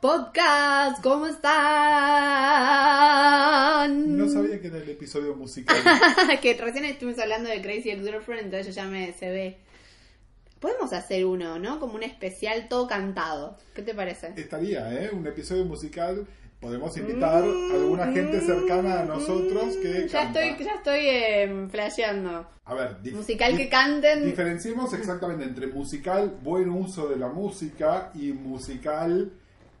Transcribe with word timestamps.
Podcast. 0.00 1.02
¿Cómo 1.02 1.26
están? 1.26 1.46
No 4.16 4.28
sabía 4.28 4.60
que 4.60 4.68
era 4.68 4.78
el 4.78 4.88
episodio 4.90 5.34
musical. 5.34 5.76
que 6.40 6.54
recién 6.54 6.84
estuvimos 6.84 7.18
hablando 7.20 7.50
de 7.50 7.60
Crazy 7.60 7.90
Ex 7.90 8.02
Girlfriend, 8.04 8.44
entonces 8.44 8.66
yo 8.68 8.72
ya 8.82 8.88
me 8.88 9.12
se 9.14 9.28
ve. 9.30 9.58
Podemos 10.60 10.92
hacer 10.92 11.24
uno, 11.26 11.58
¿no? 11.58 11.80
Como 11.80 11.94
un 11.94 12.02
especial 12.04 12.68
todo 12.68 12.86
cantado. 12.86 13.58
¿Qué 13.74 13.82
te 13.82 13.92
parece? 13.94 14.32
Estaría, 14.36 14.92
¿eh? 15.02 15.10
Un 15.12 15.26
episodio 15.26 15.64
musical. 15.64 16.26
Podemos 16.60 16.96
invitar 16.96 17.44
a 17.44 17.74
alguna 17.74 18.10
gente 18.12 18.40
cercana 18.40 19.00
a 19.00 19.04
nosotros 19.04 19.76
que 19.76 19.88
Mm, 20.04 20.06
Ya 20.08 20.24
canta. 20.24 20.44
estoy, 20.44 20.64
ya 20.66 20.74
estoy 20.74 21.00
eh, 21.06 21.66
flasheando. 21.70 22.48
A 22.64 22.74
ver, 22.74 22.96
Musical 23.12 23.56
que 23.56 23.68
canten. 23.68 24.24
Diferenciemos 24.26 24.92
exactamente 24.92 25.44
entre 25.44 25.68
musical, 25.68 26.36
buen 26.42 26.68
uso 26.70 27.08
de 27.08 27.16
la 27.16 27.28
música, 27.28 28.10
y 28.14 28.32
musical, 28.32 29.30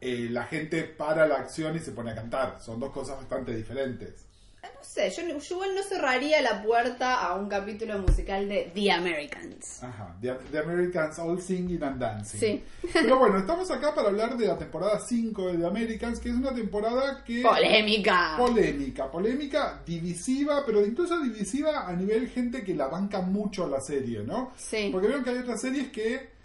eh, 0.00 0.28
la 0.30 0.44
gente 0.44 0.84
para 0.84 1.26
la 1.26 1.36
acción 1.36 1.76
y 1.76 1.80
se 1.80 1.92
pone 1.92 2.12
a 2.12 2.14
cantar. 2.14 2.58
Son 2.60 2.78
dos 2.78 2.92
cosas 2.92 3.16
bastante 3.16 3.54
diferentes. 3.54 4.28
No 4.62 4.84
sé, 4.84 5.10
yo, 5.10 5.22
yo 5.22 5.54
igual 5.56 5.74
no 5.74 5.82
cerraría 5.82 6.40
la 6.40 6.62
puerta 6.62 7.16
a 7.16 7.34
un 7.34 7.48
capítulo 7.48 7.98
musical 7.98 8.48
de 8.48 8.70
The 8.74 8.92
Americans. 8.92 9.82
Ajá, 9.82 10.16
The, 10.20 10.34
The 10.52 10.58
Americans 10.58 11.18
All 11.18 11.40
Singing 11.40 11.82
and 11.82 12.00
Dancing. 12.00 12.38
Sí. 12.38 12.64
Pero 12.92 13.18
bueno, 13.18 13.38
estamos 13.38 13.70
acá 13.70 13.94
para 13.94 14.08
hablar 14.08 14.36
de 14.36 14.46
la 14.46 14.56
temporada 14.56 15.00
5 15.00 15.48
de 15.48 15.58
The 15.58 15.66
Americans, 15.66 16.20
que 16.20 16.28
es 16.28 16.34
una 16.36 16.54
temporada 16.54 17.24
que... 17.24 17.42
Polémica. 17.42 18.34
Polémica, 18.36 19.10
polémica, 19.10 19.82
divisiva, 19.84 20.64
pero 20.64 20.84
incluso 20.84 21.18
divisiva 21.20 21.88
a 21.88 21.92
nivel 21.94 22.28
gente 22.28 22.62
que 22.62 22.74
la 22.74 22.86
banca 22.86 23.20
mucho 23.20 23.68
la 23.68 23.80
serie, 23.80 24.22
¿no? 24.22 24.52
Sí. 24.56 24.90
Porque 24.92 25.08
veo 25.08 25.24
que 25.24 25.30
hay 25.30 25.38
otras 25.38 25.60
series 25.60 25.90
que 25.90 26.37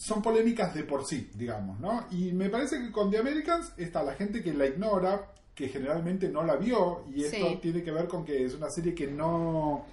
son 0.00 0.22
polémicas 0.22 0.74
de 0.74 0.84
por 0.84 1.04
sí, 1.04 1.30
digamos, 1.34 1.78
¿no? 1.78 2.06
Y 2.10 2.32
me 2.32 2.48
parece 2.48 2.78
que 2.80 2.90
con 2.90 3.10
The 3.10 3.18
Americans 3.18 3.72
está 3.76 4.02
la 4.02 4.14
gente 4.14 4.42
que 4.42 4.54
la 4.54 4.66
ignora, 4.66 5.26
que 5.54 5.68
generalmente 5.68 6.30
no 6.30 6.42
la 6.42 6.56
vio, 6.56 7.04
y 7.14 7.24
esto 7.24 7.36
Sí. 7.36 7.58
tiene 7.60 7.82
que 7.82 7.90
ver 7.90 8.08
con 8.08 8.24
que 8.24 8.46
es 8.46 8.54
una 8.54 8.70
serie 8.70 8.94
que 8.94 9.06
no, 9.08 9.84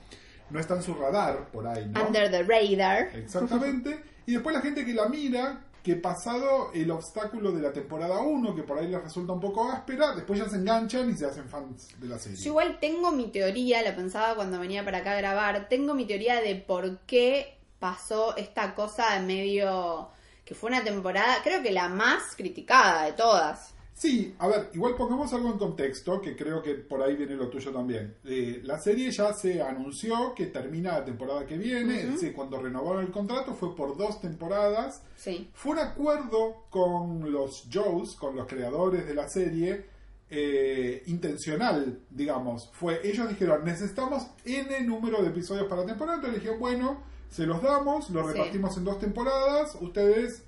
no 0.49 0.59
está 0.61 0.75
en 0.75 0.81
su 0.83 0.93
radar 0.93 1.47
por 1.51 1.67
ahí, 1.67 1.85
¿no? 1.89 2.07
Under 2.07 2.31
the 2.31 2.43
radar. 2.43 3.09
Exactamente. 3.15 3.99
Y 4.25 4.33
después 4.33 4.55
la 4.55 4.61
gente 4.61 4.85
que 4.85 4.93
la 4.93 5.09
mira, 5.09 5.65
que 5.83 5.95
pasado 5.97 6.71
el 6.73 6.89
obstáculo 6.91 7.51
de 7.51 7.61
la 7.61 7.73
temporada 7.73 8.21
1, 8.21 8.55
que 8.55 8.63
por 8.63 8.77
ahí 8.79 8.87
les 8.87 9.01
resulta 9.03 9.33
un 9.33 9.41
poco 9.41 9.69
áspera, 9.69 10.15
después 10.15 10.39
ya 10.39 10.47
se 10.47 10.55
enganchan 10.55 11.09
y 11.09 11.17
se 11.17 11.25
hacen 11.25 11.49
fans 11.49 11.89
de 11.99 12.07
la 12.07 12.17
serie. 12.17 12.37
Yo 12.37 12.51
igual 12.51 12.77
tengo 12.79 13.11
mi 13.11 13.27
teoría, 13.29 13.81
la 13.81 13.93
pensaba 13.93 14.35
cuando 14.35 14.57
venía 14.59 14.85
para 14.85 14.99
acá 14.99 15.11
a 15.13 15.17
grabar, 15.17 15.67
tengo 15.67 15.93
mi 15.93 16.05
teoría 16.05 16.39
de 16.41 16.55
por 16.55 16.99
qué 16.99 17.56
pasó 17.79 18.35
esta 18.37 18.73
cosa 18.75 19.13
de 19.15 19.25
medio... 19.25 20.09
que 20.45 20.55
fue 20.55 20.69
una 20.69 20.83
temporada, 20.83 21.41
creo 21.43 21.61
que 21.61 21.71
la 21.71 21.89
más 21.89 22.35
criticada 22.35 23.05
de 23.05 23.13
todas. 23.13 23.73
Sí, 23.93 24.35
a 24.37 24.47
ver, 24.47 24.69
igual 24.75 24.95
pongamos 24.95 25.33
algo 25.33 25.51
en 25.51 25.57
contexto, 25.57 26.21
que 26.21 26.35
creo 26.35 26.61
que 26.61 26.75
por 26.75 27.01
ahí 27.01 27.15
viene 27.15 27.35
lo 27.35 27.49
tuyo 27.49 27.71
también. 27.71 28.15
Eh, 28.23 28.61
la 28.63 28.79
serie 28.79 29.09
ya 29.09 29.33
se 29.33 29.59
anunció 29.59 30.35
que 30.35 30.45
termina 30.45 30.99
la 30.99 31.03
temporada 31.03 31.47
que 31.47 31.57
viene, 31.57 32.15
cuando 32.35 32.61
renovaron 32.61 33.03
el 33.03 33.11
contrato 33.11 33.55
fue 33.55 33.75
por 33.75 33.97
dos 33.97 34.21
temporadas. 34.21 35.01
Sí. 35.15 35.49
Fue 35.51 35.71
un 35.71 35.79
acuerdo 35.79 36.67
con 36.69 37.31
los 37.31 37.67
Joes, 37.73 38.13
con 38.15 38.35
los 38.35 38.45
creadores 38.45 39.07
de 39.07 39.15
la 39.15 39.27
serie, 39.27 39.85
eh, 40.29 41.01
intencional, 41.07 42.01
digamos. 42.09 42.69
Fue, 42.71 43.01
ellos 43.03 43.27
dijeron, 43.27 43.65
necesitamos 43.65 44.27
N 44.45 44.79
número 44.81 45.23
de 45.23 45.29
episodios 45.29 45.67
para 45.67 45.81
la 45.81 45.87
temporada, 45.87 46.17
entonces 46.17 46.39
dijeron, 46.39 46.59
bueno, 46.59 47.01
se 47.29 47.45
los 47.45 47.61
damos, 47.61 48.09
lo 48.09 48.21
Sí. 48.27 48.33
repartimos 48.33 48.77
en 48.77 48.83
dos 48.83 48.99
temporadas, 48.99 49.75
ustedes 49.81 50.43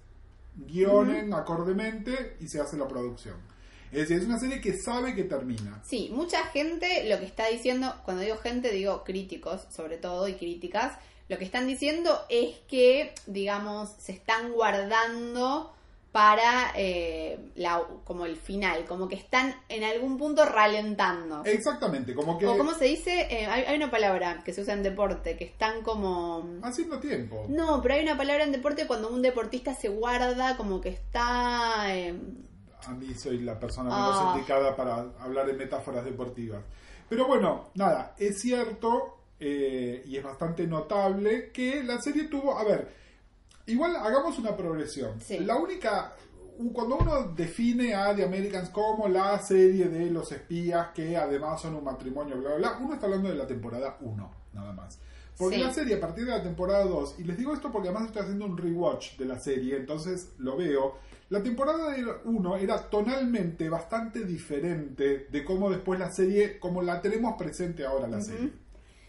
guionen 0.56 1.34
acordemente 1.34 2.38
y 2.40 2.48
se 2.48 2.60
hace 2.60 2.78
la 2.78 2.88
producción. 2.88 3.36
Es 3.92 4.02
decir, 4.02 4.18
es 4.20 4.26
una 4.26 4.40
serie 4.40 4.62
que 4.62 4.78
sabe 4.78 5.16
que 5.16 5.24
termina. 5.24 5.82
Sí, 5.84 6.10
mucha 6.14 6.44
gente 6.48 7.10
lo 7.10 7.18
que 7.20 7.26
está 7.26 7.48
diciendo, 7.48 7.94
cuando 8.06 8.22
digo 8.24 8.38
gente 8.38 8.72
digo 8.72 9.04
críticos 9.04 9.62
sobre 9.70 9.98
todo 9.98 10.28
y 10.28 10.34
críticas, 10.36 10.98
lo 11.28 11.38
que 11.38 11.46
están 11.46 11.68
diciendo 11.68 12.20
es 12.30 12.58
que, 12.68 13.14
digamos, 13.28 13.90
se 14.00 14.12
están 14.12 14.52
guardando 14.52 15.74
para 16.12 16.72
eh, 16.76 17.38
la, 17.56 17.84
como 18.04 18.26
el 18.26 18.36
final, 18.36 18.86
como 18.86 19.08
que 19.08 19.16
están 19.16 19.54
en 19.70 19.84
algún 19.84 20.18
punto 20.18 20.44
ralentando. 20.46 21.44
Exactamente, 21.46 22.16
como 22.16 22.38
que 22.40 22.48
O 22.48 22.58
como 22.58 22.74
se 22.74 22.86
dice, 22.86 23.28
Eh, 23.30 23.46
hay, 23.46 23.64
hay 23.64 23.76
una 23.78 23.92
palabra 23.92 24.42
que 24.44 24.52
se 24.54 24.62
usa 24.62 24.74
en 24.74 24.82
deporte, 24.84 25.38
que 25.38 25.46
están 25.46 25.84
como... 25.84 26.44
haciendo 26.64 27.00
tiempo. 27.00 27.46
No, 27.50 27.80
pero 27.82 27.94
hay 27.94 28.02
una 28.04 28.18
palabra 28.18 28.44
en 28.44 28.52
deporte 28.52 28.88
cuando 28.88 29.10
un 29.10 29.22
deportista 29.22 29.76
se 29.76 29.90
guarda, 29.90 30.58
como 30.58 30.82
que 30.82 30.90
está... 30.90 31.96
eh, 31.96 32.16
A 32.88 32.92
mí 32.94 33.14
soy 33.14 33.40
la 33.40 33.60
persona 33.60 33.90
Ah. 33.92 34.10
menos 34.10 34.36
indicada 34.36 34.76
para 34.76 35.06
hablar 35.20 35.48
en 35.50 35.58
metáforas 35.58 36.04
deportivas. 36.06 36.64
Pero 37.08 37.28
bueno, 37.28 37.70
nada, 37.76 38.16
es 38.18 38.40
cierto 38.42 39.18
eh, 39.40 40.04
y 40.06 40.18
es 40.18 40.24
bastante 40.24 40.66
notable 40.68 41.52
que 41.52 41.84
la 41.84 42.02
serie 42.02 42.26
tuvo, 42.26 42.58
a 42.58 42.64
ver, 42.64 42.99
igual 43.70 43.96
hagamos 43.96 44.38
una 44.40 44.56
progresión. 44.56 45.20
Sí. 45.22 45.40
La 45.40 45.56
única, 45.58 46.16
cuando 46.74 46.98
uno 46.98 47.24
define 47.36 47.94
a 47.96 48.16
The 48.16 48.24
Americans 48.24 48.70
como 48.70 49.08
la 49.08 49.40
serie 49.40 49.88
de 49.88 50.10
los 50.10 50.32
espías 50.32 50.90
que 50.94 51.16
además 51.16 51.62
son 51.62 51.76
un 51.76 51.84
matrimonio, 51.84 52.38
bla, 52.38 52.56
bla, 52.56 52.58
bla, 52.58 52.78
uno 52.82 52.94
está 52.94 53.06
hablando 53.06 53.30
de 53.30 53.36
la 53.36 53.48
temporada 53.48 53.98
1, 54.02 54.32
nada 54.54 54.74
más. 54.74 55.00
Porque 55.38 55.56
Sí. 55.56 55.64
la 55.64 55.74
serie 55.74 55.96
a 55.96 56.02
partir 56.02 56.26
de 56.26 56.32
la 56.32 56.44
temporada 56.44 56.84
2, 56.84 57.16
y 57.20 57.24
les 57.24 57.38
digo 57.38 57.54
esto 57.54 57.72
porque 57.72 57.88
además 57.88 58.08
estoy 58.08 58.24
haciendo 58.24 58.46
un 58.46 58.58
rewatch 58.58 59.16
de 59.18 59.26
la 59.26 59.40
serie, 59.40 59.78
entonces 59.78 60.34
lo 60.38 60.58
veo, 60.58 60.98
la 61.30 61.42
temporada 61.42 61.96
1 62.26 62.58
era 62.58 62.90
tonalmente 62.90 63.70
bastante 63.70 64.26
diferente 64.26 65.28
de 65.32 65.46
cómo 65.46 65.70
después 65.70 65.98
la 66.00 66.12
serie, 66.12 66.60
como 66.60 66.82
la 66.82 67.02
tenemos 67.02 67.36
presente 67.38 67.86
ahora 67.86 68.08
la 68.08 68.20
serie. 68.20 68.52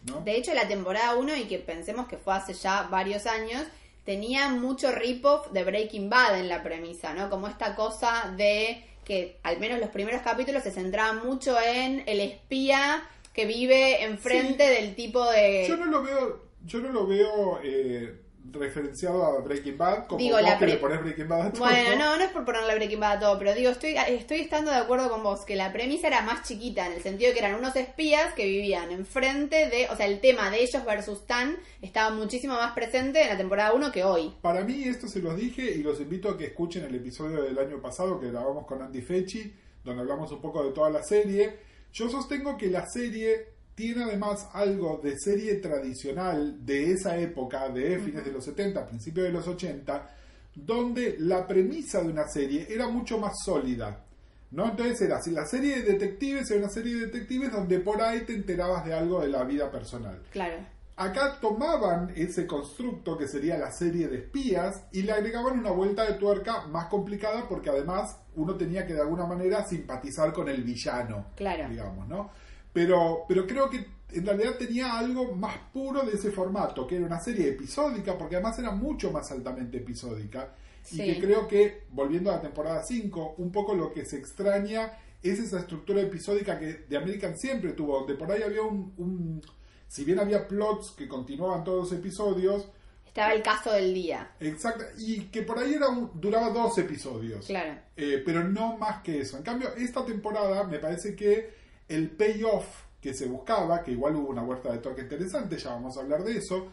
¿no? 0.07 0.21
De 0.21 0.37
hecho, 0.37 0.55
la 0.55 0.69
temporada 0.69 1.17
1, 1.17 1.35
y 1.37 1.49
que 1.49 1.59
pensemos 1.59 2.07
que 2.07 2.17
fue 2.17 2.35
hace 2.35 2.53
ya 2.53 2.83
varios 2.91 3.27
años, 3.27 3.65
tenía 4.11 4.49
mucho 4.49 4.91
rip-off 4.91 5.53
de 5.53 5.63
Breaking 5.63 6.11
Bad 6.11 6.41
en 6.41 6.49
la 6.49 6.65
premisa, 6.65 7.15
¿no? 7.15 7.31
Como 7.31 7.47
esta 7.47 7.77
cosa 7.77 8.35
de 8.37 8.85
que 9.05 9.39
al 9.45 9.61
menos 9.61 9.79
los 9.79 9.91
primeros 9.91 10.23
capítulos 10.23 10.65
se 10.65 10.73
centraban 10.73 11.25
mucho 11.25 11.57
en 11.61 12.03
el 12.07 12.19
espía 12.19 13.05
que 13.33 13.47
vive 13.47 14.03
enfrente 14.03 14.69
del 14.69 14.97
tipo 14.97 15.31
de... 15.31 15.65
Yo 15.69 15.77
no 15.77 15.87
lo 15.87 16.03
veo, 16.03 16.43
yo 16.65 16.81
no 16.81 16.89
lo 16.89 17.07
veo 17.07 17.61
eh, 17.63 18.21
referenciado 18.53 19.25
a 19.25 19.41
Breaking 19.41 19.79
Bad, 19.79 20.07
como 20.07 20.19
Digo, 20.19 20.41
la 20.41 20.59
que 20.59 20.67
le 20.67 20.77
ponés 20.77 21.03
Breaking 21.03 21.29
Bad 21.29 21.41
a 21.41 21.53
todo. 21.53 21.65
Bueno, 21.65 21.97
no, 21.97 22.17
no 22.17 22.25
es 22.25 22.31
por 22.31 22.45
ponerle 22.45 22.75
Breaking 22.75 23.01
Bad 23.01 23.17
a 23.17 23.21
todo, 23.21 23.39
pero 23.39 23.55
digo, 23.55 23.71
estoy, 23.71 23.97
estoy 24.09 24.41
estando 24.41 24.71
de 24.71 24.79
acuerdo 24.79 25.11
con 25.11 25.23
vos, 25.23 25.45
que 25.45 25.57
la 25.57 25.73
premisa 25.73 26.09
era 26.09 26.23
más 26.23 26.47
chiquita, 26.47 26.87
en 26.87 26.95
el 26.95 27.03
sentido 27.03 27.29
de 27.29 27.35
que 27.35 27.41
eran 27.41 27.55
unos 27.55 27.77
espías 27.77 28.35
que 28.35 28.47
vivían 28.47 28.91
enfrente 28.91 29.69
de, 29.69 29.89
o 29.91 29.97
sea, 29.97 30.07
el 30.07 30.21
tema 30.21 30.51
de 30.51 30.63
ellos 30.63 30.85
versus 30.85 31.27
Tan 31.27 31.57
estaba 31.83 32.11
muchísimo 32.11 32.55
más 32.55 32.73
presente 32.73 33.23
en 33.23 33.29
la 33.29 33.37
temporada 33.37 33.73
1 33.73 33.93
que 33.93 34.05
hoy. 34.05 34.35
Para 34.43 34.65
mí 34.65 34.85
esto 34.85 35.09
se 35.09 35.21
los 35.21 35.37
dije 35.37 35.71
y 35.71 35.83
los 35.83 36.01
invito 36.01 36.29
a 36.29 36.37
que 36.37 36.47
escuchen 36.47 36.85
el 36.85 36.95
episodio 36.95 37.43
del 37.43 37.59
año 37.59 37.81
pasado 37.81 38.21
que 38.21 38.31
grabamos 38.31 38.67
con 38.67 38.83
Andy 38.83 39.03
Fechi, 39.03 39.53
donde 39.85 40.03
hablamos 40.03 40.31
un 40.33 40.41
poco 40.41 40.65
de 40.65 40.73
toda 40.73 40.91
la 40.91 41.03
serie. 41.03 41.59
Yo 41.93 42.09
sostengo 42.09 42.57
que 42.57 42.69
la 42.69 42.87
serie 42.87 43.50
tiene 43.81 44.05
además 44.05 44.47
algo 44.53 45.01
de 45.03 45.19
serie 45.19 45.55
tradicional 45.55 46.67
de 46.67 46.93
esa 46.93 47.17
época, 47.17 47.71
de 47.71 47.99
fines 47.99 48.23
de 48.27 48.31
los 48.31 48.45
70, 48.45 48.87
principios 48.87 49.25
de 49.27 49.33
los 49.33 49.49
80, 49.49 50.07
donde 50.55 51.17
la 51.19 51.47
premisa 51.47 52.03
de 52.03 52.09
una 52.09 52.29
serie 52.29 52.67
era 52.69 52.89
mucho 52.89 53.19
más 53.19 53.33
sólida. 53.43 54.05
¿No? 54.51 54.69
Entonces 54.69 55.01
era 55.01 55.17
así, 55.19 55.31
la 55.31 55.47
serie 55.47 55.81
de 55.81 55.93
detectives 55.93 56.51
era 56.51 56.61
una 56.61 56.69
serie 56.69 56.97
de 56.97 57.07
detectives 57.07 57.53
donde 57.53 57.79
por 57.79 58.03
ahí 58.03 58.21
te 58.27 58.35
enterabas 58.35 58.85
de 58.85 58.93
algo 58.93 59.21
de 59.23 59.29
la 59.29 59.45
vida 59.45 59.71
personal. 59.71 60.21
Claro. 60.31 60.57
Acá 60.97 61.39
tomaban 61.41 62.13
ese 62.17 62.47
constructo 62.47 63.17
que 63.17 63.29
sería 63.29 63.57
la 63.57 63.71
serie 63.71 64.09
de 64.09 64.19
espías 64.19 64.83
y 64.93 65.03
le 65.03 65.13
agregaban 65.13 65.59
una 65.59 65.71
vuelta 65.71 66.05
de 66.05 66.19
tuerca 66.19 66.67
más 66.67 66.89
complicada 66.89 67.49
porque 67.49 67.71
además 67.71 68.17
uno 68.35 68.57
tenía 68.57 68.87
que 68.87 68.93
de 68.93 69.01
alguna 69.01 69.25
manera 69.25 69.65
simpatizar 69.65 70.33
con 70.35 70.49
el 70.51 70.65
villano, 70.65 71.29
Claro. 71.37 71.69
digamos, 71.71 72.07
¿no? 72.09 72.31
Pero, 72.73 73.25
pero 73.29 73.47
creo 73.47 73.69
que 73.69 73.85
en 74.13 74.27
realidad 74.27 74.55
tenía 74.59 74.99
algo 74.99 75.35
más 75.35 75.57
puro 75.73 76.03
de 76.03 76.13
ese 76.17 76.31
formato, 76.31 76.87
que 76.87 76.97
era 76.97 77.07
una 77.07 77.21
serie 77.21 77.49
episódica, 77.49 78.17
porque 78.19 78.37
además 78.37 78.59
era 78.59 78.71
mucho 78.73 79.11
más 79.11 79.31
altamente 79.31 79.79
episódica, 79.79 80.55
Sí. 80.83 81.03
y 81.03 81.15
que 81.15 81.21
creo 81.21 81.47
que, 81.47 81.83
volviendo 81.91 82.31
a 82.31 82.37
la 82.37 82.41
temporada 82.43 82.83
5, 82.83 83.35
un 83.39 83.53
poco 83.53 83.75
lo 83.75 83.93
que 83.93 84.05
se 84.07 84.17
extraña 84.17 84.93
es 85.23 85.39
esa 85.39 85.59
estructura 85.61 86.01
episódica 86.01 86.59
que 86.59 86.85
de 86.89 86.97
American 86.97 87.37
siempre 87.37 87.73
tuvo, 87.75 87.99
donde 87.99 88.15
por 88.15 88.33
ahí 88.33 88.43
había 88.43 88.63
un, 88.63 88.95
un 88.97 89.43
si 89.87 90.05
bien 90.05 90.19
había 90.19 90.49
plots 90.49 90.93
que 90.93 91.07
continuaban 91.07 91.63
todos 91.65 91.91
los 91.91 91.99
episodios, 92.01 92.69
Estaba 93.07 93.33
el 93.35 93.43
caso 93.43 93.73
del 93.73 93.93
día. 93.93 94.31
exacto, 94.41 94.85
y 94.99 95.25
que 95.25 95.43
por 95.43 95.59
ahí 95.59 95.75
era 95.75 95.89
un- 95.89 96.11
duraba 96.15 96.49
dos 96.51 96.79
episodios. 96.79 97.45
Claro. 97.47 97.75
Eh, 97.97 98.23
pero 98.25 98.43
no 98.45 98.79
más 98.79 99.03
que 99.03 99.21
eso. 99.21 99.37
En 99.37 99.43
cambio, 99.43 99.69
esta 99.77 100.05
temporada 100.07 100.65
me 100.65 100.79
parece 100.79 101.15
que 101.17 101.51
el 101.91 102.11
payoff 102.11 102.85
que 103.01 103.13
se 103.13 103.27
buscaba, 103.27 103.83
que 103.83 103.93
igual 103.93 104.17
hubo 104.17 104.29
una 104.29 104.43
vuelta 104.43 104.73
de 104.73 104.79
toque 104.79 105.03
interesante, 105.03 105.59
ya 105.59 105.71
vamos 105.71 105.97
a 105.97 106.01
hablar 106.01 106.23
de 106.23 106.37
eso, 106.37 106.69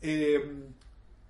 eh, 0.00 0.40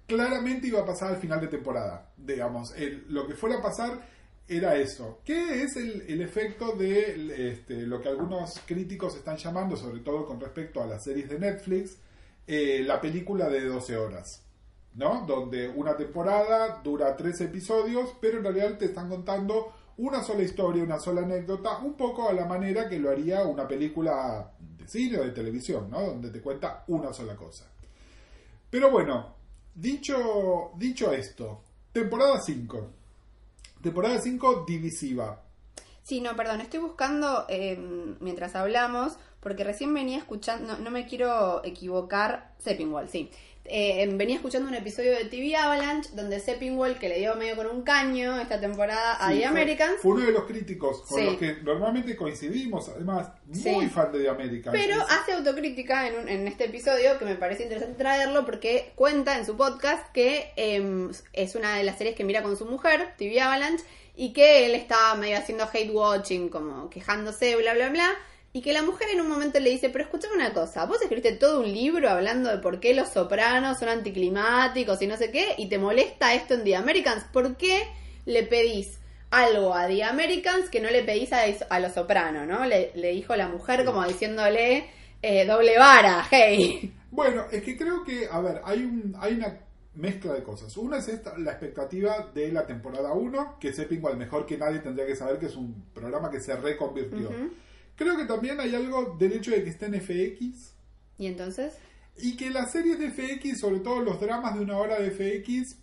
claramente 0.06 0.68
iba 0.68 0.80
a 0.80 0.86
pasar 0.86 1.10
al 1.10 1.20
final 1.20 1.40
de 1.40 1.48
temporada. 1.48 2.12
Digamos, 2.16 2.74
lo 3.08 3.26
que 3.26 3.34
fuera 3.34 3.58
a 3.58 3.62
pasar 3.62 4.06
era 4.46 4.76
eso. 4.76 5.20
¿Qué 5.24 5.62
es 5.62 5.76
el, 5.76 6.20
efecto 6.20 6.72
de 6.72 7.52
este, 7.52 7.86
lo 7.86 8.00
que 8.00 8.08
algunos 8.08 8.60
críticos 8.66 9.16
están 9.16 9.36
llamando, 9.36 9.76
sobre 9.76 10.00
todo 10.00 10.26
con 10.26 10.40
respecto 10.40 10.82
a 10.82 10.86
las 10.86 11.02
series 11.02 11.28
de 11.28 11.38
Netflix, 11.38 11.96
eh, 12.46 12.82
la 12.86 13.00
película 13.00 13.48
de 13.48 13.64
12 13.64 13.96
horas? 13.96 14.42
¿No? 14.94 15.24
Donde 15.26 15.68
una 15.68 15.96
temporada 15.96 16.80
dura 16.84 17.16
tres 17.16 17.40
episodios, 17.40 18.14
pero 18.20 18.38
en 18.38 18.44
realidad 18.44 18.76
te 18.76 18.84
están 18.84 19.08
contando 19.08 19.72
una 19.98 20.22
sola 20.22 20.42
historia, 20.42 20.82
una 20.82 20.98
sola 20.98 21.22
anécdota, 21.22 21.78
un 21.78 21.94
poco 21.94 22.28
a 22.28 22.32
la 22.32 22.46
manera 22.46 22.88
que 22.88 22.98
lo 22.98 23.10
haría 23.10 23.44
una 23.44 23.66
película 23.66 24.52
de 24.58 24.88
cine 24.88 25.18
o 25.18 25.24
de 25.24 25.30
televisión, 25.30 25.90
¿no? 25.90 26.00
Donde 26.00 26.30
te 26.30 26.40
cuenta 26.40 26.84
una 26.88 27.12
sola 27.12 27.36
cosa. 27.36 27.66
Pero 28.70 28.90
bueno, 28.90 29.34
dicho, 29.74 30.72
dicho 30.76 31.12
esto, 31.12 31.62
temporada 31.92 32.40
5. 32.40 32.90
Temporada 33.82 34.20
5 34.20 34.64
divisiva. 34.66 35.42
Sí, 36.02 36.20
no, 36.20 36.34
perdón, 36.36 36.60
estoy 36.60 36.80
buscando 36.80 37.46
eh, 37.48 37.76
mientras 38.20 38.56
hablamos, 38.56 39.18
porque 39.40 39.62
recién 39.62 39.92
venía 39.94 40.18
escuchando, 40.18 40.72
no, 40.72 40.78
no 40.78 40.90
me 40.90 41.06
quiero 41.06 41.64
equivocar, 41.64 42.54
Seppingwall, 42.58 43.08
sí. 43.08 43.30
Eh, 43.64 44.08
venía 44.14 44.34
escuchando 44.36 44.68
un 44.68 44.74
episodio 44.74 45.12
de 45.12 45.24
TV 45.26 45.54
Avalanche 45.54 46.10
donde 46.14 46.40
Seppingwall, 46.40 46.98
que 46.98 47.08
le 47.08 47.20
dio 47.20 47.36
medio 47.36 47.54
con 47.54 47.66
un 47.68 47.82
caño 47.82 48.38
esta 48.40 48.60
temporada 48.60 49.14
a 49.24 49.30
Sí, 49.30 49.38
The 49.38 49.46
Americans, 49.46 49.94
Fue 50.02 50.12
uno 50.14 50.26
de 50.26 50.32
los 50.32 50.44
críticos 50.46 51.02
con 51.02 51.18
Sí. 51.20 51.24
los 51.26 51.36
que 51.36 51.54
normalmente 51.62 52.16
coincidimos, 52.16 52.88
además, 52.88 53.28
muy 53.46 53.84
Sí. 53.84 53.88
fan 53.88 54.10
de 54.10 54.18
The 54.20 54.28
Americans. 54.30 54.76
Pero 54.76 54.96
Es- 54.96 55.10
hace 55.12 55.32
autocrítica 55.32 56.08
en, 56.08 56.16
un- 56.18 56.28
en 56.28 56.48
este 56.48 56.64
episodio 56.64 57.18
que 57.20 57.24
me 57.24 57.36
parece 57.36 57.62
interesante 57.62 57.96
traerlo 57.96 58.44
porque 58.44 58.90
cuenta 58.96 59.38
en 59.38 59.46
su 59.46 59.56
podcast 59.56 60.10
que 60.12 60.50
eh, 60.56 61.08
es 61.32 61.54
una 61.54 61.76
de 61.76 61.84
las 61.84 61.98
series 61.98 62.16
que 62.16 62.24
mira 62.24 62.42
con 62.42 62.56
su 62.56 62.66
mujer, 62.66 63.14
TV 63.16 63.40
Avalanche, 63.40 63.84
y 64.16 64.32
que 64.32 64.66
él 64.66 64.74
estaba 64.74 65.14
medio 65.14 65.38
haciendo 65.38 65.68
hate 65.72 65.90
watching, 65.90 66.48
como 66.48 66.90
quejándose, 66.90 67.54
bla, 67.56 67.74
bla, 67.74 67.88
bla. 67.90 68.10
Y 68.54 68.60
que 68.60 68.72
la 68.72 68.82
mujer 68.82 69.08
en 69.12 69.20
un 69.20 69.28
momento 69.28 69.58
le 69.60 69.70
dice, 69.70 69.88
pero 69.88 70.04
escúchame 70.04 70.34
una 70.34 70.52
cosa, 70.52 70.84
vos 70.84 71.00
escribiste 71.00 71.32
todo 71.32 71.60
un 71.60 71.72
libro 71.72 72.10
hablando 72.10 72.50
de 72.50 72.58
por 72.58 72.80
qué 72.80 72.94
los 72.94 73.08
sopranos 73.08 73.78
son 73.78 73.88
anticlimáticos 73.88 75.00
y 75.00 75.06
no 75.06 75.16
sé 75.16 75.30
qué, 75.30 75.54
y 75.56 75.68
te 75.68 75.78
molesta 75.78 76.34
esto 76.34 76.54
en 76.54 76.64
The 76.64 76.76
Americans, 76.76 77.24
¿por 77.32 77.56
qué 77.56 77.82
le 78.26 78.42
pedís 78.42 78.98
algo 79.30 79.74
a 79.74 79.86
The 79.86 80.04
Americans 80.04 80.68
que 80.68 80.80
no 80.80 80.90
le 80.90 81.02
pedís 81.02 81.32
a, 81.32 81.44
a 81.70 81.80
los 81.80 81.92
sopranos, 81.92 82.46
¿no? 82.46 82.66
Le, 82.66 82.92
le 82.94 83.12
dijo 83.12 83.34
la 83.34 83.48
mujer 83.48 83.86
como 83.86 84.06
diciéndole 84.06 84.84
eh, 85.22 85.46
doble 85.46 85.78
vara, 85.78 86.26
hey. 86.30 86.92
Bueno, 87.10 87.44
es 87.50 87.62
que 87.62 87.76
creo 87.76 88.02
que, 88.04 88.26
a 88.30 88.40
ver, 88.40 88.60
hay, 88.64 88.84
un, 88.84 89.14
hay 89.18 89.34
una 89.34 89.58
mezcla 89.94 90.32
de 90.32 90.42
cosas. 90.42 90.76
Una 90.76 90.98
es 90.98 91.08
esta, 91.08 91.36
la 91.38 91.52
expectativa 91.52 92.30
de 92.34 92.50
la 92.50 92.66
temporada 92.66 93.12
1, 93.12 93.56
que 93.60 93.72
Seppingwall 93.72 94.16
mejor 94.16 94.46
que 94.46 94.56
nadie 94.58 94.80
tendría 94.80 95.06
que 95.06 95.14
saber 95.16 95.38
que 95.38 95.46
es 95.46 95.56
un 95.56 95.84
programa 95.94 96.30
que 96.30 96.40
se 96.40 96.56
reconvirtió. 96.56 97.30
Creo 98.02 98.16
que 98.16 98.24
también 98.24 98.58
hay 98.58 98.74
algo 98.74 99.16
del 99.16 99.32
hecho 99.34 99.52
de 99.52 99.62
que 99.62 99.70
está 99.70 99.86
en 99.86 99.94
FX 100.00 100.74
¿Y 101.18 101.26
entonces? 101.26 101.74
y 102.16 102.36
que 102.36 102.50
las 102.50 102.72
series 102.72 102.98
de 102.98 103.10
FX, 103.10 103.60
sobre 103.60 103.78
todo 103.80 104.00
los 104.00 104.20
dramas 104.20 104.54
de 104.54 104.60
una 104.60 104.76
hora 104.76 104.98
de 104.98 105.10
FX, 105.10 105.76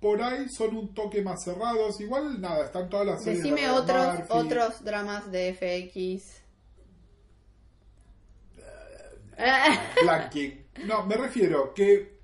por 0.00 0.22
ahí 0.22 0.48
son 0.48 0.76
un 0.76 0.94
toque 0.94 1.22
más 1.22 1.44
cerrados. 1.44 2.00
Igual, 2.00 2.40
nada, 2.40 2.64
están 2.64 2.88
todas 2.88 3.06
las 3.06 3.22
series. 3.22 3.42
de 3.42 3.50
Decime 3.50 3.68
Ryan 3.68 3.82
otros, 3.82 4.18
Murphy. 4.18 4.24
otros 4.28 4.84
dramas 4.84 5.30
de 5.30 5.54
FX. 5.54 6.42
Blanking. 10.02 10.66
No, 10.86 11.04
me 11.06 11.16
refiero 11.16 11.74
que 11.74 12.15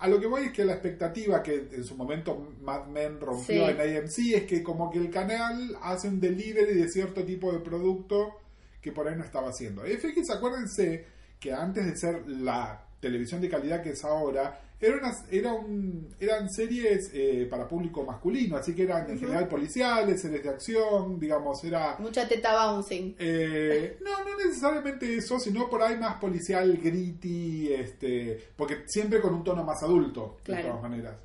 a 0.00 0.08
lo 0.08 0.20
que 0.20 0.26
voy 0.26 0.44
es 0.44 0.52
que 0.52 0.64
la 0.64 0.74
expectativa 0.74 1.42
que 1.42 1.68
en 1.72 1.84
su 1.84 1.96
momento 1.96 2.52
Mad 2.62 2.86
Men 2.86 3.20
rompió 3.20 3.66
Sí. 3.66 3.72
en 3.72 3.80
AMC 3.80 4.18
es 4.34 4.42
que 4.44 4.62
como 4.62 4.90
que 4.90 4.98
el 4.98 5.10
canal 5.10 5.76
hace 5.82 6.08
un 6.08 6.20
delivery 6.20 6.74
de 6.74 6.88
cierto 6.88 7.24
tipo 7.24 7.52
de 7.52 7.58
producto 7.58 8.40
que 8.80 8.92
por 8.92 9.08
ahí 9.08 9.16
no 9.16 9.24
estaba 9.24 9.48
haciendo. 9.50 9.82
FX, 9.84 10.30
acuérdense 10.30 11.04
que 11.40 11.52
antes 11.52 11.84
de 11.86 11.96
ser 11.96 12.28
la 12.28 12.84
televisión 13.00 13.40
de 13.40 13.48
calidad 13.48 13.82
que 13.82 13.90
es 13.90 14.04
ahora, 14.04 14.60
era 14.80 14.96
una, 14.96 15.12
era 15.30 15.52
un, 15.54 16.08
eran 16.20 16.48
series 16.48 17.10
eh, 17.12 17.46
para 17.50 17.66
público 17.66 18.04
masculino, 18.04 18.56
así 18.56 18.74
que 18.74 18.84
eran 18.84 19.10
en 19.10 19.18
general 19.18 19.48
policiales, 19.48 20.20
series 20.22 20.42
de 20.44 20.50
acción, 20.50 21.18
digamos, 21.18 21.64
era... 21.64 21.96
Mucha 21.98 22.28
teta 22.28 22.52
bouncing. 22.72 23.16
Eh, 23.18 23.98
no, 24.04 24.24
no 24.24 24.36
necesariamente 24.36 25.16
eso, 25.16 25.40
sino 25.40 25.68
por 25.68 25.82
ahí 25.82 25.96
más 25.96 26.20
policial, 26.20 26.76
gritty, 26.76 27.72
este, 27.72 28.38
porque 28.56 28.84
siempre 28.86 29.20
con 29.20 29.34
un 29.34 29.42
tono 29.42 29.64
más 29.64 29.82
adulto, 29.82 30.36
Claro. 30.44 30.62
de 30.62 30.68
todas 30.68 30.82
maneras. 30.82 31.16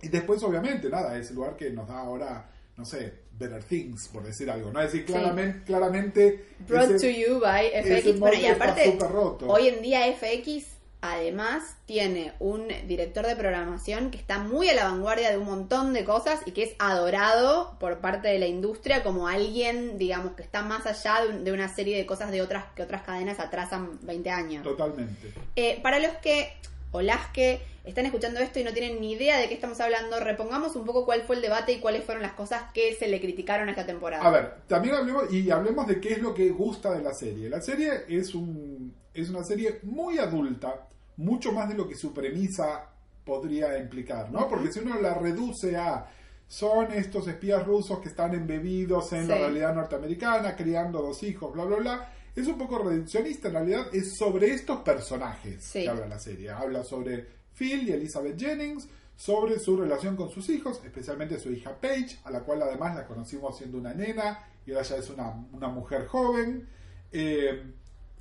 Y 0.00 0.08
después, 0.08 0.42
obviamente, 0.42 0.88
nada, 0.88 1.16
es 1.18 1.28
el 1.30 1.36
lugar 1.36 1.56
que 1.56 1.70
nos 1.70 1.86
da 1.86 1.98
ahora, 2.00 2.50
no 2.76 2.84
sé, 2.84 3.20
Better 3.38 3.62
Things, 3.64 4.08
por 4.08 4.22
decir 4.24 4.50
algo, 4.50 4.70
¿no? 4.72 4.80
Es 4.80 4.92
decir, 4.92 5.06
Sí. 5.06 5.12
claramente, 5.12 5.62
claramente 5.64 6.44
Brought 6.66 6.90
ese- 6.92 7.06
to 7.12 7.18
you 7.32 7.38
by 7.40 7.66
FX. 7.68 8.18
Bueno, 8.18 8.40
y 8.40 8.46
aparte, 8.46 8.98
roto. 8.98 9.46
hoy 9.48 9.68
en 9.68 9.82
día 9.82 10.06
FX 10.08 10.71
además 11.02 11.76
tiene 11.84 12.32
un 12.38 12.68
director 12.86 13.26
de 13.26 13.36
programación 13.36 14.10
que 14.10 14.16
está 14.16 14.38
muy 14.38 14.70
a 14.70 14.74
la 14.74 14.84
vanguardia 14.84 15.30
de 15.30 15.36
un 15.36 15.44
montón 15.46 15.92
de 15.92 16.04
cosas 16.04 16.40
y 16.46 16.52
que 16.52 16.62
es 16.62 16.74
adorado 16.78 17.76
por 17.78 17.98
parte 17.98 18.28
de 18.28 18.38
la 18.38 18.46
industria 18.46 19.02
como 19.02 19.28
alguien, 19.28 19.98
digamos, 19.98 20.32
que 20.34 20.42
está 20.42 20.62
más 20.62 20.86
allá 20.86 21.22
de, 21.22 21.28
un- 21.36 21.44
de 21.44 21.52
una 21.52 21.68
serie 21.74 21.96
de 21.98 22.06
cosas 22.06 22.30
de 22.30 22.40
otras 22.40 22.64
que 22.74 22.82
otras 22.82 23.02
cadenas 23.02 23.38
atrasan 23.40 23.98
20 24.02 24.30
años. 24.30 24.62
Totalmente. 24.62 25.32
Eh, 25.56 25.78
para 25.82 25.98
los 25.98 26.12
que 26.22 26.52
o 26.92 27.00
las 27.02 27.26
que 27.28 27.60
están 27.84 28.06
escuchando 28.06 28.38
esto 28.38 28.60
y 28.60 28.64
no 28.64 28.72
tienen 28.72 29.00
ni 29.00 29.12
idea 29.12 29.38
de 29.38 29.48
qué 29.48 29.54
estamos 29.54 29.80
hablando, 29.80 30.20
repongamos 30.20 30.76
un 30.76 30.84
poco 30.84 31.04
cuál 31.04 31.22
fue 31.22 31.36
el 31.36 31.42
debate 31.42 31.72
y 31.72 31.78
cuáles 31.80 32.04
fueron 32.04 32.22
las 32.22 32.34
cosas 32.34 32.64
que 32.74 32.94
se 32.94 33.08
le 33.08 33.20
criticaron 33.20 33.66
a 33.68 33.72
esta 33.72 33.86
temporada. 33.86 34.22
A 34.24 34.30
ver, 34.30 34.54
también 34.68 34.94
hablemos 34.94 35.32
y 35.32 35.50
hablemos 35.50 35.86
de 35.88 36.00
qué 36.00 36.12
es 36.12 36.18
lo 36.20 36.32
que 36.34 36.50
gusta 36.50 36.92
de 36.92 37.02
la 37.02 37.12
serie. 37.12 37.48
La 37.48 37.60
serie 37.60 38.04
es 38.08 38.34
un 38.34 38.94
es 39.14 39.28
una 39.28 39.42
serie 39.44 39.78
muy 39.82 40.18
adulta, 40.18 40.86
mucho 41.16 41.52
más 41.52 41.68
de 41.68 41.74
lo 41.74 41.88
que 41.88 41.94
su 41.94 42.12
premisa 42.12 42.88
podría 43.24 43.78
implicar, 43.78 44.30
¿no? 44.30 44.48
Porque 44.48 44.72
si 44.72 44.80
uno 44.80 45.00
la 45.00 45.14
reduce 45.14 45.76
a 45.76 46.06
son 46.48 46.92
estos 46.92 47.26
espías 47.28 47.64
rusos 47.64 48.00
que 48.00 48.08
están 48.10 48.34
embebidos 48.34 49.12
en 49.14 49.26
la 49.26 49.36
realidad 49.36 49.74
norteamericana, 49.74 50.54
criando 50.54 51.00
dos 51.00 51.22
hijos, 51.22 51.50
bla, 51.52 51.64
bla, 51.64 51.76
bla. 51.76 52.12
Es 52.36 52.46
un 52.46 52.58
poco 52.58 52.78
reduccionista, 52.78 53.48
en 53.48 53.54
realidad 53.54 53.86
es 53.92 54.16
sobre 54.18 54.50
estos 54.50 54.80
personajes 54.80 55.64
Sí. 55.64 55.82
que 55.84 55.88
habla 55.88 56.06
la 56.06 56.18
serie. 56.18 56.50
Habla 56.50 56.84
sobre 56.84 57.26
Phil 57.54 57.88
y 57.88 57.92
Elizabeth 57.92 58.38
Jennings, 58.38 58.86
sobre 59.16 59.58
su 59.58 59.76
relación 59.78 60.14
con 60.16 60.28
sus 60.30 60.48
hijos, 60.50 60.80
especialmente 60.84 61.38
su 61.38 61.50
hija 61.52 61.74
Paige, 61.80 62.18
a 62.24 62.30
la 62.30 62.40
cual 62.40 62.62
además 62.62 62.96
la 62.96 63.06
conocimos 63.06 63.56
siendo 63.56 63.78
una 63.78 63.94
nena 63.94 64.38
y 64.66 64.72
ahora 64.72 64.82
ya 64.82 64.96
es 64.96 65.08
una, 65.10 65.30
una 65.52 65.68
mujer 65.68 66.06
joven. 66.06 66.66
Eh, 67.12 67.62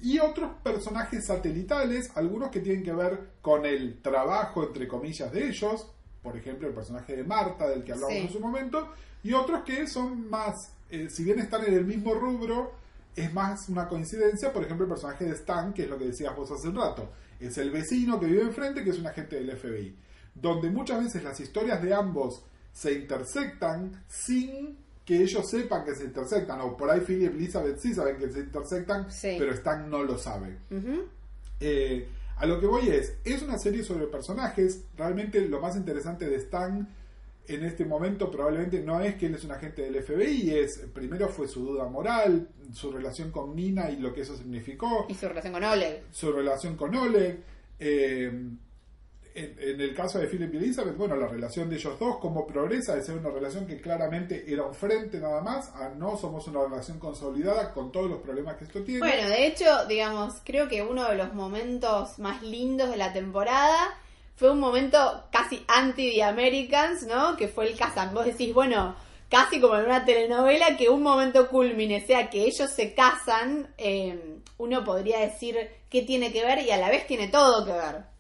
y 0.02 0.20
otros 0.20 0.52
personajes 0.64 1.26
satelitales, 1.28 2.12
algunos 2.16 2.50
que 2.50 2.60
tienen 2.60 2.84
que 2.84 2.94
ver 2.94 3.30
con 3.42 3.66
el 3.66 4.02
trabajo, 4.02 4.64
entre 4.64 4.88
comillas, 4.88 5.32
de 5.32 5.48
ellos, 5.48 5.88
por 6.24 6.36
ejemplo, 6.38 6.68
el 6.68 6.74
personaje 6.74 7.16
de 7.16 7.24
Marta, 7.24 7.68
del 7.68 7.84
que 7.84 7.94
hablamos 7.94 8.14
Sí. 8.14 8.20
en 8.22 8.30
su 8.32 8.40
momento, 8.40 8.90
y 9.24 9.34
otros 9.34 9.64
que 9.64 9.88
son 9.88 10.30
más, 10.30 10.56
eh, 10.90 11.10
si 11.10 11.24
bien 11.24 11.40
están 11.40 11.66
en 11.66 11.74
el 11.74 11.86
mismo 11.86 12.14
rubro, 12.14 12.74
es 13.16 13.32
más 13.34 13.68
una 13.70 13.88
coincidencia, 13.88 14.52
por 14.54 14.64
ejemplo, 14.64 14.86
el 14.86 14.92
personaje 14.92 15.26
de 15.26 15.32
Stan, 15.32 15.74
que 15.74 15.84
es 15.84 15.90
lo 15.90 15.98
que 15.98 16.06
decías 16.06 16.36
vos 16.36 16.50
hace 16.52 16.68
un 16.70 16.76
rato, 16.76 17.12
es 17.40 17.58
el 17.58 17.70
vecino 17.72 18.20
que 18.20 18.26
vive 18.28 18.42
enfrente, 18.44 18.84
que 18.84 18.92
es 18.92 19.00
un 19.00 19.08
agente 19.08 19.36
del 19.36 19.52
FBI, 19.58 19.96
donde 20.34 20.70
muchas 20.70 21.04
veces 21.04 21.24
las 21.24 21.40
historias 21.40 21.82
de 21.82 21.94
ambos 21.94 22.44
se 22.72 22.94
intersectan 22.94 24.04
sin 24.08 24.78
que 25.06 25.22
ellos 25.22 25.50
sepan 25.50 25.84
que 25.84 25.96
se 25.96 26.06
intersectan, 26.06 26.62
o 26.62 26.78
por 26.78 26.90
ahí 26.90 27.02
Phil 27.02 27.22
y 27.22 27.26
Elizabeth 27.26 27.80
sí 27.80 27.94
saben 27.94 28.18
que 28.18 28.30
se 28.30 28.40
intersectan, 28.42 29.12
Sí. 29.12 29.36
pero 29.40 29.52
Stan 29.54 29.90
no 29.90 30.04
lo 30.04 30.18
sabe. 30.18 30.58
Eh, 31.60 32.08
a 32.38 32.46
lo 32.46 32.60
que 32.60 32.66
voy 32.66 32.90
es, 32.90 33.18
es 33.24 33.42
una 33.42 33.58
serie 33.58 33.84
sobre 33.84 34.08
personajes, 34.08 34.84
realmente 34.98 35.42
lo 35.48 35.60
más 35.60 35.76
interesante 35.76 36.28
de 36.28 36.36
Stan 36.38 36.88
en 37.48 37.64
este 37.66 37.86
momento 37.86 38.30
probablemente 38.32 38.82
no 38.82 39.02
es 39.02 39.16
que 39.16 39.26
él 39.26 39.36
es 39.36 39.44
un 39.44 39.52
agente 39.52 39.82
del 39.82 40.02
FBI, 40.02 40.52
es 40.52 40.78
primero 40.94 41.28
fue 41.28 41.48
su 41.48 41.66
duda 41.66 41.86
moral, 41.90 42.48
su 42.72 42.92
relación 42.92 43.32
con 43.32 43.56
Nina 43.56 43.90
y 43.92 43.98
lo 43.98 44.14
que 44.14 44.22
eso 44.22 44.38
significó, 44.38 45.06
Y 45.10 45.16
su 45.16 45.28
relación 45.28 45.54
con 45.54 45.64
Oleg. 45.64 46.04
su 46.12 46.32
relación 46.32 46.78
con 46.78 46.96
Oleg, 46.96 47.40
eh, 47.80 48.32
en, 49.34 49.82
el 49.82 49.96
caso 49.96 50.20
de 50.20 50.28
Philip 50.28 50.54
y 50.54 50.58
Elizabeth, 50.58 50.98
bueno, 50.98 51.16
la 51.16 51.28
relación 51.28 51.70
de 51.70 51.78
ellos 51.78 51.98
dos, 52.00 52.18
cómo 52.20 52.46
progresa 52.46 52.96
de 52.96 53.04
ser 53.04 53.18
una 53.18 53.30
relación 53.30 53.66
que 53.66 53.80
claramente 53.80 54.44
era 54.48 54.64
un 54.64 54.74
frente 54.74 55.20
nada 55.20 55.42
más, 55.42 55.70
a 55.76 55.90
no 55.90 56.18
somos 56.18 56.48
una 56.48 56.64
relación 56.64 57.00
consolidada 57.00 57.74
con 57.74 57.92
todos 57.92 58.10
los 58.10 58.20
problemas 58.20 58.58
que 58.58 58.66
esto 58.66 58.84
tiene. 58.84 59.00
Bueno, 59.00 59.30
de 59.30 59.48
hecho, 59.48 59.86
digamos, 59.88 60.36
creo 60.44 60.68
que 60.68 60.82
uno 60.82 61.08
de 61.08 61.16
los 61.16 61.34
momentos 61.34 62.20
más 62.20 62.42
lindos 62.42 62.90
de 62.90 62.98
la 62.98 63.14
temporada 63.14 63.98
fue 64.36 64.52
un 64.52 64.60
momento 64.60 65.26
casi 65.32 65.64
anti 65.68 66.14
The 66.14 66.24
Americans, 66.24 67.04
¿no? 67.04 67.38
Que 67.38 67.48
fue 67.48 67.68
el 67.68 67.78
casan. 67.78 68.14
Vos 68.14 68.26
decís, 68.26 68.54
bueno, 68.54 68.96
casi 69.30 69.62
como 69.62 69.78
en 69.78 69.86
una 69.86 70.04
telenovela, 70.04 70.76
que 70.76 70.90
un 70.90 71.04
momento 71.04 71.48
culmine 71.48 72.06
sea 72.06 72.30
que 72.30 72.44
ellos 72.44 72.70
se 72.70 72.94
casan, 72.94 73.74
eh, 73.78 74.40
uno 74.58 74.84
podría 74.84 75.20
decir 75.20 75.56
qué 75.90 76.02
tiene 76.02 76.34
que 76.34 76.44
ver 76.44 76.60
y 76.60 76.72
a 76.72 76.78
la 76.78 76.90
vez 76.90 77.08
tiene 77.08 77.30
todo 77.30 77.66
que 77.66 77.72
ver. 77.72 78.11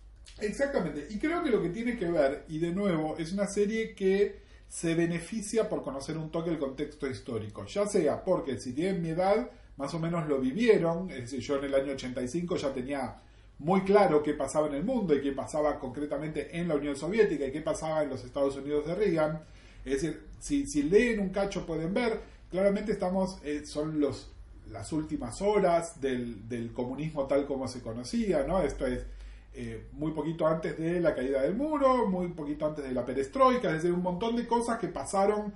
Exactamente, 0.41 1.07
y 1.09 1.17
creo 1.17 1.43
que 1.43 1.49
lo 1.49 1.61
que 1.61 1.69
tiene 1.69 1.97
que 1.97 2.09
ver, 2.09 2.45
y 2.49 2.59
de 2.59 2.71
nuevo, 2.71 3.17
es 3.17 3.31
una 3.33 3.47
serie 3.47 3.93
que 3.95 4.39
se 4.67 4.95
beneficia 4.95 5.67
por 5.67 5.83
conocer 5.83 6.17
un 6.17 6.31
toque 6.31 6.49
el 6.49 6.57
contexto 6.57 7.07
histórico, 7.07 7.65
ya 7.65 7.85
sea 7.85 8.23
porque 8.23 8.57
si 8.57 8.73
tienen 8.73 9.01
mi 9.01 9.09
edad, 9.09 9.49
más 9.77 9.93
o 9.93 9.99
menos 9.99 10.27
lo 10.27 10.39
vivieron, 10.39 11.09
es 11.11 11.21
decir, 11.21 11.39
yo 11.39 11.57
en 11.57 11.65
el 11.65 11.75
año 11.75 11.93
85 11.93 12.55
ya 12.55 12.73
tenía 12.73 13.17
muy 13.59 13.81
claro 13.81 14.23
qué 14.23 14.33
pasaba 14.33 14.67
en 14.67 14.75
el 14.75 14.83
mundo 14.83 15.13
y 15.13 15.21
qué 15.21 15.33
pasaba 15.33 15.77
concretamente 15.79 16.57
en 16.57 16.67
la 16.67 16.75
Unión 16.75 16.95
Soviética 16.95 17.45
y 17.45 17.51
qué 17.51 17.61
pasaba 17.61 18.03
en 18.03 18.09
los 18.09 18.23
Estados 18.23 18.55
Unidos 18.55 18.87
de 18.87 18.95
Reagan. 18.95 19.41
Es 19.85 20.01
decir, 20.01 20.21
si, 20.39 20.83
leen 20.83 21.19
un 21.19 21.29
cacho 21.29 21.65
pueden 21.65 21.93
ver, 21.93 22.19
claramente 22.49 22.91
estamos, 22.91 23.39
eh, 23.43 23.63
son 23.65 23.99
los, 23.99 24.31
las 24.71 24.91
últimas 24.93 25.41
horas 25.41 26.01
del, 26.01 26.47
del, 26.49 26.71
comunismo 26.71 27.27
tal 27.27 27.45
como 27.45 27.67
se 27.67 27.81
conocía, 27.81 28.43
¿no? 28.43 28.61
Esto 28.61 28.87
es 28.87 29.05
eh, 29.53 29.87
muy 29.91 30.11
poquito 30.11 30.47
antes 30.47 30.77
de 30.77 30.99
la 30.99 31.13
caída 31.13 31.41
del 31.41 31.55
muro, 31.55 32.07
muy 32.07 32.29
poquito 32.29 32.65
antes 32.65 32.85
de 32.85 32.93
la 32.93 33.05
perestroika, 33.05 33.69
es 33.69 33.75
decir, 33.75 33.91
un 33.91 34.03
montón 34.03 34.35
de 34.35 34.47
cosas 34.47 34.79
que 34.79 34.87
pasaron 34.87 35.53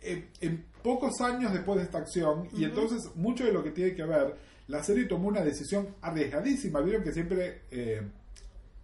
en, 0.00 0.28
en 0.40 0.64
pocos 0.82 1.20
años 1.20 1.52
después 1.52 1.78
de 1.78 1.84
esta 1.84 1.98
acción 1.98 2.48
y 2.52 2.64
entonces 2.64 3.14
mucho 3.16 3.44
de 3.44 3.52
lo 3.52 3.62
que 3.62 3.70
tiene 3.70 3.94
que 3.94 4.04
ver 4.04 4.34
la 4.70 4.84
serie 4.84 5.04
tomó 5.06 5.28
una 5.28 5.42
decisión 5.42 5.96
arriesgadísima. 6.00 6.80
Vieron 6.80 7.02
que 7.02 7.12
siempre 7.12 7.62
eh, 7.72 8.02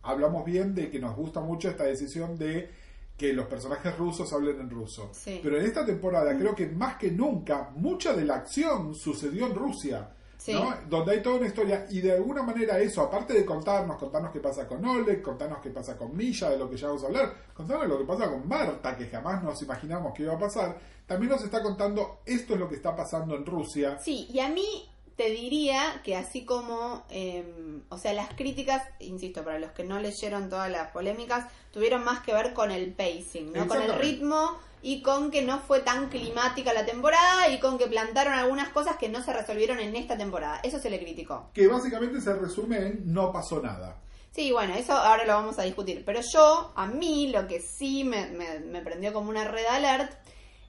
hablamos 0.03 0.45
bien 0.45 0.75
de 0.75 0.91
que 0.91 0.99
nos 0.99 1.15
gusta 1.15 1.41
mucho 1.41 1.71
esta 1.71 1.85
decisión 1.85 2.37
de 2.37 2.69
que 3.17 3.33
los 3.33 3.47
personajes 3.47 3.97
rusos 3.97 4.33
hablen 4.33 4.61
en 4.61 4.69
ruso. 4.69 5.11
Sí. 5.15 5.41
Pero 5.43 5.59
en 5.59 5.65
esta 5.65 5.87
temporada 5.87 6.37
creo 6.37 6.55
que 6.55 6.67
más 6.67 6.97
que 6.97 7.13
nunca, 7.13 7.71
mucha 7.77 8.15
de 8.15 8.25
la 8.25 8.35
acción 8.35 8.95
sucedió 8.95 9.47
en 9.47 9.55
Rusia. 9.55 10.11
Sí. 10.39 10.53
¿no? 10.53 10.75
Donde 10.89 11.13
hay 11.13 11.23
toda 11.23 11.37
una 11.37 11.47
historia 11.47 11.87
y 11.91 12.01
de 12.01 12.13
alguna 12.13 12.43
manera 12.43 12.79
eso, 12.79 13.03
aparte 13.03 13.33
de 13.33 13.45
contarnos, 13.45 13.97
contarnos 13.97 14.33
qué 14.33 14.41
pasa 14.41 14.67
con 14.67 14.85
Oleg, 14.85 15.23
contarnos 15.23 15.61
qué 15.61 15.71
pasa 15.71 15.97
con 15.97 16.17
Milla, 16.17 16.51
de 16.51 16.59
lo 16.59 16.71
que 16.71 16.77
ya 16.77 16.89
vamos 16.89 17.05
a 17.05 17.07
hablar, 17.07 17.35
contarnos 17.55 17.89
lo 17.89 17.99
que 17.99 18.05
pasa 18.05 18.31
con 18.31 18.47
Marta, 18.47 18.97
que 18.97 19.07
jamás 19.07 19.43
nos 19.43 19.61
imaginamos 19.63 20.15
que 20.15 20.23
iba 20.23 20.35
a 20.35 20.39
pasar, 20.39 20.77
también 21.07 21.33
nos 21.33 21.43
está 21.43 21.63
contando 21.63 22.21
esto 22.27 22.55
es 22.55 22.61
lo 22.61 22.69
que 22.69 22.77
está 22.77 22.95
pasando 22.95 23.35
en 23.35 23.47
Rusia. 23.47 23.99
Sí, 23.99 24.29
y 24.31 24.41
a 24.41 24.49
mí 24.49 24.89
te 25.17 25.31
diría 25.31 26.01
que 26.05 26.15
así 26.15 26.45
como, 26.45 27.05
eh, 27.09 27.81
o 27.89 27.97
sea, 27.97 28.13
las 28.13 28.29
críticas, 28.35 28.83
insisto, 29.01 29.43
para 29.43 29.59
los 29.59 29.73
que 29.73 29.83
no 29.83 29.99
leyeron 29.99 30.51
todas 30.51 30.71
las 30.71 30.91
polémicas, 30.91 31.51
tuvieron 31.73 32.05
más 32.05 32.21
que 32.21 32.35
ver 32.35 32.53
con 32.53 32.71
el 32.71 32.93
pacing, 32.93 33.53
¿no? 33.53 33.67
Con 33.67 33.81
el 33.81 33.95
ritmo 33.95 34.59
y 34.87 35.03
con 35.03 35.33
que 35.33 35.43
no 35.43 35.59
fue 35.59 35.81
tan 35.81 36.09
climática 36.11 36.73
la 36.73 36.87
temporada 36.87 37.49
y 37.49 37.59
con 37.59 37.77
que 37.77 37.89
plantaron 37.89 38.35
algunas 38.35 38.69
cosas 38.69 38.97
que 38.97 39.09
no 39.09 39.21
se 39.21 39.33
resolvieron 39.33 39.81
en 39.81 39.97
esta 39.97 40.17
temporada. 40.17 40.61
Eso 40.63 40.79
se 40.79 40.91
le 40.91 41.01
criticó. 41.01 41.51
que 41.53 41.67
básicamente 41.67 42.21
se 42.21 42.33
resume 42.33 42.77
en 42.87 43.13
no 43.13 43.33
pasó 43.33 43.61
nada. 43.61 44.01
Sí, 44.31 44.53
bueno, 44.53 44.75
eso 44.77 44.93
ahora 44.93 45.27
lo 45.27 45.33
vamos 45.33 45.59
a 45.59 45.65
discutir. 45.65 46.05
Pero 46.07 46.21
yo, 46.33 46.73
a 46.77 46.87
mí, 46.87 47.33
lo 47.33 47.49
que 47.49 47.61
sí 47.61 48.05
me, 48.05 48.27
me, 48.29 48.61
me 48.61 48.81
prendió 48.81 49.13
como 49.13 49.29
una 49.29 49.43
red 49.43 49.67
alert 49.67 50.13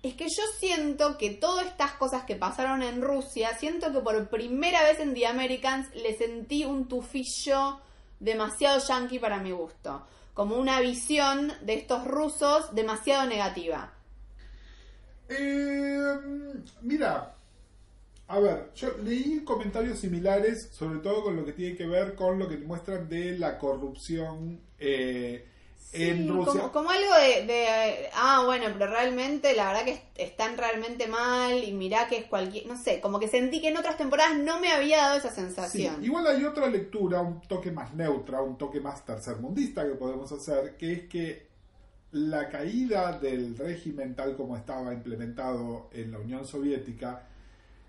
es 0.01 0.15
que 0.15 0.25
yo 0.25 0.43
siento 0.57 1.15
que 1.19 1.29
todas 1.29 1.67
estas 1.67 1.91
cosas 1.91 2.23
que 2.23 2.35
pasaron 2.35 2.81
en 2.81 3.03
Rusia, 3.03 3.55
siento 3.59 3.91
que 3.91 3.99
por 3.99 4.29
primera 4.29 4.81
vez 4.81 4.99
en 4.99 5.13
The 5.13 5.27
Americans 5.27 5.93
le 5.93 6.17
sentí 6.17 6.65
un 6.65 6.87
tufillo 6.87 7.81
demasiado 8.19 8.79
yankee 8.79 9.19
para 9.19 9.37
mi 9.37 9.51
gusto. 9.51 10.07
Como 10.33 10.55
una 10.55 10.79
visión 10.79 11.53
de 11.61 11.75
estos 11.75 12.03
rusos 12.05 12.73
demasiado 12.73 13.27
negativa. 13.27 13.93
Eh, 15.29 16.15
mira, 16.81 17.35
a 18.27 18.39
ver, 18.39 18.71
yo 18.75 18.97
leí 18.99 19.43
comentarios 19.45 19.99
similares, 19.99 20.69
sobre 20.73 20.99
todo 20.99 21.23
con 21.23 21.35
lo 21.37 21.45
que 21.45 21.53
tiene 21.53 21.77
que 21.77 21.87
ver 21.87 22.15
con 22.15 22.39
lo 22.39 22.49
que 22.49 22.57
muestran 22.59 23.09
de 23.09 23.37
la 23.39 23.57
corrupción 23.59 24.61
eh, 24.79 25.45
en 25.91 26.27
Sí, 26.27 26.29
Rusia. 26.29 26.43
Como, 26.43 26.71
como 26.71 26.89
algo 26.91 27.13
de, 27.15 27.45
de, 27.45 28.09
ah, 28.13 28.43
bueno, 28.45 28.65
pero 28.73 28.87
realmente 28.91 29.55
la 29.55 29.67
verdad 29.67 29.85
que 29.85 29.91
est- 29.91 30.05
están 30.19 30.57
realmente 30.57 31.07
mal 31.07 31.63
y 31.63 31.71
mirá 31.71 32.07
que 32.07 32.17
es 32.17 32.25
cualquier, 32.25 32.65
no 32.67 32.77
sé, 32.77 32.99
como 33.01 33.19
que 33.19 33.27
sentí 33.29 33.61
que 33.61 33.69
en 33.69 33.77
otras 33.77 33.97
temporadas 33.97 34.37
no 34.37 34.59
me 34.59 34.71
había 34.71 34.97
dado 34.97 35.17
esa 35.17 35.31
Sí, 35.55 35.97
sensación. 35.97 36.03
igual 36.03 36.27
hay 36.27 36.43
otra 36.45 36.67
lectura, 36.67 37.21
un 37.21 37.41
toque 37.41 37.71
más 37.71 37.93
neutra, 37.93 38.41
un 38.41 38.57
toque 38.57 38.79
más 38.79 39.03
tercermundista 39.05 39.83
que 39.87 39.95
podemos 39.95 40.31
hacer, 40.31 40.77
que 40.77 40.93
es 40.93 41.09
que 41.09 41.46
la 42.11 42.49
caída 42.49 43.19
del 43.19 43.57
régimen 43.57 44.15
tal 44.15 44.35
como 44.35 44.55
estaba 44.55 44.93
implementado 44.93 45.89
en 45.91 46.11
la 46.11 46.19
Unión 46.19 46.45
Soviética, 46.45 47.27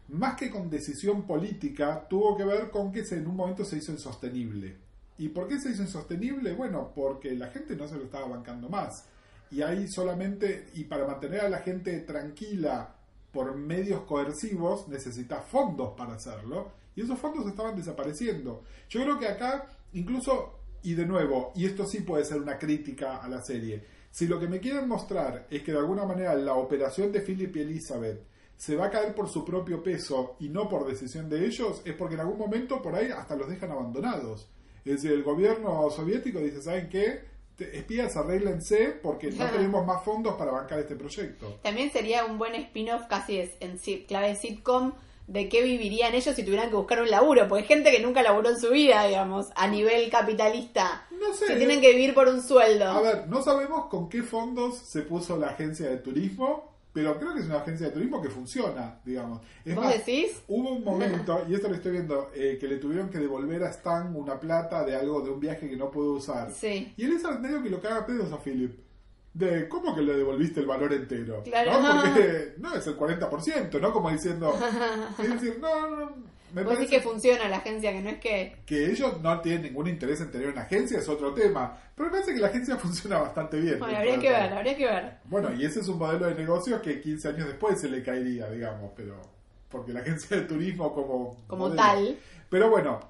más 0.08 0.36
que 0.36 0.50
con 0.50 0.70
decisión 0.70 1.26
política, 1.26 2.06
tuvo 2.08 2.36
que 2.36 2.44
ver 2.44 2.70
con 2.70 2.90
que 2.90 3.00
en 3.10 3.26
un 3.26 3.36
momento 3.36 3.64
se 3.64 3.76
hizo 3.76 3.92
insostenible. 3.92 4.76
¿Y 5.18 5.28
por 5.28 5.48
qué 5.48 5.60
se 5.60 5.70
hizo 5.70 5.82
insostenible? 5.82 6.54
Bueno, 6.54 6.92
porque 6.94 7.34
la 7.34 7.48
gente 7.48 7.76
no 7.76 7.86
se 7.88 7.96
lo 7.96 8.04
estaba 8.04 8.28
bancando 8.28 8.68
más. 8.68 9.04
Y 9.50 9.62
ahí 9.62 9.88
solamente, 9.88 10.70
y 10.74 10.84
para 10.84 11.06
mantener 11.06 11.40
a 11.40 11.48
la 11.48 11.58
gente 11.58 11.98
tranquila 12.00 12.94
por 13.32 13.54
medios 13.56 14.02
coercivos, 14.02 14.88
necesita 14.88 15.40
fondos 15.40 15.94
para 15.96 16.14
hacerlo. 16.14 16.72
Y 16.96 17.02
esos 17.02 17.18
fondos 17.18 17.46
estaban 17.46 17.76
desapareciendo. 17.76 18.64
Yo 18.88 19.02
creo 19.02 19.18
que 19.18 19.28
acá, 19.28 19.66
incluso, 19.92 20.58
y 20.82 20.94
de 20.94 21.06
nuevo, 21.06 21.52
y 21.54 21.66
esto 21.66 21.86
sí 21.86 22.00
puede 22.00 22.24
ser 22.24 22.40
una 22.40 22.58
crítica 22.58 23.18
a 23.18 23.28
la 23.28 23.42
serie, 23.42 23.97
si 24.10 24.26
lo 24.26 24.38
que 24.40 24.48
me 24.48 24.60
quieren 24.60 24.88
mostrar 24.88 25.46
es 25.50 25.62
que 25.62 25.72
de 25.72 25.78
alguna 25.78 26.04
manera 26.04 26.34
la 26.34 26.54
operación 26.54 27.12
de 27.12 27.20
Philip 27.20 27.54
y 27.56 27.60
Elizabeth 27.60 28.22
se 28.56 28.74
va 28.74 28.86
a 28.86 28.90
caer 28.90 29.14
por 29.14 29.28
su 29.28 29.44
propio 29.44 29.82
peso 29.82 30.36
y 30.40 30.48
no 30.48 30.68
por 30.68 30.86
decisión 30.86 31.28
de 31.28 31.46
ellos, 31.46 31.82
es 31.84 31.94
porque 31.94 32.14
en 32.14 32.20
algún 32.22 32.38
momento 32.38 32.82
por 32.82 32.94
ahí 32.96 33.08
hasta 33.10 33.36
los 33.36 33.48
dejan 33.48 33.70
abandonados. 33.70 34.48
Es 34.84 34.94
decir, 35.02 35.12
el 35.12 35.22
gobierno 35.22 35.88
soviético 35.90 36.40
dice, 36.40 36.60
¿saben 36.62 36.88
qué? 36.88 37.20
Te- 37.56 37.76
Espías, 37.76 38.16
arréglense 38.16 38.98
porque 39.02 39.30
no 39.30 39.46
tenemos 39.50 39.86
más 39.86 40.02
fondos 40.02 40.34
para 40.34 40.50
bancar 40.50 40.78
este 40.80 40.96
proyecto. 40.96 41.58
También 41.62 41.90
sería 41.92 42.24
un 42.24 42.38
buen 42.38 42.54
spin-off 42.54 43.02
casi 43.08 43.38
es- 43.38 43.56
en 43.60 43.78
clave 44.06 44.34
sitcom 44.34 44.92
de 45.28 45.48
qué 45.48 45.62
vivirían 45.62 46.14
ellos 46.14 46.34
si 46.34 46.42
tuvieran 46.42 46.70
que 46.70 46.76
buscar 46.76 47.02
un 47.02 47.10
laburo, 47.10 47.46
porque 47.46 47.62
hay 47.62 47.68
gente 47.68 47.90
que 47.90 48.00
nunca 48.00 48.22
laburó 48.22 48.48
en 48.48 48.58
su 48.58 48.70
vida, 48.70 49.04
digamos, 49.04 49.48
a 49.54 49.68
nivel 49.68 50.10
capitalista. 50.10 51.06
No 51.10 51.34
sé. 51.34 51.46
Que 51.46 51.56
tienen 51.56 51.80
que 51.80 51.92
vivir 51.92 52.14
por 52.14 52.28
un 52.28 52.42
sueldo. 52.42 52.86
A 52.86 53.00
ver, 53.02 53.28
no 53.28 53.42
sabemos 53.42 53.86
con 53.86 54.08
qué 54.08 54.22
fondos 54.22 54.78
se 54.78 55.02
puso 55.02 55.36
la 55.36 55.48
agencia 55.48 55.88
de 55.88 55.98
turismo, 55.98 56.72
pero 56.94 57.18
creo 57.18 57.34
que 57.34 57.40
es 57.40 57.46
una 57.46 57.58
agencia 57.58 57.88
de 57.88 57.92
turismo 57.92 58.22
que 58.22 58.30
funciona, 58.30 59.00
digamos. 59.04 59.42
Es 59.66 59.74
¿Vos 59.74 59.84
más, 59.84 59.98
decís? 59.98 60.42
Hubo 60.48 60.70
un 60.70 60.82
momento, 60.82 61.44
y 61.48 61.54
esto 61.54 61.68
lo 61.68 61.74
estoy 61.74 61.92
viendo, 61.92 62.30
eh, 62.34 62.56
que 62.58 62.66
le 62.66 62.78
tuvieron 62.78 63.10
que 63.10 63.18
devolver 63.18 63.62
a 63.64 63.68
Stan 63.68 64.16
una 64.16 64.40
plata 64.40 64.82
de 64.82 64.96
algo 64.96 65.20
de 65.20 65.30
un 65.30 65.38
viaje 65.38 65.68
que 65.68 65.76
no 65.76 65.90
pudo 65.90 66.14
usar. 66.14 66.50
Sí. 66.50 66.94
Y 66.96 67.04
Elizabeth 67.04 67.40
medio 67.40 67.62
que 67.62 67.68
lo 67.68 67.82
caga 67.82 68.06
pedos 68.06 68.32
a 68.32 68.38
Philip. 68.38 68.87
De, 69.34 69.68
¿cómo 69.68 69.94
que 69.94 70.02
le 70.02 70.16
devolviste 70.16 70.60
el 70.60 70.66
valor 70.66 70.92
entero? 70.92 71.42
Claro. 71.44 71.80
¿No? 71.80 72.02
Porque 72.02 72.54
no, 72.58 72.74
es 72.74 72.86
el 72.86 72.96
40%, 72.96 73.80
¿no? 73.80 73.92
Como 73.92 74.10
diciendo... 74.10 74.52
Es 75.18 75.30
decir, 75.30 75.58
no, 75.60 75.90
no, 75.90 76.14
me 76.52 76.62
Vos 76.62 76.74
parece 76.74 76.90
que 76.90 77.02
funciona 77.02 77.48
la 77.48 77.58
agencia, 77.58 77.92
que 77.92 78.00
no 78.00 78.08
es 78.08 78.20
que... 78.20 78.56
que 78.64 78.90
ellos 78.90 79.20
no 79.20 79.40
tienen 79.40 79.64
ningún 79.64 79.86
interés 79.86 80.20
en 80.20 80.30
tener 80.30 80.48
una 80.48 80.62
agencia, 80.62 80.98
es 80.98 81.08
otro 81.08 81.34
tema. 81.34 81.76
Pero 81.94 82.08
me 82.08 82.12
parece 82.12 82.34
que 82.34 82.40
la 82.40 82.48
agencia 82.48 82.76
funciona 82.78 83.18
bastante 83.18 83.60
bien. 83.60 83.78
Bueno, 83.78 83.98
habría 83.98 84.18
que 84.18 84.30
ver, 84.30 84.52
habría 84.52 84.76
que 84.76 84.86
ver. 84.86 85.18
Bueno, 85.24 85.52
y 85.52 85.64
ese 85.64 85.80
es 85.80 85.88
un 85.88 85.98
modelo 85.98 86.26
de 86.26 86.34
negocios 86.34 86.80
que 86.80 87.00
15 87.00 87.28
años 87.28 87.48
después 87.48 87.80
se 87.80 87.88
le 87.88 88.02
caería, 88.02 88.50
digamos, 88.50 88.92
pero 88.96 89.20
porque 89.68 89.92
la 89.92 90.00
agencia 90.00 90.38
de 90.38 90.44
turismo 90.44 90.94
como... 90.94 91.44
Como 91.46 91.68
modelo. 91.68 91.82
tal. 91.82 92.18
Pero 92.48 92.70
bueno, 92.70 93.00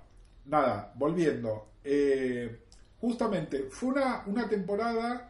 nada, 0.47 0.93
volviendo. 0.97 1.69
Eh, 1.85 2.65
justamente, 3.01 3.69
fue 3.71 3.91
una, 3.91 4.25
una 4.27 4.49
temporada 4.49 5.28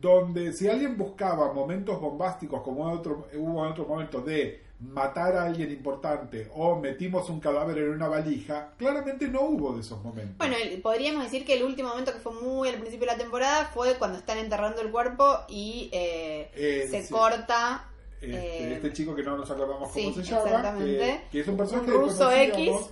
donde 0.00 0.52
si 0.52 0.68
alguien 0.68 0.96
buscaba 0.96 1.52
momentos 1.52 2.00
bombásticos 2.00 2.62
como 2.62 2.90
otro, 2.90 3.26
hubo 3.34 3.64
en 3.66 3.72
otro 3.72 3.86
momento 3.86 4.20
de 4.20 4.62
matar 4.80 5.36
a 5.36 5.44
alguien 5.44 5.70
importante 5.70 6.50
o 6.56 6.74
metimos 6.76 7.28
un 7.30 7.38
cadáver 7.38 7.78
en 7.78 7.90
una 7.90 8.08
valija, 8.08 8.72
claramente 8.76 9.28
no 9.28 9.42
hubo 9.42 9.74
de 9.74 9.80
esos 9.80 10.02
momentos. 10.02 10.36
Bueno, 10.38 10.56
podríamos 10.82 11.22
decir 11.24 11.44
que 11.44 11.54
el 11.54 11.62
último 11.64 11.90
momento 11.90 12.12
que 12.12 12.18
fue 12.18 12.32
muy 12.32 12.68
al 12.68 12.76
principio 12.76 13.06
de 13.06 13.12
la 13.12 13.18
temporada 13.18 13.66
fue 13.66 13.94
cuando 13.96 14.18
están 14.18 14.38
enterrando 14.38 14.80
el 14.80 14.90
cuerpo 14.90 15.38
y 15.48 15.88
eh, 15.92 16.50
Eh, 16.54 16.88
se 16.90 17.02
sí. 17.02 17.12
corta. 17.12 17.88
Este, 18.20 18.36
eh, 18.36 18.74
este 18.74 18.92
chico 18.92 19.14
que 19.14 19.22
no 19.24 19.36
nos 19.36 19.50
acordamos 19.50 19.92
sí, 19.92 20.04
cómo 20.04 20.14
se 20.16 20.22
llama, 20.22 20.46
exactamente. 20.46 20.98
que, 20.98 21.28
que 21.30 21.40
es 21.40 21.48
un 21.48 21.56
personaje 21.56 21.90
Un 21.92 22.00
ruso 22.02 22.24
conocíamos. 22.24 22.90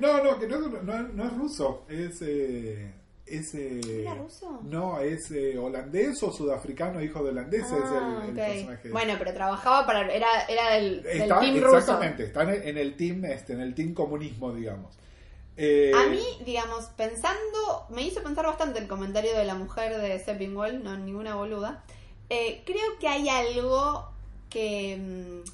No, 0.00 0.24
no, 0.24 0.38
que 0.38 0.46
no 0.46 0.58
no, 0.58 1.02
no 1.02 1.24
es 1.24 1.32
ruso, 1.36 1.84
es... 1.88 2.22
Es, 3.30 3.54
eh, 3.54 4.02
¿Era 4.02 4.14
ruso? 4.14 4.60
No, 4.62 5.00
es 5.00 5.30
eh, 5.30 5.56
holandés 5.58 6.22
o 6.22 6.32
sudafricano, 6.32 7.02
hijo 7.02 7.22
de 7.22 7.30
holandés, 7.30 7.72
es 7.72 7.72
el, 7.72 7.78
Ah, 7.78 8.24
el 8.26 8.34
personaje. 8.34 8.90
Bueno, 8.90 9.14
pero 9.18 9.32
trabajaba 9.34 9.86
para. 9.86 10.12
Era, 10.12 10.42
era 10.48 10.70
del, 10.74 11.02
del 11.02 11.22
está, 11.22 11.40
team 11.40 11.60
ruso. 11.60 11.76
exactamente, 11.78 12.24
está 12.24 12.42
en 12.42 12.48
el, 12.50 12.62
en 12.68 12.78
el 12.78 12.96
team, 12.96 13.24
este, 13.26 13.52
en 13.54 13.60
el 13.60 13.74
team 13.74 13.94
comunismo, 13.94 14.52
digamos. 14.52 14.96
Eh, 15.56 15.92
A 15.94 16.06
mí, 16.08 16.22
digamos, 16.44 16.86
pensando, 16.96 17.86
me 17.90 18.02
hizo 18.02 18.22
pensar 18.22 18.46
bastante 18.46 18.78
el 18.78 18.88
comentario 18.88 19.36
de 19.36 19.44
la 19.44 19.54
mujer 19.54 19.96
de 20.00 20.18
Seppingwell, 20.18 20.82
no 20.82 20.96
ninguna 20.96 21.34
boluda. 21.36 21.84
Eh, 22.30 22.62
creo 22.64 22.98
que 22.98 23.08
hay 23.08 23.28
algo 23.28 24.10
que, 24.48 24.96
mm, 24.98 25.50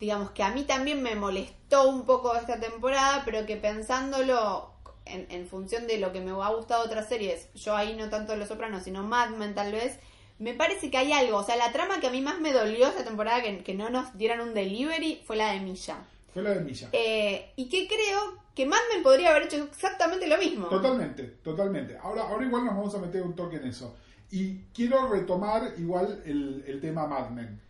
digamos, 0.00 0.30
que 0.32 0.42
a 0.42 0.50
mí 0.50 0.64
también 0.64 1.02
me 1.02 1.14
molestó 1.16 1.88
un 1.88 2.06
poco 2.06 2.34
esta 2.36 2.60
temporada, 2.60 3.22
pero 3.24 3.46
que 3.46 3.56
pensándolo 3.56 4.70
en, 5.06 5.26
en 5.30 5.46
función 5.46 5.86
de 5.86 5.98
lo 5.98 6.12
que 6.12 6.20
me 6.20 6.30
ha 6.30 6.48
gustado 6.50 6.84
otras 6.84 7.08
series, 7.08 7.52
yo 7.54 7.74
ahí 7.74 7.96
no 7.96 8.08
tanto 8.08 8.36
Los 8.36 8.48
Sopranos, 8.48 8.82
sino 8.82 9.02
Mad 9.02 9.30
Men 9.30 9.54
tal 9.54 9.72
vez, 9.72 9.98
me 10.38 10.54
parece 10.54 10.90
que 10.90 10.98
hay 10.98 11.12
algo, 11.12 11.38
o 11.38 11.44
sea, 11.44 11.56
la 11.56 11.72
trama 11.72 12.00
que 12.00 12.08
a 12.08 12.10
mí 12.10 12.20
más 12.20 12.40
me 12.40 12.52
dolió 12.52 12.88
esta 12.88 13.04
temporada 13.04 13.42
que, 13.42 13.62
que 13.62 13.74
no 13.74 13.88
nos 13.90 14.16
dieran 14.18 14.40
un 14.40 14.52
delivery 14.52 15.22
fue 15.24 15.36
la 15.36 15.52
de 15.52 15.60
Milla. 15.60 16.04
Fue 16.32 16.42
la 16.42 16.50
de 16.50 16.60
Milla. 16.60 16.90
Eh, 16.92 17.52
y 17.56 17.68
que 17.68 17.88
creo 17.88 18.44
que 18.54 18.66
Mad 18.66 18.78
Men 18.92 19.02
podría 19.02 19.30
haber 19.30 19.44
hecho 19.44 19.64
exactamente 19.64 20.26
lo 20.26 20.36
mismo. 20.36 20.68
Totalmente, 20.68 21.22
totalmente. 21.42 21.96
Ahora, 21.96 22.24
ahora 22.24 22.44
igual 22.44 22.64
nos 22.66 22.74
vamos 22.74 22.94
a 22.94 22.98
meter 22.98 23.22
un 23.22 23.34
toque 23.34 23.56
en 23.56 23.66
eso. 23.66 23.96
Y 24.30 24.58
quiero 24.74 25.08
retomar 25.08 25.74
igual 25.78 26.22
el, 26.26 26.64
el 26.66 26.80
tema 26.80 27.06
Mad 27.06 27.30
Men. 27.30 27.60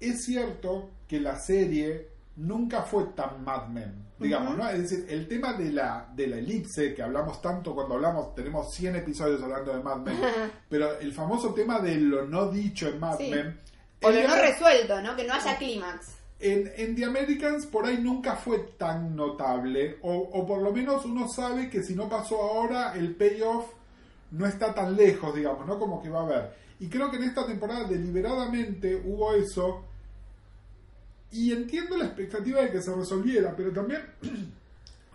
Es 0.00 0.24
cierto 0.24 0.90
que 1.06 1.20
la 1.20 1.38
serie 1.38 2.08
nunca 2.36 2.82
fue 2.82 3.04
tan 3.14 3.44
Mad 3.44 3.68
Men, 3.68 4.07
digamos. 4.18 4.56
¿no? 4.56 4.68
Es 4.68 4.82
decir, 4.90 5.06
el 5.08 5.26
tema 5.28 5.52
de 5.54 5.72
la, 5.72 6.08
de 6.14 6.26
la 6.26 6.36
elipse, 6.38 6.94
que 6.94 7.02
hablamos 7.02 7.40
tanto 7.40 7.74
cuando 7.74 7.94
hablamos, 7.94 8.34
tenemos 8.34 8.72
100 8.74 8.96
episodios 8.96 9.42
hablando 9.42 9.72
de 9.76 9.82
Mad 9.82 9.98
Men, 9.98 10.18
pero 10.68 10.98
el 10.98 11.12
famoso 11.12 11.54
tema 11.54 11.78
de 11.80 11.96
lo 11.96 12.24
no 12.26 12.50
dicho 12.50 12.88
en 12.88 12.98
Mad 13.00 13.18
Sí. 13.18 13.30
Men, 13.30 13.60
O 14.02 14.10
lo 14.10 14.28
no 14.28 14.36
resuelto, 14.36 15.00
¿no? 15.02 15.16
Que 15.16 15.24
no 15.24 15.34
haya 15.34 15.56
clímax. 15.56 16.14
en, 16.40 16.70
en 16.76 16.94
The 16.94 17.04
Americans 17.04 17.66
por 17.66 17.84
ahí 17.86 17.98
nunca 17.98 18.36
fue 18.36 18.58
tan 18.78 19.16
notable, 19.16 19.98
o, 20.02 20.12
o 20.14 20.46
por 20.46 20.62
lo 20.62 20.72
menos 20.72 21.04
uno 21.04 21.26
sabe 21.28 21.68
que 21.68 21.82
si 21.82 21.94
no 21.96 22.08
pasó 22.08 22.40
ahora, 22.40 22.94
el 22.94 23.16
payoff 23.16 23.66
no 24.30 24.46
está 24.46 24.72
tan 24.74 24.94
lejos, 24.94 25.34
digamos, 25.34 25.66
¿no? 25.66 25.78
Como 25.78 26.00
que 26.02 26.10
va 26.10 26.20
a 26.20 26.22
haber. 26.24 26.68
Y 26.80 26.88
creo 26.88 27.10
que 27.10 27.16
en 27.16 27.24
esta 27.24 27.44
temporada 27.44 27.88
deliberadamente 27.88 28.94
hubo 29.04 29.34
eso, 29.34 29.84
y 31.30 31.52
entiendo 31.52 31.96
la 31.96 32.06
expectativa 32.06 32.62
de 32.62 32.70
que 32.70 32.80
se 32.80 32.94
resolviera, 32.94 33.54
pero 33.56 33.72
también 33.72 34.02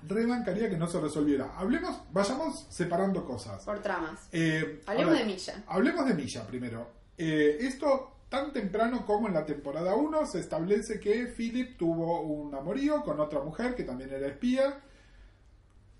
rebancaría 0.08 0.70
que 0.70 0.77
no 0.77 0.88
se 0.88 1.00
resolviera. 1.00 1.58
Hablemos, 1.58 2.01
vayamos 2.12 2.67
separando 2.70 3.25
cosas. 3.25 3.63
Por 3.63 3.79
tramas. 3.79 4.27
Eh, 4.32 4.82
Hablemos 4.86 5.13
ahora, 5.13 5.25
de 5.25 5.34
Milla. 5.34 5.63
Hablemos 5.67 6.05
de 6.08 6.13
Milla 6.13 6.48
primero. 6.48 6.89
Eh, 7.17 7.58
esto, 7.62 8.17
tan 8.29 8.53
temprano 8.53 9.05
como 9.05 9.27
en 9.27 9.34
la 9.34 9.46
temporada 9.46 9.96
1, 9.96 10.25
se 10.27 10.39
establece 10.39 11.00
que 11.00 11.27
Philip 11.27 11.77
tuvo 11.77 12.22
un 12.22 12.53
amorío 12.53 13.01
con 13.03 13.20
otra 13.20 13.41
mujer 13.41 13.75
que 13.75 13.84
también 13.84 14.12
era 14.12 14.27
espía, 14.27 14.79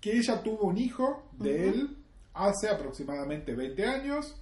que 0.00 0.18
ella 0.18 0.42
tuvo 0.42 0.64
un 0.64 0.78
hijo 0.78 1.24
de 1.38 1.68
él 1.68 1.96
hace 2.34 2.68
aproximadamente 2.68 3.54
20 3.54 3.86
años, 3.86 4.36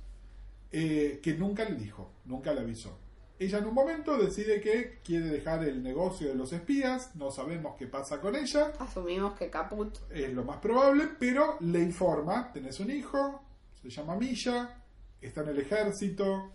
eh, 0.73 1.21
que 1.23 1.35
nunca 1.35 1.65
le 1.65 1.77
dijo, 1.77 2.11
nunca 2.25 2.53
le 2.53 2.61
avisó. 2.61 2.99
Ella 3.43 3.59
en 3.59 3.67
un 3.67 3.75
momento 3.75 4.17
decide 4.17 4.61
que 4.61 5.01
quiere 5.05 5.27
dejar 5.27 5.65
el 5.65 5.83
negocio 5.83 6.29
de 6.29 6.35
los 6.35 6.53
espías, 6.53 7.15
no 7.17 7.31
sabemos 7.31 7.75
qué 7.79 7.87
pasa 7.89 8.21
con 8.21 8.37
ella, 8.37 8.73
Asumimos 8.79 9.35
que 9.35 9.51
Caput. 9.51 9.99
es 10.11 10.33
lo 10.33 10.45
más 10.45 10.59
probable, 10.59 11.09
pero 11.19 11.57
le 11.61 11.81
informa, 11.81 12.53
tenés 12.53 12.79
un 12.81 12.91
hijo, 12.91 13.43
se 13.83 13.91
llama 13.91 14.17
Milla, 14.17 14.81
está 15.21 15.41
en 15.43 15.49
el 15.49 15.59
ejército, 15.61 16.53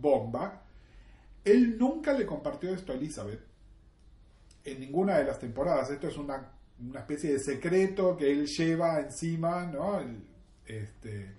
bomba. 0.00 0.62
Él 1.44 1.76
nunca 1.78 2.12
le 2.12 2.24
compartió 2.24 2.72
esto 2.72 2.92
a 2.92 2.94
Elizabeth 2.94 3.40
en 4.64 4.80
ninguna 4.80 5.18
de 5.18 5.24
las 5.24 5.38
temporadas. 5.40 5.90
Esto 5.90 6.06
es 6.08 6.16
una, 6.16 6.52
una 6.80 7.00
especie 7.00 7.32
de 7.32 7.38
secreto 7.40 8.16
que 8.16 8.30
él 8.30 8.46
lleva 8.46 9.00
encima, 9.00 9.66
¿no? 9.66 9.98
El- 10.00 10.24
este, 10.64 11.34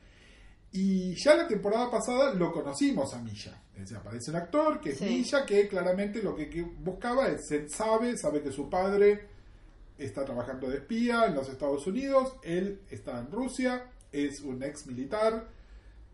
y 0.73 1.15
ya 1.15 1.35
la 1.35 1.47
temporada 1.47 1.89
pasada 1.89 2.33
lo 2.33 2.51
conocimos 2.51 3.13
a 3.13 3.19
Milla. 3.21 3.59
Es 3.73 3.81
decir, 3.81 3.97
aparece 3.97 4.29
un 4.31 4.37
actor 4.37 4.79
que 4.79 4.91
es 4.91 4.97
Sí. 4.99 5.05
Milla, 5.05 5.45
que 5.45 5.67
claramente 5.67 6.21
lo 6.21 6.35
que, 6.35 6.49
que 6.49 6.61
buscaba 6.61 7.27
es, 7.27 7.47
se 7.47 7.67
sabe, 7.69 8.17
sabe 8.17 8.41
que 8.41 8.51
su 8.51 8.69
padre 8.69 9.27
está 9.97 10.25
trabajando 10.25 10.69
de 10.69 10.77
espía 10.77 11.25
en 11.25 11.35
los 11.35 11.49
Estados 11.49 11.85
Unidos, 11.87 12.35
él 12.43 12.81
está 12.89 13.19
en 13.19 13.31
Rusia, 13.31 13.89
es 14.11 14.41
un 14.41 14.61
ex 14.63 14.85
militar, 14.85 15.47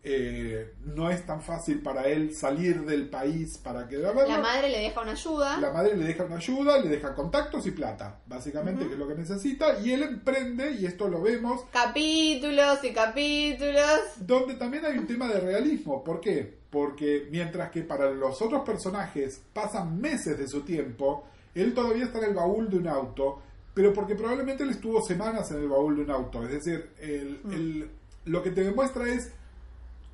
eh, 0.02 0.72
no 0.84 1.10
es 1.10 1.26
tan 1.26 1.42
fácil 1.42 1.82
para 1.82 2.08
él 2.08 2.34
salir 2.34 2.84
del 2.86 3.08
país 3.10 3.58
para 3.58 3.86
que. 3.86 3.98
La 3.98 4.12
madre 4.38 4.68
le 4.70 4.78
deja 4.78 5.00
una 5.02 5.12
ayuda. 5.12 5.58
La 5.58 5.70
madre 5.72 5.96
le 5.96 6.04
deja 6.06 6.24
una 6.24 6.36
ayuda, 6.36 6.78
le 6.78 6.88
deja 6.88 7.14
contactos 7.14 7.66
y 7.66 7.70
plata, 7.72 8.20
básicamente, 8.26 8.86
que 8.86 8.94
es 8.94 8.98
lo 8.98 9.06
que 9.08 9.14
necesita, 9.14 9.78
y 9.80 9.92
él 9.92 10.02
emprende, 10.02 10.72
y 10.72 10.86
esto 10.86 11.06
lo 11.08 11.20
vemos, 11.20 11.64
Capítulos 11.72 12.82
y 12.82 12.92
capítulos. 12.92 14.00
donde 14.20 14.54
también 14.54 14.84
hay 14.86 14.96
un 14.98 15.06
tema 15.06 15.28
de 15.28 15.40
realismo. 15.40 16.02
¿Por 16.02 16.20
qué? 16.20 16.58
Porque 16.70 17.26
mientras 17.30 17.70
que 17.70 17.82
para 17.82 18.10
los 18.10 18.40
otros 18.40 18.62
personajes 18.64 19.42
pasan 19.52 20.00
meses 20.00 20.38
de 20.38 20.48
su 20.48 20.62
tiempo, 20.62 21.24
él 21.54 21.74
todavía 21.74 22.04
está 22.04 22.18
en 22.20 22.26
el 22.26 22.34
baúl 22.34 22.70
de 22.70 22.76
un 22.78 22.88
auto, 22.88 23.42
pero 23.74 23.92
porque 23.92 24.14
probablemente 24.14 24.62
él 24.62 24.70
estuvo 24.70 25.02
semanas 25.02 25.50
en 25.50 25.58
el 25.58 25.68
baúl 25.68 25.96
de 25.96 26.02
un 26.02 26.10
auto. 26.10 26.42
Es 26.44 26.52
decir, 26.52 26.90
el- 27.00 27.40
Mm. 27.42 27.52
el- 27.52 27.90
lo 28.26 28.42
que 28.42 28.50
te 28.50 28.62
demuestra 28.62 29.08
es 29.08 29.32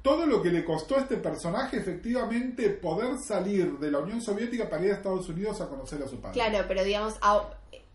todo 0.07 0.25
lo 0.27 0.40
que 0.40 0.51
le 0.51 0.64
costó 0.64 0.97
a 0.97 1.01
este 1.01 1.16
personaje 1.16 1.79
efectivamente 1.79 2.71
poder 2.71 3.19
salir 3.19 3.79
de 3.79 3.90
la 3.90 3.99
Unión 3.99 4.21
Soviética 4.23 4.71
para 4.71 4.85
ir 4.85 4.92
a 4.92 4.95
Estados 4.95 5.29
Unidos 5.29 5.61
a 5.61 5.69
conocer 5.69 6.01
a 6.03 6.09
su 6.09 6.21
padre. 6.21 6.35
Claro, 6.35 6.64
pero 6.69 6.85
digamos, 6.85 7.14
a, 7.21 7.42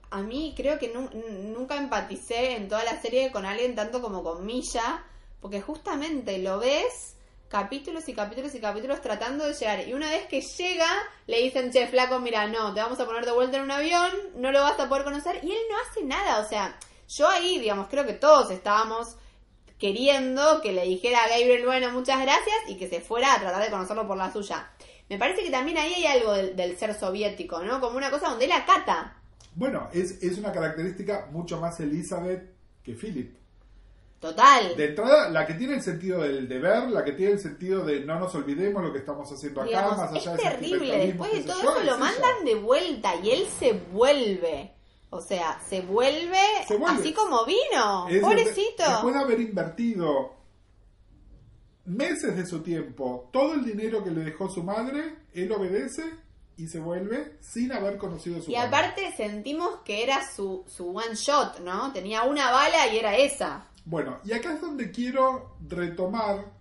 a 0.09 0.21
mí 0.21 0.53
creo 0.57 0.77
que 0.77 0.89
nu- 0.93 1.09
nunca 1.57 1.77
empaticé 1.77 2.57
en 2.57 2.67
toda 2.67 2.83
la 2.83 3.01
serie 3.01 3.31
con 3.31 3.45
alguien 3.45 3.75
tanto 3.75 4.01
como 4.01 4.23
con 4.23 4.45
Milla, 4.45 5.03
porque 5.39 5.61
justamente 5.61 6.37
lo 6.39 6.59
ves 6.59 7.15
capítulos 7.47 8.07
y 8.09 8.13
capítulos 8.13 8.53
y 8.55 8.59
capítulos 8.59 9.01
tratando 9.01 9.45
de 9.45 9.53
llegar. 9.53 9.87
Y 9.87 9.93
una 9.93 10.09
vez 10.09 10.25
que 10.27 10.41
llega, 10.41 10.87
le 11.27 11.41
dicen, 11.41 11.71
che, 11.71 11.87
flaco, 11.87 12.19
mira, 12.19 12.47
no, 12.47 12.73
te 12.73 12.81
vamos 12.81 12.99
a 12.99 13.05
poner 13.05 13.25
de 13.25 13.31
vuelta 13.31 13.57
en 13.57 13.63
un 13.63 13.71
avión, 13.71 14.11
no 14.35 14.51
lo 14.51 14.61
vas 14.61 14.79
a 14.79 14.87
poder 14.89 15.03
conocer. 15.05 15.39
Y 15.43 15.51
él 15.51 15.61
no 15.69 15.77
hace 15.89 16.03
nada, 16.03 16.39
o 16.39 16.47
sea, 16.47 16.77
yo 17.07 17.27
ahí, 17.29 17.59
digamos, 17.59 17.87
creo 17.89 18.05
que 18.05 18.13
todos 18.13 18.51
estábamos 18.51 19.15
queriendo 19.81 20.61
que 20.61 20.73
le 20.73 20.85
dijera 20.85 21.23
a 21.23 21.27
Gabriel, 21.27 21.65
bueno, 21.65 21.91
muchas 21.91 22.21
gracias, 22.21 22.55
y 22.67 22.77
que 22.77 22.87
se 22.87 23.01
fuera 23.01 23.33
a 23.33 23.39
tratar 23.39 23.63
de 23.63 23.71
conocerlo 23.71 24.07
por 24.07 24.15
la 24.15 24.31
suya. 24.31 24.69
Me 25.09 25.17
parece 25.17 25.43
que 25.43 25.49
también 25.49 25.79
ahí 25.79 25.91
hay 25.95 26.05
algo 26.05 26.33
del, 26.33 26.55
del 26.55 26.77
ser 26.77 26.93
soviético, 26.93 27.63
¿no? 27.63 27.81
Como 27.81 27.97
una 27.97 28.11
cosa 28.11 28.29
donde 28.29 28.45
él 28.45 28.51
acata. 28.51 29.17
Bueno, 29.55 29.89
es, 29.91 30.21
es 30.21 30.37
una 30.37 30.51
característica 30.51 31.29
mucho 31.31 31.59
más 31.59 31.79
Elizabeth 31.79 32.53
que 32.83 32.93
Philip. 32.93 33.35
Total. 34.19 34.77
De 34.77 34.89
entrada, 34.89 35.29
la 35.29 35.47
que 35.47 35.55
tiene 35.55 35.73
el 35.73 35.81
sentido 35.81 36.21
del 36.21 36.47
deber, 36.47 36.89
la 36.89 37.03
que 37.03 37.13
tiene 37.13 37.33
el 37.33 37.39
sentido 37.39 37.83
de 37.83 38.01
no 38.01 38.19
nos 38.19 38.35
olvidemos 38.35 38.83
lo 38.83 38.93
que 38.93 38.99
estamos 38.99 39.31
haciendo 39.31 39.61
acá, 39.61 39.69
Digamos, 39.69 39.97
más 39.97 40.11
allá 40.11 40.35
es 40.35 40.37
de 40.37 40.43
terrible. 40.43 41.07
Después 41.07 41.31
de 41.31 41.41
todo 41.41 41.59
eso 41.59 41.79
es 41.79 41.85
lo 41.87 41.97
mandan 41.97 42.45
de 42.45 42.53
vuelta 42.53 43.15
y 43.15 43.31
él 43.31 43.47
se 43.59 43.73
vuelve. 43.73 44.75
O 45.13 45.21
sea, 45.21 45.59
se 45.67 45.81
vuelve, 45.81 46.39
Se 46.67 46.77
vuelve. 46.77 46.99
así 47.01 47.13
como 47.13 47.45
vino. 47.45 48.07
Es 48.09 48.21
Pobrecito. 48.21 48.83
de- 48.83 48.89
Después 48.89 49.13
de 49.13 49.19
haber 49.21 49.39
invertido 49.41 50.35
meses 51.85 52.35
de 52.35 52.45
su 52.45 52.61
tiempo, 52.61 53.29
todo 53.33 53.53
el 53.55 53.65
dinero 53.65 54.03
que 54.03 54.11
le 54.11 54.23
dejó 54.23 54.49
su 54.49 54.63
madre, 54.63 55.15
él 55.33 55.51
obedece 55.51 56.03
y 56.57 56.67
se 56.67 56.79
vuelve 56.79 57.37
sin 57.41 57.71
haber 57.71 57.97
conocido 57.97 58.37
a 58.37 58.41
su 58.41 58.51
Y 58.51 58.53
padre. 58.53 58.67
aparte 58.67 59.11
sentimos 59.17 59.79
que 59.83 60.03
era 60.03 60.21
su, 60.31 60.63
su 60.67 60.95
one 60.95 61.15
shot, 61.15 61.59
¿no? 61.59 61.91
Tenía 61.91 62.23
una 62.23 62.51
bala 62.51 62.87
y 62.93 62.97
era 62.97 63.15
esa. 63.17 63.67
Bueno, 63.83 64.19
y 64.23 64.31
acá 64.31 64.53
es 64.53 64.61
donde 64.61 64.91
quiero 64.91 65.55
retomar 65.67 66.51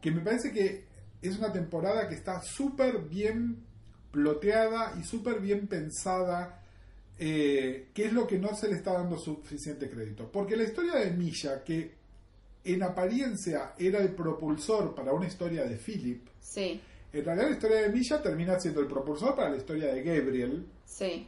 que 0.00 0.10
me 0.10 0.20
parece 0.20 0.52
que 0.52 0.86
es 1.22 1.38
una 1.38 1.52
temporada 1.52 2.08
que 2.08 2.14
está 2.16 2.42
súper 2.42 2.98
bien 2.98 3.64
ploteada 4.10 4.94
y 5.00 5.04
súper 5.04 5.40
bien 5.40 5.68
pensada, 5.68 6.57
eh, 7.18 7.88
que 7.94 8.06
es 8.06 8.12
lo 8.12 8.26
que 8.26 8.38
no 8.38 8.54
se 8.54 8.68
le 8.68 8.74
está 8.76 8.92
dando 8.94 9.18
suficiente 9.18 9.88
crédito. 9.90 10.30
Porque 10.30 10.56
la 10.56 10.64
historia 10.64 10.94
de 10.96 11.10
Milla, 11.10 11.62
que 11.64 11.94
en 12.64 12.82
apariencia 12.82 13.72
era 13.78 13.98
el 14.00 14.10
propulsor 14.14 14.94
para 14.94 15.12
una 15.12 15.26
historia 15.26 15.64
de 15.64 15.76
Philip, 15.76 16.28
Sí, 16.40 16.80
en 17.12 17.24
realidad 17.24 17.46
la 17.48 17.54
historia 17.54 17.76
de 17.82 17.88
Milla 17.90 18.22
termina 18.22 18.58
siendo 18.60 18.80
el 18.80 18.86
propulsor 18.86 19.34
para 19.34 19.50
la 19.50 19.56
historia 19.56 19.92
de 19.92 20.02
Gabriel, 20.02 20.66
sí. 20.84 21.26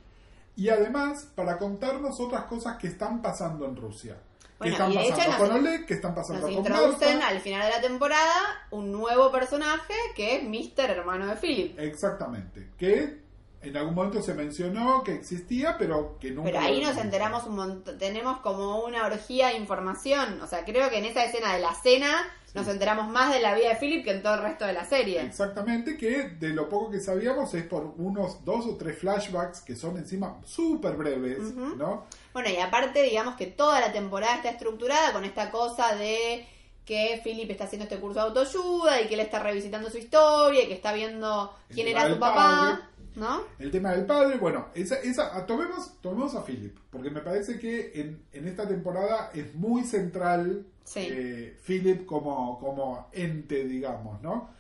y 0.57 0.69
además 0.69 1.29
para 1.35 1.59
contarnos 1.59 2.19
otras 2.21 2.45
cosas 2.45 2.77
que 2.79 2.89
están 2.89 3.21
pasando 3.23 3.67
en 3.67 3.77
Rusia. 3.77 4.17
Bueno, 4.59 4.77
que 4.77 4.83
están 4.83 4.93
y 4.93 4.97
pasando 5.11 5.31
nos- 5.39 5.49
con 5.49 5.51
Oleg, 5.59 5.87
que 5.87 5.95
están 5.95 6.15
pasando 6.15 6.41
Nos 6.47 6.51
con 6.51 6.59
introducen 6.67 7.19
Marta. 7.19 7.29
al 7.29 7.41
final 7.41 7.63
de 7.67 7.77
la 7.77 7.81
temporada 7.81 8.35
un 8.71 8.93
nuevo 8.93 9.33
personaje 9.33 9.95
que 10.15 10.37
es 10.37 10.43
Mr. 10.45 10.91
hermano 10.91 11.27
de 11.29 11.37
Philip. 11.37 11.79
Exactamente. 11.79 12.69
Que 12.77 13.20
en 13.63 13.77
algún 13.77 13.95
momento 13.95 14.23
se 14.23 14.35
mencionó 14.35 15.03
que 15.05 15.15
existía, 15.15 15.77
pero 15.79 16.19
que 16.19 16.31
nunca. 16.31 16.51
Pero 16.51 16.61
ahí 16.61 16.81
nos 16.81 16.97
enteramos 16.97 17.45
un 17.47 17.57
montón, 17.57 17.99
tenemos 17.99 18.39
como 18.41 18.85
una 18.85 19.05
orgía 19.05 19.49
de 19.49 19.57
información. 19.57 20.41
O 20.41 20.47
sea, 20.47 20.65
creo 20.65 20.89
que 20.89 20.99
en 20.99 21.05
esa 21.05 21.25
escena 21.25 21.55
de 21.55 21.61
la 21.61 21.75
cena 21.75 22.27
nos 22.55 22.67
enteramos 22.69 23.09
más 23.09 23.33
de 23.33 23.41
la 23.41 23.55
vida 23.55 23.69
de 23.69 23.77
Philip 23.77 24.05
que 24.05 24.13
en 24.13 24.23
todo 24.23 24.35
el 24.35 24.43
resto 24.43 24.67
de 24.67 24.73
la 24.73 24.85
serie. 24.85 25.21
Exactamente, 25.23 25.97
que 25.97 26.31
de 26.31 26.49
lo 26.49 26.69
poco 26.69 26.91
que 26.91 27.01
sabíamos 27.01 27.53
es 27.55 27.65
por 27.65 27.95
unos 27.99 28.45
dos 28.45 28.67
o 28.67 28.77
tres 28.77 28.99
flashbacks 28.99 29.61
que 29.61 29.77
son 29.77 29.99
encima 29.99 30.41
súper 30.45 30.95
breves. 30.97 31.55
¿no? 31.55 32.07
Bueno, 32.33 32.49
y 32.49 32.57
aparte, 32.57 33.03
digamos 33.03 33.37
que 33.37 33.47
toda 33.47 33.81
la 33.81 33.93
temporada 33.93 34.37
está 34.37 34.51
estructurada 34.51 35.13
con 35.13 35.25
esta 35.25 35.51
cosa 35.51 35.95
de 35.95 36.47
que 36.85 37.21
Philip 37.23 37.49
está 37.49 37.65
haciendo 37.65 37.85
este 37.85 38.01
curso 38.01 38.19
de 38.19 38.27
autoayuda 38.27 39.01
y 39.01 39.07
que 39.07 39.15
él 39.15 39.21
está 39.21 39.39
revisitando 39.39 39.91
su 39.91 39.99
historia 39.99 40.65
y 40.65 40.67
que 40.67 40.75
está 40.75 40.93
viendo 40.93 41.55
quién 41.73 41.87
El 41.87 41.93
era 41.93 42.09
su 42.09 42.19
papá. 42.19 42.90
¿No? 43.17 43.43
El 43.59 43.71
tema 43.71 43.93
del 43.93 44.07
padre, 44.07 44.37
bueno, 44.39 44.69
esa, 44.75 44.97
esa, 45.01 45.37
a- 45.37 45.47
tomemos, 45.47 45.93
tomemos 46.01 46.35
a 46.35 46.45
Philip, 46.45 46.77
porque 46.91 47.11
me 47.11 47.21
parece 47.21 47.59
que 47.59 47.93
en, 48.01 48.23
en 48.33 48.49
esta 48.49 48.67
temporada 48.69 49.31
es 49.35 49.55
muy 49.55 49.85
central 49.85 50.67
Sí. 50.85 51.07
eh, 51.09 51.57
Philip 51.65 52.05
como, 52.07 52.59
como 52.59 53.09
ente, 53.13 53.65
digamos, 53.65 54.21
¿no? 54.23 54.51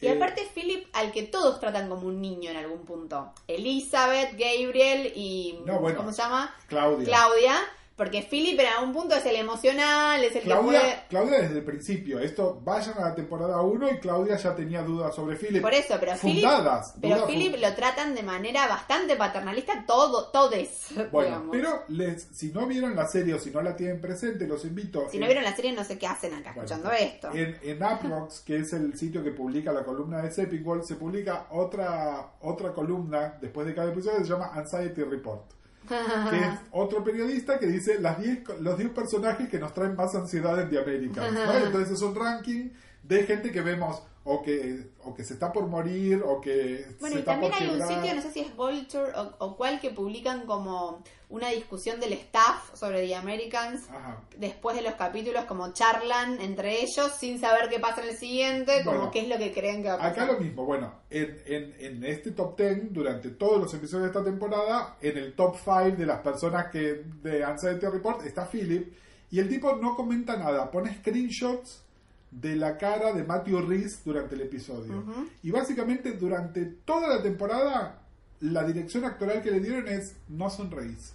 Y 0.00 0.06
Eh, 0.06 0.12
aparte 0.12 0.42
Philip, 0.54 0.86
al 0.92 1.12
que 1.12 1.22
todos 1.22 1.60
tratan 1.60 1.88
como 1.88 2.08
un 2.08 2.20
niño 2.20 2.50
en 2.50 2.56
algún 2.56 2.80
punto. 2.80 3.32
Elizabeth, 3.46 4.32
Gabriel 4.32 5.12
y... 5.14 5.60
No, 5.64 5.78
bueno. 5.78 5.98
¿Cómo 5.98 6.12
se 6.12 6.22
llama? 6.22 6.54
Claudia. 6.66 7.06
Claudia. 7.06 7.56
Porque 7.96 8.26
Philip 8.28 8.60
en 8.60 8.66
algún 8.66 8.92
punto 8.92 9.14
es 9.14 9.24
el 9.24 9.36
emocional, 9.36 10.22
es 10.22 10.36
el 10.36 10.42
que 10.42 10.48
Claudia, 10.48 10.80
puede... 10.80 11.02
Claudia 11.08 11.40
desde 11.40 11.58
el 11.58 11.64
principio, 11.64 12.20
esto 12.20 12.60
vayan 12.62 12.98
a 12.98 13.08
la 13.08 13.14
temporada 13.14 13.62
1 13.62 13.90
y 13.90 13.98
Claudia 14.00 14.36
ya 14.36 14.54
tenía 14.54 14.82
dudas 14.82 15.14
sobre 15.14 15.36
Philip. 15.36 15.62
Por 15.62 15.72
eso, 15.72 15.96
pero 15.98 16.12
Philip... 16.16 16.44
Fundadas. 16.44 16.94
Pero 17.00 17.16
dudas 17.16 17.30
Philip 17.30 17.56
lo 17.58 17.74
tratan 17.74 18.14
de 18.14 18.22
manera 18.22 18.68
bastante 18.68 19.16
paternalista 19.16 19.84
todo, 19.86 20.28
todes, 20.28 20.88
Bueno, 21.10 21.28
digamos. 21.28 21.48
pero 21.52 21.84
les, 21.88 22.22
si 22.32 22.52
no 22.52 22.66
vieron 22.66 22.94
la 22.94 23.06
serie 23.08 23.32
o 23.32 23.38
si 23.38 23.50
no 23.50 23.62
la 23.62 23.74
tienen 23.74 23.98
presente, 23.98 24.46
los 24.46 24.66
invito. 24.66 25.08
Si 25.10 25.18
no 25.18 25.24
vieron 25.24 25.44
la 25.44 25.56
serie 25.56 25.72
no 25.72 25.82
sé 25.82 25.96
qué 25.96 26.06
hacen 26.06 26.34
acá 26.34 26.52
Bueno, 26.52 26.64
escuchando 26.64 26.92
esto. 26.92 27.30
En, 27.32 27.58
en 27.62 27.82
Uprocks, 27.82 28.40
que 28.40 28.56
es 28.58 28.74
el 28.74 28.94
sitio 28.98 29.24
que 29.24 29.30
publica 29.30 29.72
la 29.72 29.82
columna 29.82 30.20
de 30.20 30.30
Sepinwall, 30.30 30.84
se 30.84 30.96
publica 30.96 31.46
otra, 31.50 32.32
otra 32.42 32.74
columna 32.74 33.38
después 33.40 33.66
de 33.66 33.74
cada 33.74 33.90
episodio 33.90 34.18
que 34.18 34.24
se 34.24 34.30
llama 34.30 34.50
Anxiety 34.52 35.02
Report. 35.02 35.55
Que 36.30 36.38
es 36.38 36.58
otro 36.72 37.02
periodista 37.04 37.58
que 37.58 37.66
dice 37.66 37.98
las 38.00 38.18
10 38.20 38.44
co- 38.44 38.54
los 38.60 38.76
10 38.78 38.90
personajes 38.90 39.48
que 39.48 39.58
nos 39.58 39.72
traen 39.72 39.94
más 39.96 40.14
ansiedad 40.14 40.60
en 40.60 40.68
The 40.70 40.78
Americans. 40.80 41.32
¿no? 41.32 41.52
Entonces 41.66 41.90
es 41.94 42.02
un 42.02 42.14
ranking 42.14 42.70
de 43.06 43.22
gente 43.24 43.52
que 43.52 43.60
vemos 43.60 44.02
o 44.28 44.42
que, 44.42 44.90
o 45.04 45.14
que 45.14 45.22
se 45.24 45.34
está 45.34 45.52
por 45.52 45.68
morir 45.68 46.20
o 46.24 46.40
que 46.40 46.84
Bueno, 46.98 47.14
se 47.14 47.14
y 47.14 47.18
está 47.20 47.32
también 47.32 47.52
por 47.52 47.62
hay 47.62 47.68
un 47.68 47.78
quebrar. 47.78 47.94
sitio, 47.94 48.14
no 48.16 48.22
sé 48.22 48.32
si 48.32 48.40
es 48.40 48.56
Vulture 48.56 49.12
o, 49.14 49.34
o 49.38 49.56
cual, 49.56 49.78
que 49.80 49.90
publican 49.90 50.46
como 50.46 51.04
una 51.28 51.50
discusión 51.50 52.00
del 52.00 52.12
staff 52.14 52.74
sobre 52.74 53.06
The 53.06 53.14
Americans. 53.14 53.88
Ajá. 53.88 54.20
Después 54.36 54.74
de 54.74 54.82
los 54.82 54.94
capítulos, 54.94 55.44
como 55.44 55.72
charlan 55.72 56.40
entre 56.40 56.80
ellos 56.82 57.12
sin 57.16 57.38
saber 57.40 57.68
qué 57.68 57.78
pasa 57.78 58.02
en 58.02 58.08
el 58.08 58.16
siguiente, 58.16 58.82
como 58.84 58.96
Bueno, 58.96 59.10
qué 59.12 59.20
es 59.20 59.28
lo 59.28 59.38
que 59.38 59.52
creen 59.52 59.82
que 59.82 59.88
va 59.90 59.94
a 59.94 59.98
pasar. 59.98 60.12
Acá 60.24 60.32
lo 60.32 60.40
mismo, 60.40 60.64
bueno, 60.64 60.92
en, 61.08 61.40
en, 61.46 61.74
en 61.78 62.04
este 62.04 62.32
top 62.32 62.58
10, 62.58 62.92
durante 62.92 63.30
todos 63.30 63.60
los 63.60 63.74
episodios 63.74 64.12
de 64.12 64.18
esta 64.18 64.24
temporada, 64.24 64.96
en 65.00 65.18
el 65.18 65.34
top 65.34 65.54
5 65.56 65.96
de 65.96 66.06
las 66.06 66.20
personas 66.20 66.66
que 66.72 67.04
de 67.22 67.44
Anxiety 67.44 67.86
Report 67.86 68.26
está 68.26 68.44
Philip, 68.44 68.92
y 69.30 69.38
el 69.38 69.48
tipo 69.48 69.76
no 69.76 69.94
comenta 69.94 70.36
nada, 70.36 70.68
pone 70.68 70.92
screenshots 70.96 71.85
de 72.30 72.56
la 72.56 72.76
cara 72.76 73.12
de 73.12 73.24
Matthew 73.24 73.60
Reese 73.66 73.98
durante 74.04 74.34
el 74.34 74.42
episodio. 74.42 75.02
Y 75.42 75.50
básicamente 75.50 76.12
durante 76.12 76.64
toda 76.84 77.08
la 77.08 77.22
temporada, 77.22 78.02
la 78.40 78.64
dirección 78.64 79.04
actoral 79.04 79.42
que 79.42 79.50
le 79.50 79.60
dieron 79.60 79.88
es 79.88 80.14
no 80.28 80.50
sonreís. 80.50 81.12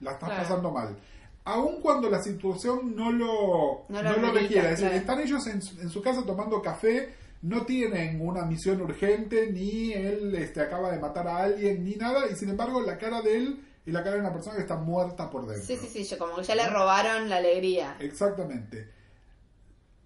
La 0.00 0.12
estás 0.12 0.28
Claro. 0.28 0.42
pasando 0.44 0.70
mal. 0.70 0.96
Aun 1.44 1.80
cuando 1.80 2.08
la 2.10 2.22
situación 2.22 2.94
no 2.94 3.10
lo, 3.10 3.84
No 3.88 4.02
lo 4.02 4.10
no 4.10 4.16
lo 4.16 4.28
amerita, 4.28 4.40
requiera. 4.40 4.70
Es 4.70 4.80
decir, 4.80 4.96
están 4.96 5.20
ellos 5.20 5.46
en, 5.46 5.62
su- 5.62 5.80
en 5.80 5.88
su 5.90 6.02
casa 6.02 6.22
tomando 6.24 6.60
café, 6.62 7.14
no 7.42 7.64
tienen 7.64 8.20
una 8.20 8.44
misión 8.44 8.80
urgente, 8.82 9.50
ni 9.50 9.92
él 9.92 10.34
este, 10.34 10.60
acaba 10.60 10.90
de 10.90 10.98
matar 10.98 11.26
a 11.26 11.38
alguien, 11.38 11.84
ni 11.84 11.94
nada, 11.94 12.26
y 12.30 12.36
sin 12.36 12.50
embargo 12.50 12.80
la 12.82 12.98
cara 12.98 13.22
de 13.22 13.36
él 13.36 13.64
es 13.86 13.92
la 13.94 14.02
cara 14.02 14.16
de 14.16 14.20
una 14.20 14.32
persona 14.32 14.56
que 14.56 14.62
está 14.62 14.76
muerta 14.76 15.30
por 15.30 15.46
dentro. 15.46 15.64
Sí, 15.66 15.76
sí, 15.76 16.04
sí, 16.04 16.16
como 16.16 16.36
que 16.36 16.42
ya 16.44 16.54
le 16.54 16.68
robaron 16.68 17.28
la 17.28 17.36
alegría. 17.38 17.96
Exactamente. 18.00 18.90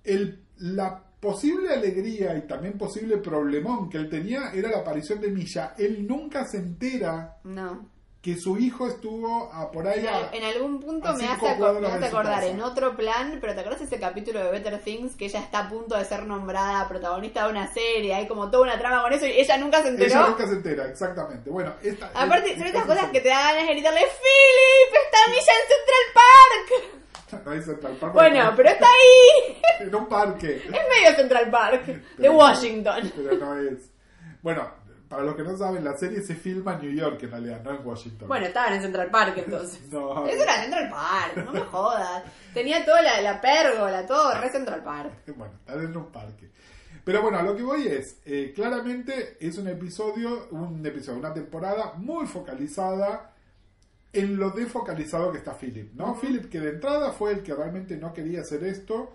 El, 0.04 0.42
la 0.58 1.02
posible 1.20 1.72
alegría 1.72 2.36
y 2.36 2.42
también 2.48 2.76
posible 2.76 3.16
problemón 3.18 3.88
que 3.88 3.96
él 3.98 4.08
tenía 4.10 4.50
era 4.52 4.70
la 4.70 4.78
aparición 4.78 5.20
de 5.20 5.28
Milla. 5.28 5.74
Él 5.78 6.06
nunca 6.06 6.44
se 6.46 6.56
entera 6.58 7.36
No. 7.44 7.88
que 8.20 8.36
su 8.36 8.58
hijo 8.58 8.88
estuvo 8.88 9.52
a 9.52 9.70
por 9.70 9.86
ahí 9.86 10.00
En, 10.00 10.08
a- 10.08 10.30
en 10.32 10.44
algún 10.44 10.80
punto 10.80 11.08
a 11.08 11.12
me 11.14 11.24
hace, 11.26 11.46
aco- 11.46 11.80
me 11.80 11.86
hace 11.86 12.06
acordar 12.06 12.42
en 12.44 12.60
otro 12.60 12.96
plan, 12.96 13.38
pero 13.40 13.54
¿te 13.54 13.60
acuerdas 13.60 13.82
ese 13.82 14.00
capítulo 14.00 14.42
de 14.42 14.50
Better 14.50 14.80
Things 14.80 15.14
que 15.16 15.26
ella 15.26 15.40
está 15.40 15.60
a 15.60 15.68
punto 15.68 15.96
de 15.96 16.04
ser 16.04 16.24
nombrada 16.24 16.88
protagonista 16.88 17.44
de 17.44 17.50
una 17.52 17.72
serie? 17.72 18.14
Hay 18.14 18.26
como 18.26 18.50
toda 18.50 18.64
una 18.64 18.78
trama 18.78 19.02
con 19.02 19.12
eso 19.12 19.26
y 19.26 19.30
ella 19.32 19.56
nunca 19.58 19.80
se 19.82 19.88
enteró. 19.88 20.06
Ella 20.08 20.26
nunca 20.28 20.46
se 20.48 20.52
entera, 20.54 20.88
exactamente. 20.88 21.50
Bueno, 21.50 21.72
esta, 21.82 22.06
Aparte, 22.14 22.50
esta- 22.50 22.58
son 22.58 22.66
esta 22.66 22.78
estas 22.80 22.84
cosas 22.96 23.10
que 23.12 23.20
te 23.20 23.28
da 23.28 23.42
ganas 23.52 23.66
de 23.68 23.72
gritarle 23.74 24.00
¡Philip! 24.00 24.96
¡Está 25.04 25.18
Milla 25.30 25.52
en 25.62 25.68
Central 25.68 26.04
Park! 26.14 27.01
No 27.44 27.50
hay 27.50 27.62
Central 27.62 27.96
Park, 28.00 28.12
Bueno, 28.14 28.52
pero 28.56 28.68
está 28.68 28.86
ahí. 28.86 29.56
en 29.86 29.94
un 29.94 30.06
parque. 30.08 30.56
Es 30.56 30.70
medio 30.70 31.16
Central 31.16 31.50
Park 31.50 31.86
de 31.86 32.02
Pero- 32.16 32.36
Washington. 32.36 33.12
Pero 33.16 33.36
no 33.38 33.56
es. 33.58 33.90
Bueno, 34.42 34.68
para 35.08 35.22
los 35.24 35.34
que 35.36 35.42
no 35.42 35.56
saben, 35.56 35.84
la 35.84 35.96
serie 35.96 36.20
se 36.22 36.34
filma 36.34 36.74
en 36.74 36.80
New 36.80 36.92
York 36.92 37.22
en 37.22 37.30
realidad, 37.30 37.60
no 37.62 37.70
en 37.70 37.86
Washington. 37.86 38.28
Bueno, 38.28 38.46
estaban 38.46 38.72
en 38.74 38.82
Central 38.82 39.10
Park 39.10 39.34
entonces. 39.36 39.80
No. 39.90 40.26
Eso 40.26 40.42
era 40.42 40.62
Central 40.62 40.90
Park, 40.90 41.36
no 41.44 41.52
me 41.52 41.60
jodas. 41.60 42.22
Tenía 42.54 42.84
toda 42.84 43.02
la, 43.02 43.20
la 43.20 43.40
pérgola, 43.40 44.06
todo 44.06 44.34
re 44.40 44.50
Central 44.50 44.82
Park. 44.82 45.12
Bueno, 45.36 45.54
estar 45.60 45.78
en 45.78 45.96
un 45.96 46.10
parque. 46.12 46.50
Pero 47.04 47.20
bueno, 47.20 47.38
a 47.38 47.42
lo 47.42 47.56
que 47.56 47.62
voy 47.64 47.88
es, 47.88 48.20
eh, 48.24 48.52
claramente 48.54 49.36
es 49.40 49.58
un 49.58 49.66
episodio, 49.66 50.46
un 50.52 50.86
episodio, 50.86 51.18
una 51.18 51.34
temporada 51.34 51.94
muy 51.96 52.26
focalizada 52.26 53.31
en 54.12 54.36
lo 54.36 54.50
defocalizado 54.50 55.32
que 55.32 55.38
está 55.38 55.54
Philip, 55.54 55.94
¿no? 55.94 56.14
Philip 56.14 56.48
que 56.50 56.60
de 56.60 56.70
entrada 56.70 57.12
fue 57.12 57.32
el 57.32 57.42
que 57.42 57.54
realmente 57.54 57.96
no 57.96 58.12
quería 58.12 58.42
hacer 58.42 58.62
esto 58.64 59.12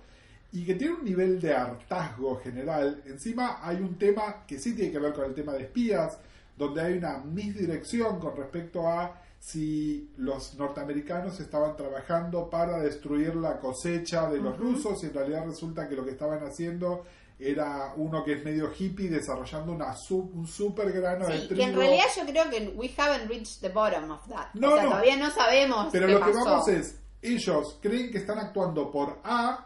y 0.51 0.65
que 0.65 0.75
tiene 0.75 0.95
un 0.95 1.05
nivel 1.05 1.39
de 1.39 1.53
hartazgo 1.53 2.37
general. 2.37 3.03
Encima 3.05 3.59
hay 3.61 3.77
un 3.77 3.97
tema 3.97 4.45
que 4.47 4.57
sí 4.57 4.75
tiene 4.75 4.91
que 4.91 4.99
ver 4.99 5.13
con 5.13 5.25
el 5.25 5.35
tema 5.35 5.53
de 5.53 5.63
espías, 5.63 6.17
donde 6.57 6.81
hay 6.81 6.97
una 6.97 7.19
misdirección 7.19 8.19
con 8.19 8.35
respecto 8.35 8.87
a 8.87 9.21
si 9.39 10.09
los 10.17 10.55
norteamericanos 10.55 11.39
estaban 11.39 11.75
trabajando 11.77 12.49
para 12.49 12.79
destruir 12.79 13.35
la 13.35 13.59
cosecha 13.59 14.29
de 14.29 14.39
los 14.39 14.57
rusos 14.57 15.03
y 15.03 15.07
en 15.07 15.13
realidad 15.13 15.45
resulta 15.45 15.87
que 15.87 15.95
lo 15.95 16.03
que 16.03 16.11
estaban 16.11 16.43
haciendo 16.43 17.03
era 17.39 17.93
uno 17.97 18.23
que 18.23 18.33
es 18.33 18.43
medio 18.43 18.71
hippie 18.77 19.09
desarrollando 19.09 19.71
una 19.71 19.95
su- 19.95 20.31
un 20.33 20.47
super 20.47 20.91
grano 20.91 21.27
de 21.27 21.39
Sí, 21.41 21.47
trigo. 21.47 21.55
que 21.63 21.69
en 21.69 21.75
realidad 21.75 22.05
yo 22.15 22.25
creo 22.25 22.49
que 22.49 22.73
we 22.75 22.91
haven't 22.97 23.29
reached 23.29 23.59
the 23.61 23.69
bottom 23.69 24.09
of 24.11 24.27
that. 24.27 24.47
No, 24.55 24.69
o 24.71 24.75
sea, 24.75 24.83
no. 24.83 24.89
todavía 24.89 25.17
no 25.17 25.29
sabemos 25.31 25.87
Pero 25.91 26.07
qué 26.07 26.13
lo 26.13 26.19
que 26.19 26.31
pasó. 26.31 26.45
vamos 26.45 26.67
es, 26.69 26.99
ellos 27.21 27.77
creen 27.81 28.11
que 28.11 28.19
están 28.19 28.39
actuando 28.39 28.91
por 28.91 29.19
A 29.23 29.65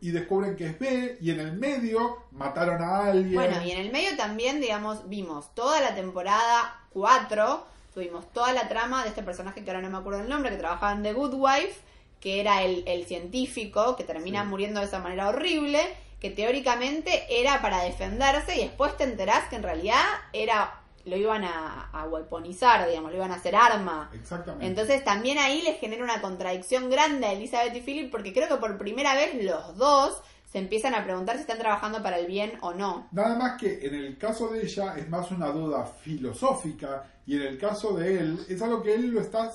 y 0.00 0.10
descubren 0.10 0.54
que 0.56 0.66
es 0.66 0.78
B 0.78 1.18
y 1.20 1.30
en 1.30 1.40
el 1.40 1.56
medio 1.58 2.24
mataron 2.32 2.82
a 2.82 3.06
alguien. 3.06 3.34
Bueno, 3.34 3.62
y 3.64 3.70
en 3.72 3.80
el 3.80 3.92
medio 3.92 4.16
también, 4.16 4.60
digamos, 4.60 5.08
vimos 5.08 5.54
toda 5.54 5.80
la 5.80 5.94
temporada 5.94 6.86
4, 6.90 7.66
tuvimos 7.94 8.30
toda 8.32 8.52
la 8.52 8.68
trama 8.68 9.02
de 9.02 9.08
este 9.10 9.22
personaje 9.22 9.64
que 9.64 9.70
ahora 9.70 9.82
no 9.82 9.90
me 9.90 9.98
acuerdo 9.98 10.20
el 10.20 10.28
nombre, 10.28 10.50
que 10.50 10.56
trabajaba 10.58 10.92
en 10.92 11.02
The 11.02 11.12
Good 11.14 11.34
Wife, 11.34 11.80
que 12.20 12.40
era 12.40 12.62
el, 12.62 12.84
el 12.86 13.04
científico 13.06 13.96
que 13.96 14.04
termina 14.04 14.42
Sí. 14.42 14.48
muriendo 14.48 14.80
de 14.80 14.86
esa 14.86 14.98
manera 14.98 15.28
horrible, 15.30 15.80
que 16.20 16.30
teóricamente 16.30 17.24
era 17.28 17.62
para 17.62 17.82
defenderse 17.82 18.56
y 18.56 18.64
después 18.64 18.96
te 18.96 19.04
enterás 19.04 19.48
que 19.48 19.56
en 19.56 19.62
realidad 19.62 20.04
era 20.32 20.76
lo 21.06 21.16
iban 21.16 21.44
a, 21.44 21.88
a 21.92 22.04
weaponizar, 22.06 22.86
digamos, 22.86 23.10
lo 23.10 23.16
iban 23.16 23.32
a 23.32 23.36
hacer 23.36 23.56
arma. 23.56 24.10
Exactamente. 24.12 24.66
Entonces 24.66 25.02
también 25.02 25.38
ahí 25.38 25.62
les 25.62 25.80
genera 25.80 26.04
una 26.04 26.20
contradicción 26.20 26.90
grande 26.90 27.26
a 27.26 27.32
Elizabeth 27.32 27.74
y 27.74 27.80
Philip 27.80 28.10
porque 28.10 28.34
creo 28.34 28.48
que 28.48 28.56
por 28.56 28.76
primera 28.76 29.14
vez 29.14 29.42
los 29.42 29.76
dos 29.76 30.22
se 30.50 30.58
empiezan 30.58 30.94
a 30.94 31.04
preguntar 31.04 31.36
si 31.36 31.42
están 31.42 31.58
trabajando 31.58 32.02
para 32.02 32.18
el 32.18 32.26
bien 32.26 32.52
o 32.60 32.74
no. 32.74 33.08
Nada 33.12 33.36
más 33.36 33.58
que 33.58 33.86
en 33.86 33.94
el 33.94 34.18
caso 34.18 34.48
de 34.48 34.62
ella 34.62 34.94
es 34.98 35.08
más 35.08 35.30
una 35.30 35.48
duda 35.50 35.86
filosófica 35.86 37.04
y 37.24 37.36
en 37.36 37.42
el 37.42 37.58
caso 37.58 37.94
de 37.94 38.18
él 38.18 38.40
es 38.48 38.60
algo 38.60 38.82
que 38.82 38.94
él 38.94 39.10
lo 39.10 39.20
está, 39.20 39.50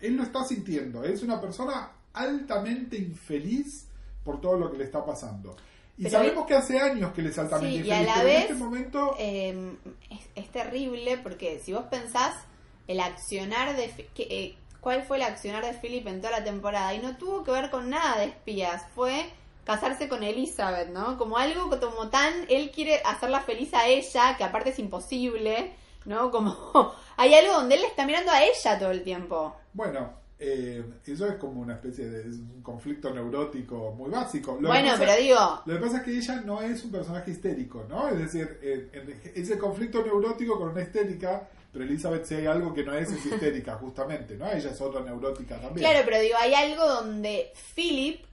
él 0.00 0.16
lo 0.16 0.24
está 0.24 0.44
sintiendo. 0.44 1.04
Es 1.04 1.22
una 1.22 1.40
persona 1.40 1.92
altamente 2.12 2.98
infeliz 2.98 3.88
por 4.24 4.40
todo 4.40 4.58
lo 4.58 4.70
que 4.70 4.78
le 4.78 4.84
está 4.84 5.04
pasando. 5.04 5.56
Y 5.96 6.04
Pero 6.04 6.18
sabemos 6.18 6.46
que 6.46 6.54
hace 6.54 6.80
años 6.80 7.12
que 7.12 7.20
él 7.20 7.26
es 7.28 7.38
altamente 7.38 7.82
Sí, 7.82 7.88
y 7.88 7.90
a 7.90 8.02
la 8.02 8.20
en 8.20 8.24
vez, 8.24 8.40
este 8.42 8.54
momento 8.54 9.14
eh, 9.18 9.76
es, 10.10 10.20
es 10.34 10.50
terrible 10.50 11.18
porque 11.18 11.60
si 11.60 11.72
vos 11.72 11.84
pensás 11.90 12.34
el 12.88 13.00
accionar 13.00 13.76
de... 13.76 13.88
Que, 14.14 14.22
eh, 14.22 14.58
¿Cuál 14.80 15.04
fue 15.04 15.18
el 15.18 15.22
accionar 15.22 15.64
de 15.64 15.74
Philip 15.74 16.06
en 16.08 16.20
toda 16.20 16.40
la 16.40 16.44
temporada? 16.44 16.92
Y 16.92 16.98
no 16.98 17.16
tuvo 17.16 17.44
que 17.44 17.52
ver 17.52 17.70
con 17.70 17.88
nada 17.88 18.18
de 18.18 18.24
espías, 18.24 18.84
fue 18.96 19.30
casarse 19.64 20.08
con 20.08 20.24
Elizabeth, 20.24 20.88
¿no? 20.88 21.18
Como 21.18 21.38
algo 21.38 21.70
como 21.78 22.08
tan... 22.08 22.32
Él 22.48 22.72
quiere 22.72 23.00
hacerla 23.04 23.40
feliz 23.42 23.72
a 23.74 23.86
ella, 23.86 24.36
que 24.36 24.42
aparte 24.42 24.70
es 24.70 24.78
imposible, 24.80 25.72
¿no? 26.04 26.30
Como... 26.32 26.56
Hay 27.16 27.34
algo 27.34 27.52
donde 27.52 27.76
él 27.76 27.82
le 27.82 27.86
está 27.86 28.06
mirando 28.06 28.32
a 28.32 28.42
ella 28.42 28.78
todo 28.78 28.90
el 28.90 29.04
tiempo. 29.04 29.54
Bueno, 29.72 30.12
eh, 30.44 30.82
eso 31.06 31.26
es 31.28 31.36
como 31.36 31.60
una 31.60 31.74
especie 31.74 32.08
de 32.10 32.20
es 32.28 32.36
un 32.36 32.62
conflicto 32.62 33.12
neurótico 33.14 33.92
muy 33.92 34.10
básico. 34.10 34.58
Lo 34.60 34.68
bueno, 34.68 34.88
pasa- 34.90 34.98
pero 35.04 35.22
digo... 35.22 35.62
Lo 35.66 35.74
que 35.74 35.80
pasa 35.80 35.96
es 35.98 36.02
que 36.02 36.16
ella 36.18 36.42
no 36.44 36.60
es 36.60 36.82
un 36.84 36.90
personaje 36.90 37.30
histérico, 37.30 37.84
¿no? 37.88 38.08
Es 38.08 38.18
decir, 38.18 38.58
en- 38.60 38.90
en 38.92 39.20
ese 39.36 39.56
conflicto 39.56 40.02
neurótico 40.02 40.58
con 40.58 40.70
una 40.70 40.82
histérica, 40.82 41.48
pero 41.72 41.84
Elizabeth 41.84 42.24
si 42.24 42.34
hay 42.34 42.46
algo 42.46 42.74
que 42.74 42.82
no 42.84 42.92
es, 42.94 43.10
es 43.12 43.24
histérica, 43.26 43.76
justamente, 43.76 44.36
¿no? 44.36 44.50
Ella 44.50 44.70
es 44.70 44.80
otra 44.80 45.00
neurótica 45.02 45.60
también. 45.60 45.86
Claro, 45.88 46.04
pero 46.04 46.20
digo, 46.20 46.34
hay 46.40 46.54
algo 46.54 46.86
donde 46.88 47.52
Philip 47.76 48.24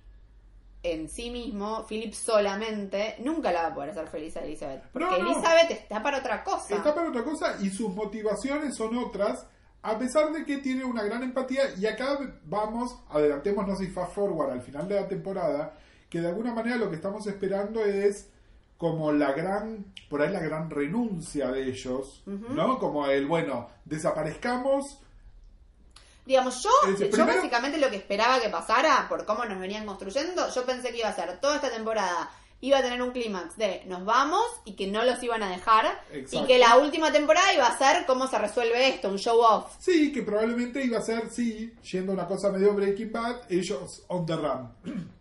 en 0.81 1.09
sí 1.09 1.29
mismo, 1.29 1.85
Philip 1.87 2.13
solamente, 2.13 3.15
nunca 3.19 3.51
la 3.51 3.63
va 3.63 3.67
a 3.67 3.73
poder 3.75 3.89
hacer 3.91 4.07
feliz 4.07 4.35
a 4.37 4.41
Elizabeth. 4.45 4.81
Porque 4.93 5.09
No, 5.09 5.17
no. 5.17 5.31
Elizabeth 5.31 5.71
está 5.71 6.01
para 6.01 6.19
otra 6.19 6.41
cosa. 6.43 6.73
Está 6.75 6.95
para 6.95 7.09
otra 7.09 7.23
cosa 7.23 7.57
y 7.61 7.69
sus 7.69 7.93
motivaciones 7.93 8.75
son 8.75 8.97
otras, 8.97 9.45
a 9.81 9.97
pesar 9.97 10.31
de 10.31 10.43
que 10.45 10.57
tiene 10.57 10.83
una 10.83 11.03
gran 11.03 11.23
empatía. 11.23 11.63
Y 11.77 11.85
acá 11.85 12.17
vamos, 12.45 12.97
adelantémonos 13.09 13.81
y 13.81 13.87
fast 13.87 14.13
forward 14.13 14.51
al 14.51 14.61
final 14.61 14.87
de 14.87 14.95
la 14.95 15.07
temporada, 15.07 15.73
que 16.09 16.21
de 16.21 16.27
alguna 16.27 16.53
manera 16.53 16.75
lo 16.77 16.89
que 16.89 16.95
estamos 16.97 17.25
esperando 17.27 17.83
es 17.85 18.27
como 18.77 19.11
la 19.11 19.33
gran, 19.33 19.85
por 20.09 20.21
ahí 20.21 20.31
la 20.31 20.39
gran 20.39 20.69
renuncia 20.69 21.51
de 21.51 21.63
ellos, 21.67 22.23
¿no? 22.25 22.79
Como 22.79 23.07
el, 23.07 23.25
bueno, 23.27 23.67
desaparezcamos. 23.85 24.99
Digamos, 26.25 26.61
yo, 26.63 26.69
Es 26.93 26.99
yo 26.99 27.09
primero- 27.09 27.35
básicamente 27.37 27.77
lo 27.79 27.89
que 27.89 27.95
esperaba 27.97 28.39
que 28.39 28.49
pasara, 28.49 29.07
por 29.09 29.25
cómo 29.25 29.43
nos 29.45 29.59
venían 29.59 29.85
construyendo, 29.85 30.47
yo 30.53 30.65
pensé 30.65 30.91
que 30.91 30.99
iba 30.99 31.09
a 31.09 31.15
ser 31.15 31.39
toda 31.39 31.55
esta 31.55 31.71
temporada, 31.71 32.29
iba 32.61 32.79
a 32.79 32.81
tener 32.81 33.01
un 33.01 33.11
clímax 33.11 33.57
de 33.57 33.83
nos 33.85 34.03
vamos 34.05 34.45
y 34.65 34.73
que 34.73 34.87
no 34.87 35.03
los 35.03 35.21
iban 35.23 35.43
a 35.43 35.49
dejar, 35.49 35.85
Exacto. 36.11 36.45
y 36.45 36.47
que 36.47 36.57
la 36.59 36.77
última 36.77 37.11
temporada 37.11 37.53
iba 37.53 37.65
a 37.67 37.77
ser 37.77 38.05
cómo 38.05 38.27
se 38.27 38.37
resuelve 38.37 38.89
esto, 38.89 39.09
un 39.09 39.17
show 39.17 39.39
off. 39.39 39.75
Sí, 39.79 40.11
que 40.11 40.23
probablemente 40.23 40.83
iba 40.83 40.99
a 40.99 41.01
ser, 41.01 41.29
sí, 41.29 41.73
yendo 41.89 42.11
a 42.11 42.15
una 42.15 42.27
cosa 42.27 42.51
medio 42.51 42.73
Breaking 42.73 43.11
Bad, 43.11 43.35
ellos 43.49 44.03
on 44.07 44.25
the 44.25 44.35
run. 44.35 44.73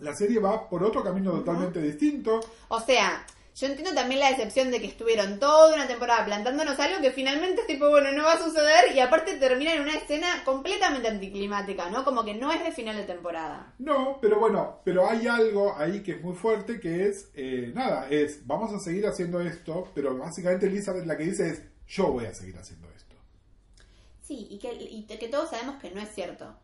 La 0.00 0.14
serie 0.16 0.40
va 0.40 0.68
por 0.68 0.82
otro 0.82 1.04
camino 1.04 1.30
totalmente 1.30 1.80
distinto. 1.80 2.40
O 2.68 2.80
sea, 2.80 3.24
yo 3.54 3.66
entiendo 3.66 3.94
también 3.94 4.20
la 4.20 4.30
decepción 4.30 4.70
de 4.70 4.80
que 4.80 4.86
estuvieron 4.86 5.38
toda 5.38 5.74
una 5.74 5.86
temporada 5.86 6.24
plantándonos 6.24 6.78
algo 6.78 7.02
que 7.02 7.10
finalmente 7.10 7.60
es 7.60 7.66
tipo, 7.66 7.90
bueno, 7.90 8.10
no 8.12 8.24
va 8.24 8.34
a 8.34 8.42
suceder 8.42 8.94
y 8.94 9.00
aparte 9.00 9.36
termina 9.36 9.74
en 9.74 9.82
una 9.82 9.94
escena 9.96 10.42
completamente 10.44 11.08
anticlimática, 11.08 11.90
¿no? 11.90 12.04
Como 12.04 12.24
que 12.24 12.34
no 12.34 12.50
es 12.50 12.64
de 12.64 12.72
final 12.72 12.96
de 12.96 13.04
temporada. 13.04 13.74
No, 13.78 14.18
pero 14.22 14.38
bueno, 14.38 14.80
pero 14.84 15.08
hay 15.08 15.26
algo 15.26 15.76
ahí 15.76 16.02
que 16.02 16.12
es 16.12 16.22
muy 16.22 16.34
fuerte 16.34 16.80
que 16.80 17.08
es, 17.08 17.30
eh, 17.34 17.72
nada, 17.74 18.08
es, 18.08 18.46
vamos 18.46 18.72
a 18.72 18.80
seguir 18.80 19.06
haciendo 19.06 19.40
esto, 19.40 19.90
pero 19.94 20.16
básicamente 20.16 20.66
Elizabeth 20.66 21.04
la 21.04 21.16
que 21.16 21.24
dice 21.24 21.48
es, 21.48 21.62
yo 21.86 22.10
voy 22.10 22.24
a 22.24 22.34
seguir 22.34 22.56
haciendo 22.56 22.88
esto. 22.96 23.16
Sí, 24.22 24.46
y 24.50 24.58
que, 24.58 24.72
y 24.72 25.04
que 25.04 25.28
todos 25.28 25.50
sabemos 25.50 25.76
que 25.76 25.90
no 25.90 26.00
es 26.00 26.08
cierto. 26.14 26.56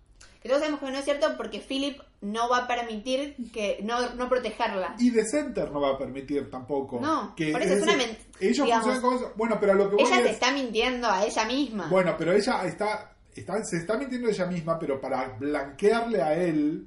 Que 0.42 0.48
todos 0.48 0.60
sabemos 0.60 0.80
que 0.80 0.90
no 0.90 0.98
es 0.98 1.04
cierto 1.04 1.36
porque 1.36 1.60
Philip 1.60 2.00
no 2.20 2.48
va 2.48 2.58
a 2.58 2.66
permitir 2.68 3.34
que 3.52 3.80
no, 3.82 4.14
no 4.14 4.28
protegerla. 4.28 4.94
Y 4.98 5.10
The 5.12 5.24
Center 5.24 5.70
no 5.72 5.80
va 5.80 5.90
a 5.94 5.98
permitir 5.98 6.48
tampoco. 6.50 7.00
No, 7.00 7.34
que 7.34 7.50
por 7.52 7.60
eso 7.62 7.74
es 7.74 7.82
una 7.82 7.96
men- 7.96 8.16
Ellos 8.40 8.68
funcionan 8.70 9.00
como 9.00 9.16
eso. 9.16 9.32
Bueno, 9.36 9.56
pero 9.60 9.72
a 9.72 9.74
lo 9.74 9.90
que 9.90 10.02
Ella 10.02 10.16
se 10.16 10.22
es- 10.26 10.30
está 10.32 10.52
mintiendo 10.52 11.08
a 11.10 11.24
ella 11.24 11.44
misma. 11.44 11.88
Bueno, 11.88 12.14
pero 12.16 12.32
ella 12.32 12.64
está, 12.66 13.12
está, 13.34 13.64
se 13.64 13.76
está 13.78 13.96
mintiendo 13.96 14.28
ella 14.28 14.46
misma, 14.46 14.78
pero 14.78 15.00
para 15.00 15.28
blanquearle 15.38 16.22
a 16.22 16.34
él, 16.34 16.86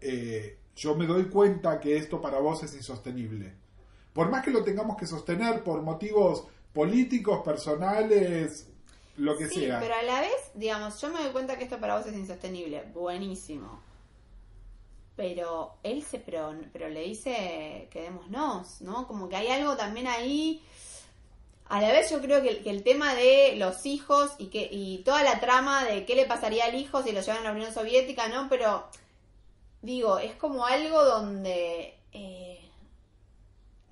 eh, 0.00 0.58
yo 0.76 0.94
me 0.96 1.06
doy 1.06 1.24
cuenta 1.28 1.78
que 1.80 1.96
esto 1.96 2.20
para 2.20 2.38
vos 2.38 2.62
es 2.62 2.74
insostenible. 2.74 3.52
Por 4.12 4.30
más 4.30 4.44
que 4.44 4.50
lo 4.50 4.62
tengamos 4.62 4.96
que 4.96 5.06
sostener 5.06 5.62
por 5.62 5.82
motivos 5.82 6.46
políticos, 6.72 7.40
personales, 7.44 8.68
lo 9.22 9.36
que 9.36 9.48
sí, 9.48 9.66
sea. 9.66 9.78
pero 9.78 9.94
a 9.94 10.02
la 10.02 10.20
vez, 10.20 10.50
digamos, 10.54 11.00
yo 11.00 11.08
me 11.08 11.22
doy 11.22 11.30
cuenta 11.30 11.56
que 11.56 11.64
esto 11.64 11.78
para 11.78 11.96
vos 11.96 12.06
es 12.06 12.14
insostenible. 12.14 12.82
Buenísimo. 12.92 13.80
Pero 15.14 15.76
él 15.84 16.02
se, 16.02 16.18
pero, 16.18 16.52
pero 16.72 16.88
le 16.88 17.02
dice, 17.02 17.88
quedémonos, 17.90 18.80
¿no? 18.80 19.06
Como 19.06 19.28
que 19.28 19.36
hay 19.36 19.48
algo 19.48 19.76
también 19.76 20.08
ahí. 20.08 20.60
A 21.68 21.80
la 21.80 21.92
vez 21.92 22.10
yo 22.10 22.20
creo 22.20 22.42
que 22.42 22.48
el, 22.48 22.62
que 22.64 22.70
el 22.70 22.82
tema 22.82 23.14
de 23.14 23.54
los 23.56 23.86
hijos 23.86 24.32
y 24.38 24.46
que 24.46 24.68
y 24.70 24.98
toda 25.04 25.22
la 25.22 25.38
trama 25.38 25.84
de 25.84 26.04
qué 26.04 26.16
le 26.16 26.26
pasaría 26.26 26.64
al 26.64 26.74
hijo 26.74 27.02
si 27.02 27.12
lo 27.12 27.20
llevan 27.20 27.42
a 27.42 27.44
la 27.44 27.52
Unión 27.52 27.72
Soviética, 27.72 28.28
¿no? 28.28 28.48
Pero 28.48 28.88
digo, 29.82 30.18
es 30.18 30.34
como 30.34 30.66
algo 30.66 31.04
donde 31.04 31.94
eh, 32.12 32.60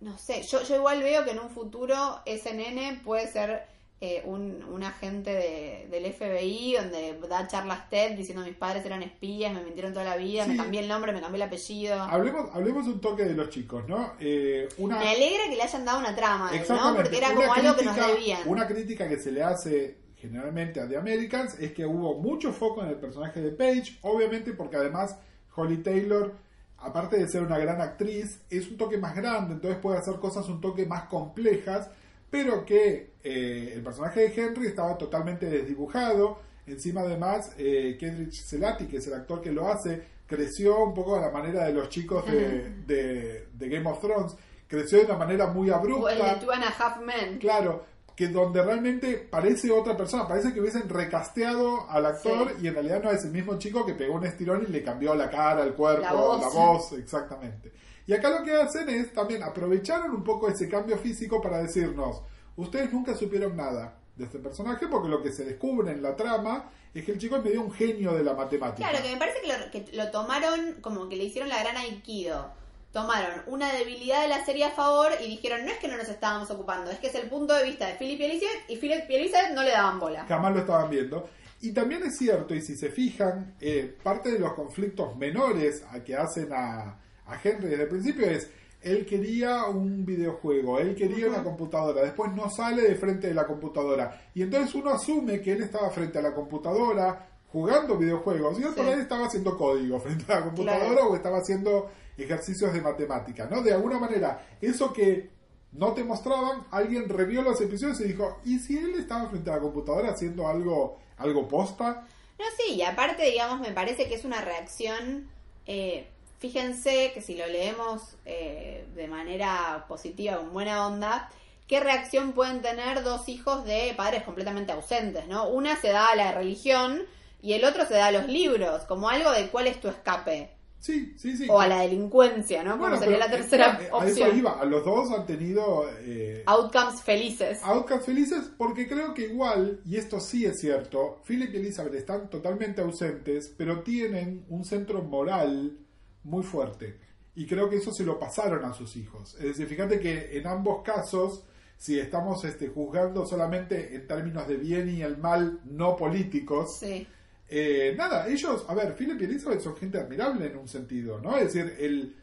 no 0.00 0.18
sé, 0.18 0.42
yo, 0.42 0.62
yo 0.62 0.76
igual 0.76 1.02
veo 1.02 1.24
que 1.24 1.30
en 1.30 1.38
un 1.38 1.50
futuro 1.50 2.20
ese 2.24 2.52
nene 2.52 3.00
puede 3.04 3.30
ser 3.30 3.66
eh, 4.02 4.22
un, 4.24 4.62
un 4.64 4.82
agente 4.82 5.30
de- 5.30 5.88
del 5.90 6.10
FBI 6.12 6.74
donde 6.76 7.18
da 7.28 7.46
charlas 7.46 7.88
TED 7.90 8.16
diciendo 8.16 8.42
mis 8.42 8.56
padres 8.56 8.84
eran 8.86 9.02
espías, 9.02 9.52
me 9.52 9.62
mintieron 9.62 9.92
toda 9.92 10.06
la 10.06 10.16
vida, 10.16 10.44
Sí. 10.44 10.52
me 10.52 10.56
cambié 10.56 10.80
el 10.80 10.88
nombre, 10.88 11.12
me 11.12 11.20
cambié 11.20 11.36
el 11.42 11.46
apellido. 11.48 12.00
Hablemos, 12.02 12.48
hablemos 12.54 12.86
un 12.86 13.00
toque 13.00 13.24
de 13.24 13.34
los 13.34 13.50
chicos, 13.50 13.86
¿no? 13.86 14.14
Eh, 14.18 14.68
una, 14.78 14.98
Me 14.98 15.10
alegra 15.10 15.44
que 15.50 15.56
le 15.56 15.62
hayan 15.62 15.84
dado 15.84 15.98
una 15.98 16.16
trama, 16.16 16.50
¿no? 16.68 16.96
Porque 16.96 17.18
era 17.18 17.34
como 17.34 17.52
algo 17.52 17.76
que 17.76 17.84
nos 17.84 17.96
debían. 17.96 18.40
Una 18.46 18.66
crítica 18.66 19.06
que 19.06 19.18
se 19.18 19.32
le 19.32 19.42
hace 19.42 19.98
generalmente 20.16 20.80
a 20.80 20.88
The 20.88 20.96
Americans 20.96 21.58
es 21.60 21.72
que 21.72 21.84
hubo 21.84 22.14
mucho 22.18 22.52
foco 22.52 22.82
en 22.82 22.88
el 22.88 22.96
personaje 22.96 23.40
de 23.42 23.50
Paige, 23.52 23.98
obviamente 24.02 24.52
porque 24.54 24.76
además 24.76 25.16
Holly 25.56 25.78
Taylor, 25.82 26.34
aparte 26.78 27.18
de 27.18 27.28
ser 27.28 27.42
una 27.42 27.58
gran 27.58 27.80
actriz, 27.82 28.40
es 28.48 28.66
un 28.68 28.76
toque 28.78 28.96
más 28.98 29.14
grande, 29.14 29.54
entonces 29.54 29.78
puede 29.80 29.98
hacer 29.98 30.14
cosas 30.20 30.46
un 30.48 30.60
toque 30.60 30.86
más 30.86 31.04
complejas, 31.04 31.90
pero 32.30 32.64
que 32.64 33.10
eh, 33.24 33.72
el 33.74 33.82
personaje 33.82 34.28
de 34.28 34.34
Henry 34.42 34.66
estaba 34.68 34.96
totalmente 34.96 35.46
desdibujado. 35.46 36.38
Encima 36.66 37.00
además, 37.00 37.52
eh, 37.58 37.96
Kendrick 37.98 38.32
Selati, 38.32 38.86
que 38.86 38.98
es 38.98 39.06
el 39.08 39.14
actor 39.14 39.40
que 39.40 39.50
lo 39.52 39.68
hace, 39.68 40.02
creció 40.26 40.84
un 40.84 40.94
poco 40.94 41.16
a 41.16 41.20
la 41.20 41.30
manera 41.30 41.64
de 41.64 41.72
los 41.72 41.88
chicos 41.88 42.24
de, 42.26 42.70
de- 42.86 43.48
de 43.52 43.68
Game 43.68 43.88
of 43.90 44.00
Thrones. 44.00 44.36
Creció 44.68 44.98
de 44.98 45.06
una 45.06 45.16
manera 45.16 45.46
muy 45.48 45.68
O 45.70 45.74
abrupta. 45.74 46.12
el 46.12 46.18
de 46.38 46.44
Two 46.46 46.52
and 46.52 46.62
a 46.62 46.68
Half 46.68 47.00
Men. 47.00 47.38
Claro, 47.38 47.84
que 48.14 48.28
donde 48.28 48.62
realmente 48.62 49.16
parece 49.16 49.70
otra 49.72 49.96
persona, 49.96 50.28
parece 50.28 50.52
que 50.52 50.60
hubiesen 50.60 50.88
recasteado 50.88 51.90
al 51.90 52.06
actor 52.06 52.50
Sí. 52.50 52.54
y 52.62 52.68
en 52.68 52.74
realidad 52.74 53.02
no 53.02 53.10
es 53.10 53.24
el 53.24 53.32
mismo 53.32 53.58
chico 53.58 53.84
que 53.84 53.94
pegó 53.94 54.14
un 54.14 54.26
estirón 54.26 54.64
y 54.68 54.70
le 54.70 54.84
cambió 54.84 55.14
la 55.16 55.28
cara, 55.28 55.64
el 55.64 55.72
cuerpo, 55.72 56.02
La 56.02 56.12
voz. 56.12 56.40
la 56.40 56.48
voz, 56.48 56.92
exactamente. 56.92 57.72
Y 58.10 58.12
acá 58.12 58.28
lo 58.28 58.42
que 58.42 58.52
hacen 58.52 58.88
es 58.88 59.12
también 59.12 59.40
aprovecharon 59.44 60.10
un 60.10 60.24
poco 60.24 60.48
ese 60.48 60.68
cambio 60.68 60.98
físico 60.98 61.40
para 61.40 61.62
decirnos, 61.62 62.22
ustedes 62.56 62.92
nunca 62.92 63.14
supieron 63.14 63.56
nada 63.56 64.00
de 64.16 64.24
este 64.24 64.40
personaje 64.40 64.88
porque 64.88 65.08
lo 65.08 65.22
que 65.22 65.30
se 65.30 65.44
descubre 65.44 65.92
en 65.92 66.02
la 66.02 66.16
trama 66.16 66.72
es 66.92 67.04
que 67.04 67.12
el 67.12 67.18
chico 67.18 67.36
es 67.36 67.44
medio 67.44 67.62
un 67.62 67.70
genio 67.70 68.12
de 68.14 68.24
la 68.24 68.34
matemática. 68.34 68.90
Claro, 68.90 69.04
que 69.04 69.12
me 69.12 69.16
parece 69.16 69.40
que 69.42 69.46
lo, 69.46 69.70
que 69.70 69.96
lo 69.96 70.10
tomaron 70.10 70.80
como 70.80 71.08
que 71.08 71.14
le 71.14 71.22
hicieron 71.22 71.48
la 71.48 71.62
gran 71.62 71.76
aikido. 71.76 72.50
Tomaron 72.92 73.42
una 73.46 73.72
debilidad 73.72 74.22
de 74.22 74.28
la 74.28 74.44
serie 74.44 74.64
a 74.64 74.70
favor 74.70 75.12
y 75.24 75.28
dijeron, 75.28 75.64
no 75.64 75.70
es 75.70 75.78
que 75.78 75.86
no 75.86 75.96
nos 75.96 76.08
estábamos 76.08 76.50
ocupando, 76.50 76.90
es 76.90 76.98
que 76.98 77.06
es 77.06 77.14
el 77.14 77.28
punto 77.28 77.54
de 77.54 77.62
vista 77.62 77.86
de 77.86 77.94
Philip 77.94 78.18
y 78.18 78.24
Elizabeth 78.24 78.70
y 78.70 78.76
Philip 78.76 79.08
y 79.08 79.14
Elizabeth 79.14 79.52
no 79.52 79.62
le 79.62 79.70
daban 79.70 80.00
bola. 80.00 80.24
jamás 80.26 80.52
lo 80.52 80.58
estaban 80.58 80.90
viendo. 80.90 81.30
Y 81.60 81.70
también 81.70 82.02
es 82.02 82.18
cierto, 82.18 82.56
y 82.56 82.60
si 82.60 82.76
se 82.76 82.90
fijan, 82.90 83.54
eh, 83.60 83.96
parte 84.02 84.32
de 84.32 84.40
los 84.40 84.54
conflictos 84.54 85.14
menores 85.16 85.84
a 85.92 86.02
que 86.02 86.16
hacen 86.16 86.48
a, 86.52 86.98
a 87.30 87.40
Henry 87.42 87.68
desde 87.68 87.82
el 87.84 87.88
principio 87.88 88.26
es, 88.26 88.50
él 88.82 89.04
quería 89.04 89.64
un 89.66 90.04
videojuego, 90.06 90.78
él 90.78 90.94
quería 90.94 91.28
una 91.28 91.42
computadora, 91.44 92.02
después 92.02 92.32
no 92.32 92.48
sale 92.50 92.82
de 92.82 92.94
frente 92.94 93.26
de 93.28 93.34
la 93.34 93.46
computadora. 93.46 94.22
Y 94.34 94.42
entonces 94.42 94.74
uno 94.74 94.90
asume 94.90 95.40
que 95.40 95.52
él 95.52 95.62
estaba 95.62 95.90
frente 95.90 96.18
a 96.18 96.22
la 96.22 96.34
computadora 96.34 97.26
jugando 97.52 97.96
videojuegos 97.98 98.58
y 98.58 98.62
él 98.62 98.68
por 98.74 98.84
Sí. 98.86 98.90
ahí 98.92 99.00
estaba 99.00 99.26
haciendo 99.26 99.58
código 99.58 100.00
frente 100.00 100.32
a 100.32 100.36
la 100.36 100.44
computadora 100.46 100.86
Claro. 100.92 101.08
o 101.10 101.16
estaba 101.16 101.38
haciendo 101.38 101.90
ejercicios 102.16 102.72
de 102.72 102.80
matemática, 102.80 103.46
¿no? 103.50 103.60
De 103.62 103.72
alguna 103.72 103.98
manera, 103.98 104.46
eso 104.60 104.92
que 104.92 105.30
no 105.72 105.92
te 105.92 106.02
mostraban, 106.02 106.64
alguien 106.70 107.08
revió 107.08 107.42
los 107.42 107.60
episodios 107.60 108.00
y 108.00 108.04
dijo, 108.04 108.38
¿y 108.44 108.58
si 108.60 108.78
él 108.78 108.94
estaba 108.98 109.28
frente 109.28 109.50
a 109.50 109.54
la 109.56 109.60
computadora 109.60 110.10
haciendo 110.10 110.48
algo, 110.48 110.98
algo 111.18 111.46
posta? 111.46 112.06
No, 112.38 112.44
sí, 112.56 112.74
y 112.74 112.82
aparte, 112.82 113.24
digamos, 113.24 113.60
me 113.60 113.72
parece 113.72 114.08
que 114.08 114.14
es 114.14 114.24
una 114.24 114.40
reacción. 114.40 115.28
eh, 115.66 116.08
fíjense 116.40 117.12
que 117.14 117.20
si 117.20 117.36
lo 117.36 117.46
leemos 117.46 118.16
eh, 118.24 118.86
de 118.96 119.06
manera 119.06 119.84
positiva, 119.86 120.38
con 120.38 120.52
buena 120.52 120.86
onda, 120.86 121.30
¿qué 121.68 121.78
reacción 121.80 122.32
pueden 122.32 122.62
tener 122.62 123.04
dos 123.04 123.28
hijos 123.28 123.64
de 123.64 123.94
padres 123.96 124.24
completamente 124.24 124.72
ausentes, 124.72 125.28
¿no? 125.28 125.48
Una 125.48 125.80
se 125.80 125.88
da 125.90 126.08
a 126.08 126.16
la 126.16 126.32
religión 126.32 127.02
y 127.42 127.52
el 127.52 127.64
otro 127.64 127.86
se 127.86 127.94
da 127.94 128.06
a 128.06 128.12
los 128.12 128.26
libros, 128.26 128.82
como 128.82 129.08
algo 129.08 129.30
de 129.32 129.48
cuál 129.48 129.66
es 129.68 129.80
tu 129.80 129.88
escape. 129.88 130.50
Sí, 130.78 131.12
sí, 131.18 131.36
sí. 131.36 131.46
O 131.50 131.60
a 131.60 131.68
la 131.68 131.82
delincuencia, 131.82 132.62
¿no? 132.64 132.70
Como 132.72 132.84
Bueno, 132.84 132.98
sería 132.98 133.18
pero, 133.18 133.28
la 133.28 133.36
tercera 133.36 133.78
eh, 133.82 133.90
A 133.92 134.06
eso 134.06 134.22
opción. 134.22 134.38
iba, 134.38 134.58
a 134.58 134.64
los 134.64 134.82
dos 134.82 135.10
han 135.12 135.26
tenido... 135.26 135.86
eh, 136.00 136.42
Outcomes 136.46 137.02
felices. 137.02 137.60
Outcasts 137.62 138.06
felices 138.06 138.50
porque 138.56 138.88
creo 138.88 139.12
que 139.12 139.26
igual, 139.26 139.82
y 139.84 139.96
esto 139.96 140.20
sí 140.20 140.46
es 140.46 140.58
cierto, 140.58 141.20
Philip 141.26 141.52
y 141.52 141.58
Elizabeth 141.58 141.94
están 141.94 142.30
totalmente 142.30 142.80
ausentes, 142.80 143.52
pero 143.58 143.82
tienen 143.82 144.46
un 144.48 144.64
centro 144.64 145.02
moral 145.02 145.76
muy 146.24 146.42
fuerte. 146.42 146.98
Y 147.34 147.46
creo 147.46 147.70
que 147.70 147.76
eso 147.76 147.92
se 147.92 148.04
lo 148.04 148.18
pasaron 148.18 148.64
a 148.64 148.72
sus 148.74 148.96
hijos. 148.96 149.34
Es 149.36 149.44
decir, 149.44 149.66
fíjate 149.66 150.00
que 150.00 150.36
en 150.36 150.46
ambos 150.46 150.82
casos, 150.82 151.44
si 151.76 151.98
estamos 151.98 152.44
este, 152.44 152.68
juzgando 152.68 153.24
solamente 153.24 153.94
en 153.94 154.06
términos 154.06 154.46
de 154.48 154.56
bien 154.56 154.88
y 154.90 155.02
el 155.02 155.16
mal 155.16 155.60
no 155.64 155.96
políticos, 155.96 156.76
Sí. 156.78 157.06
eh, 157.48 157.94
nada, 157.96 158.28
ellos, 158.28 158.64
a 158.68 158.74
ver, 158.74 158.94
Philip 158.94 159.20
y 159.20 159.24
Elizabeth 159.24 159.60
son 159.60 159.76
gente 159.76 159.98
admirable 159.98 160.46
en 160.46 160.56
un 160.58 160.68
sentido, 160.68 161.20
¿no? 161.20 161.36
Es 161.38 161.52
decir, 161.54 161.74
el, 161.78 162.16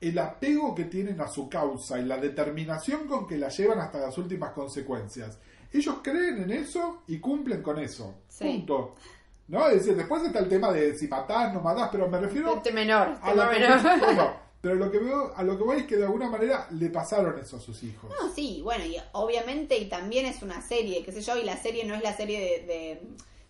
el 0.00 0.18
apego 0.18 0.74
que 0.74 0.84
tienen 0.84 1.20
a 1.20 1.26
su 1.28 1.48
causa 1.48 1.98
y 1.98 2.04
la 2.04 2.18
determinación 2.18 3.08
con 3.08 3.26
que 3.26 3.38
la 3.38 3.48
llevan 3.48 3.80
hasta 3.80 3.98
las 3.98 4.16
últimas 4.18 4.52
consecuencias. 4.52 5.38
Ellos 5.72 5.96
creen 6.02 6.42
en 6.42 6.52
eso 6.52 7.02
y 7.08 7.18
cumplen 7.18 7.62
con 7.62 7.78
eso. 7.78 8.14
Sí. 8.28 8.44
Punto. 8.44 8.94
¿No? 9.48 9.68
Es 9.68 9.74
decir, 9.76 9.96
después 9.96 10.22
está 10.24 10.40
el 10.40 10.48
tema 10.48 10.72
de 10.72 10.96
si 10.98 11.06
matás, 11.08 11.52
no 11.54 11.60
matás, 11.60 11.88
pero 11.92 12.08
me 12.08 12.18
refiero 12.18 12.54
Este 12.56 12.72
menor, 12.72 13.16
a 13.22 13.30
tema 13.30 13.44
la 13.44 13.50
menor. 13.50 13.80
bueno, 14.00 14.36
pero 14.60 14.74
lo 14.74 14.90
que 14.90 14.98
veo, 14.98 15.32
a 15.36 15.42
lo 15.44 15.56
que 15.56 15.64
voy 15.64 15.76
es 15.78 15.86
que 15.86 15.96
de 15.96 16.04
alguna 16.04 16.28
manera 16.28 16.66
le 16.70 16.90
pasaron 16.90 17.38
eso 17.38 17.56
a 17.56 17.60
sus 17.60 17.82
hijos. 17.84 18.10
No, 18.10 18.32
sí, 18.34 18.60
bueno, 18.62 18.84
y 18.84 18.96
obviamente, 19.12 19.76
y 19.78 19.88
también 19.88 20.26
es 20.26 20.42
una 20.42 20.60
serie, 20.62 21.04
qué 21.04 21.12
sé 21.12 21.20
yo, 21.22 21.36
y 21.36 21.44
la 21.44 21.56
serie 21.56 21.84
no 21.84 21.94
es 21.94 22.02
la 22.02 22.16
serie 22.16 22.40
de, 22.40 22.66
de, 22.66 23.02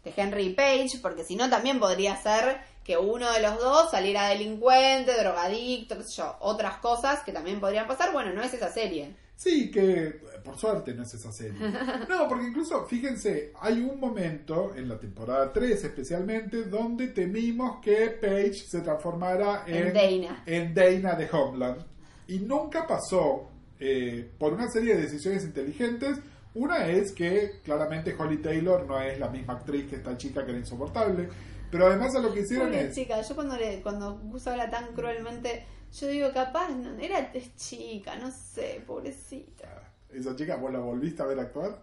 de 0.05 0.15
Henry 0.23 0.51
Page, 0.55 0.99
porque 1.01 1.25
si 1.25 1.37
no 1.37 1.49
también 1.49 1.81
podría 1.81 2.17
ser 2.21 2.59
que 2.85 2.99
uno 2.99 3.33
de 3.33 3.41
los 3.41 3.59
dos 3.59 3.91
saliera 3.91 4.29
delincuente, 4.29 5.17
drogadicto, 5.19 5.97
qué 5.97 6.05
sé 6.05 6.17
yo, 6.19 6.37
otras 6.41 6.77
cosas 6.79 7.21
que 7.23 7.33
también 7.33 7.59
podrían 7.61 7.89
pasar. 7.89 8.13
Bueno, 8.13 8.33
no 8.33 8.43
es 8.43 8.53
esa 8.55 8.71
serie. 8.71 9.17
Sí, 9.37 9.71
que 9.71 10.21
por 10.43 10.59
suerte 10.59 10.95
no 10.95 11.03
es 11.03 11.13
esa 11.13 11.31
serie. 11.31 11.59
No, 12.09 12.27
porque 12.29 12.47
incluso, 12.47 12.87
fíjense, 12.87 13.53
hay 13.61 13.81
un 13.81 14.01
momento, 14.01 14.75
en 14.75 14.89
la 14.89 14.99
temporada 14.99 15.53
3 15.53 15.85
especialmente, 15.85 16.65
donde 16.65 17.09
temimos 17.09 17.81
que 17.81 18.09
Paige 18.21 18.65
se 18.67 18.81
transformara 18.81 19.65
en, 19.67 19.89
En 19.89 19.93
Dana. 19.93 20.43
en 20.47 20.75
Dana 20.75 21.15
de 21.17 21.29
Homeland. 21.31 21.85
Y 22.29 22.39
nunca 22.39 22.87
pasó 22.87 23.51
eh, 23.79 24.31
por 24.39 24.55
una 24.55 24.69
serie 24.71 24.95
de 24.97 25.03
decisiones 25.03 25.45
inteligentes. 25.45 26.19
Una 26.55 26.87
es 26.87 27.13
que 27.13 27.61
claramente 27.63 28.15
Holly 28.19 28.39
Taylor 28.39 28.87
no 28.87 28.99
es 29.01 29.19
la 29.21 29.29
misma 29.29 29.55
actriz 29.55 29.87
que 29.91 29.97
esta 29.97 30.17
chica 30.17 30.45
que 30.45 30.53
era 30.53 30.61
insoportable. 30.61 31.29
Pero 31.71 31.89
además 31.89 32.15
a 32.15 32.21
lo 32.21 32.33
que 32.33 32.41
hicieron 32.41 32.69
Pobre 32.69 32.87
es... 32.87 32.95
chica, 32.95 33.21
yo 33.21 33.35
cuando 33.35 33.57
le, 33.57 33.83
cuando 33.83 34.19
Gus 34.19 34.47
habla 34.47 34.71
tan 34.71 34.95
cruelmente, 34.95 35.67
yo 36.01 36.09
digo, 36.09 36.33
capaz, 36.33 36.69
no, 36.71 36.99
era 36.99 37.33
chica, 37.57 38.17
no 38.17 38.31
sé, 38.31 38.83
pobrecita. 38.87 39.69
Esa 40.11 40.35
chica, 40.35 40.57
¿vos 40.57 40.73
la 40.73 40.81
volviste 40.81 41.23
a 41.23 41.27
ver 41.27 41.39
actuar? 41.39 41.79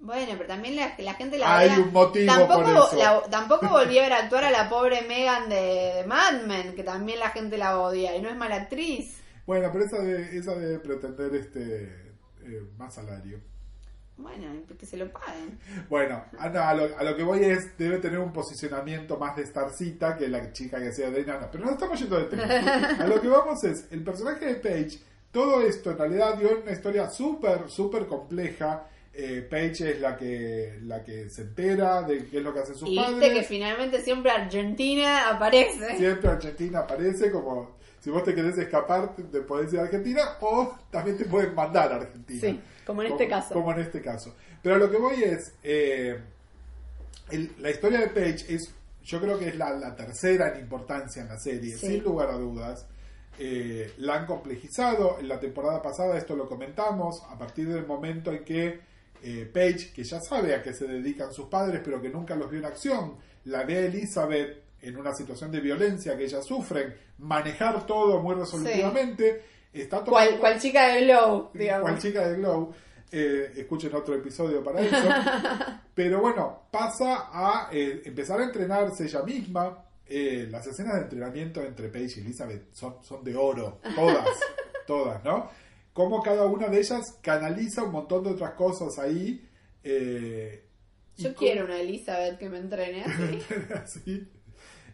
Bueno, 0.00 0.32
pero 0.36 0.48
también 0.48 0.76
la, 0.76 0.94
la 0.98 1.14
gente 1.14 1.38
la 1.38 1.58
Hay 1.58 1.70
un 1.78 1.92
motivo 1.92 2.26
tampoco, 2.26 2.62
por 2.62 2.68
eso. 2.76 2.96
la- 2.96 3.22
tampoco 3.30 3.68
volví 3.70 3.98
a 3.98 4.02
ver 4.02 4.12
actuar 4.12 4.44
a 4.44 4.50
la 4.50 4.68
pobre 4.68 5.02
Megan 5.02 5.48
de, 5.48 5.56
de 5.96 6.04
Mad 6.06 6.42
Men, 6.46 6.74
que 6.74 6.82
también 6.82 7.20
la 7.20 7.30
gente 7.30 7.56
la 7.56 7.78
odia, 7.80 8.16
y 8.16 8.20
no 8.22 8.28
es 8.28 8.36
mala 8.36 8.56
actriz. 8.56 9.18
Bueno, 9.46 9.70
pero 9.72 9.84
esa, 9.84 9.98
de, 9.98 10.38
esa 10.38 10.54
debe 10.54 10.78
pretender 10.78 11.34
este 11.34 11.84
eh, 12.42 12.62
más 12.76 12.94
salario. 12.94 13.40
Bueno, 14.16 14.46
que 14.78 14.86
se 14.86 14.96
lo 14.96 15.10
paguen. 15.10 15.58
Bueno, 15.88 16.24
a, 16.38 16.48
no, 16.48 16.60
a 16.62 16.74
lo, 16.74 16.98
a 16.98 17.02
lo 17.02 17.16
que 17.16 17.22
voy 17.22 17.44
es, 17.44 17.76
debe 17.76 17.98
tener 17.98 18.18
un 18.18 18.32
posicionamiento 18.32 19.16
más 19.16 19.34
de 19.36 19.46
Starcita 19.46 20.16
que 20.16 20.28
la 20.28 20.52
chica 20.52 20.78
que 20.78 20.92
sea 20.92 21.10
de 21.10 21.24
Nana. 21.24 21.50
Pero 21.50 21.64
no 21.64 21.72
estamos 21.72 21.98
yendo 21.98 22.18
de 22.18 22.24
tema. 22.24 22.44
A 23.00 23.06
lo 23.06 23.20
que 23.20 23.28
vamos 23.28 23.64
es, 23.64 23.86
el 23.90 24.04
personaje 24.04 24.46
de 24.46 24.54
Paige, 24.56 24.98
todo 25.32 25.62
esto 25.62 25.90
en 25.90 25.98
realidad 25.98 26.36
dio 26.38 26.60
una 26.60 26.72
historia 26.72 27.08
súper, 27.10 27.68
súper 27.68 28.06
compleja. 28.06 28.86
Eh, 29.14 29.46
Paige 29.50 29.92
es 29.92 30.00
la 30.00 30.16
que, 30.16 30.78
la 30.82 31.02
que 31.02 31.28
se 31.28 31.42
entera 31.42 32.02
de 32.02 32.26
qué 32.26 32.38
es 32.38 32.42
lo 32.44 32.52
que 32.54 32.60
hacen 32.60 32.74
sus 32.74 32.88
Y 32.88 32.96
padres. 32.96 33.18
viste 33.18 33.34
que 33.34 33.42
finalmente 33.42 34.00
siempre 34.02 34.30
Argentina 34.30 35.30
aparece. 35.30 35.96
Siempre 35.96 36.30
Argentina 36.30 36.80
aparece 36.80 37.30
como 37.30 37.76
si 38.00 38.10
vos 38.10 38.24
te 38.24 38.34
querés 38.34 38.58
escapar 38.58 39.14
te 39.14 39.40
podés 39.42 39.72
ir 39.72 39.78
a 39.78 39.82
Argentina 39.82 40.22
o 40.40 40.76
también 40.90 41.16
te 41.16 41.24
pueden 41.24 41.54
mandar 41.54 41.92
a 41.92 41.96
Argentina. 41.96 42.40
Sí, 42.40 42.60
como 42.86 43.02
en 43.02 43.12
este 43.12 43.28
caso. 43.28 43.54
Como 43.54 43.72
en 43.72 43.80
este 43.80 44.00
caso. 44.00 44.34
Pero 44.62 44.76
lo 44.78 44.90
que 44.90 44.96
voy 44.98 45.22
es, 45.22 45.52
eh, 45.62 46.18
el- 47.30 47.52
la 47.58 47.70
historia 47.70 48.00
de 48.00 48.08
Paige 48.08 48.54
es, 48.54 48.74
yo 49.02 49.20
creo 49.20 49.38
que 49.38 49.48
es 49.48 49.56
la, 49.56 49.70
la 49.72 49.94
tercera 49.96 50.52
en 50.54 50.60
importancia 50.60 51.22
en 51.22 51.28
la 51.28 51.38
serie, 51.38 51.76
Sí. 51.76 51.86
sin 51.86 52.02
lugar 52.02 52.30
a 52.30 52.36
dudas. 52.36 52.86
Eh, 53.38 53.92
la 53.98 54.16
han 54.16 54.26
complejizado. 54.26 55.18
En 55.18 55.26
la 55.28 55.40
temporada 55.40 55.80
pasada 55.80 56.18
esto 56.18 56.36
lo 56.36 56.46
comentamos, 56.48 57.22
a 57.30 57.38
partir 57.38 57.68
del 57.72 57.86
momento 57.86 58.30
en 58.30 58.44
que 58.44 58.92
eh, 59.24 59.48
Paige, 59.52 59.92
que 59.92 60.02
ya 60.04 60.20
sabe 60.20 60.52
a 60.54 60.62
qué 60.62 60.74
se 60.74 60.84
dedican 60.86 61.32
sus 61.32 61.46
padres, 61.48 61.80
pero 61.84 62.02
que 62.02 62.08
nunca 62.08 62.34
los 62.34 62.50
vio 62.50 62.58
en 62.58 62.66
acción, 62.66 63.16
la 63.44 63.62
ve 63.64 63.76
a 63.78 63.80
Elizabeth 63.86 64.62
en 64.82 64.96
una 64.96 65.14
situación 65.14 65.52
de 65.52 65.60
violencia 65.60 66.16
que 66.16 66.24
ellas 66.24 66.44
sufren, 66.44 66.92
manejar 67.18 67.86
todo 67.86 68.20
muy 68.20 68.34
resolutivamente, 68.34 69.42
está 69.80 70.04
tomando... 70.04 70.30
Cual, 70.30 70.38
cual 70.40 70.60
chica 70.60 70.88
de 70.88 71.04
Glow, 71.06 71.50
digamos. 71.54 71.98
chica 72.00 72.28
de 72.28 72.36
Glow. 72.36 72.72
Eh, 73.10 73.52
escuchen 73.56 73.94
otro 73.94 74.14
episodio 74.14 74.62
para 74.64 74.80
eso. 74.80 74.96
Pero 75.94 76.20
bueno, 76.20 76.62
pasa 76.70 77.28
a 77.30 77.68
eh, 77.72 78.02
empezar 78.04 78.40
a 78.40 78.44
entrenarse 78.44 79.04
ella 79.04 79.22
misma. 79.22 79.84
Eh, 80.06 80.46
las 80.50 80.66
escenas 80.66 80.94
de 80.96 81.02
entrenamiento 81.02 81.62
entre 81.62 81.88
Paige 81.88 82.20
y 82.20 82.24
Elizabeth 82.24 82.72
son, 82.74 82.96
son 83.02 83.22
de 83.24 83.34
oro, 83.36 83.80
todas, 83.94 84.28
todas, 84.86 85.22
¿no? 85.24 85.50
Como 85.92 86.22
cada 86.22 86.46
una 86.46 86.68
de 86.68 86.78
ellas 86.78 87.18
canaliza 87.22 87.82
un 87.84 87.92
montón 87.92 88.24
de 88.24 88.30
otras 88.30 88.52
cosas 88.52 88.98
ahí. 88.98 89.46
eh, 89.84 90.64
Yo 91.18 91.34
quiero 91.34 91.64
una 91.66 91.78
Elizabeth 91.80 92.38
que 92.38 92.48
me 92.48 92.58
entrene 92.58 93.04
así. 93.04 93.42
así. 93.74 94.28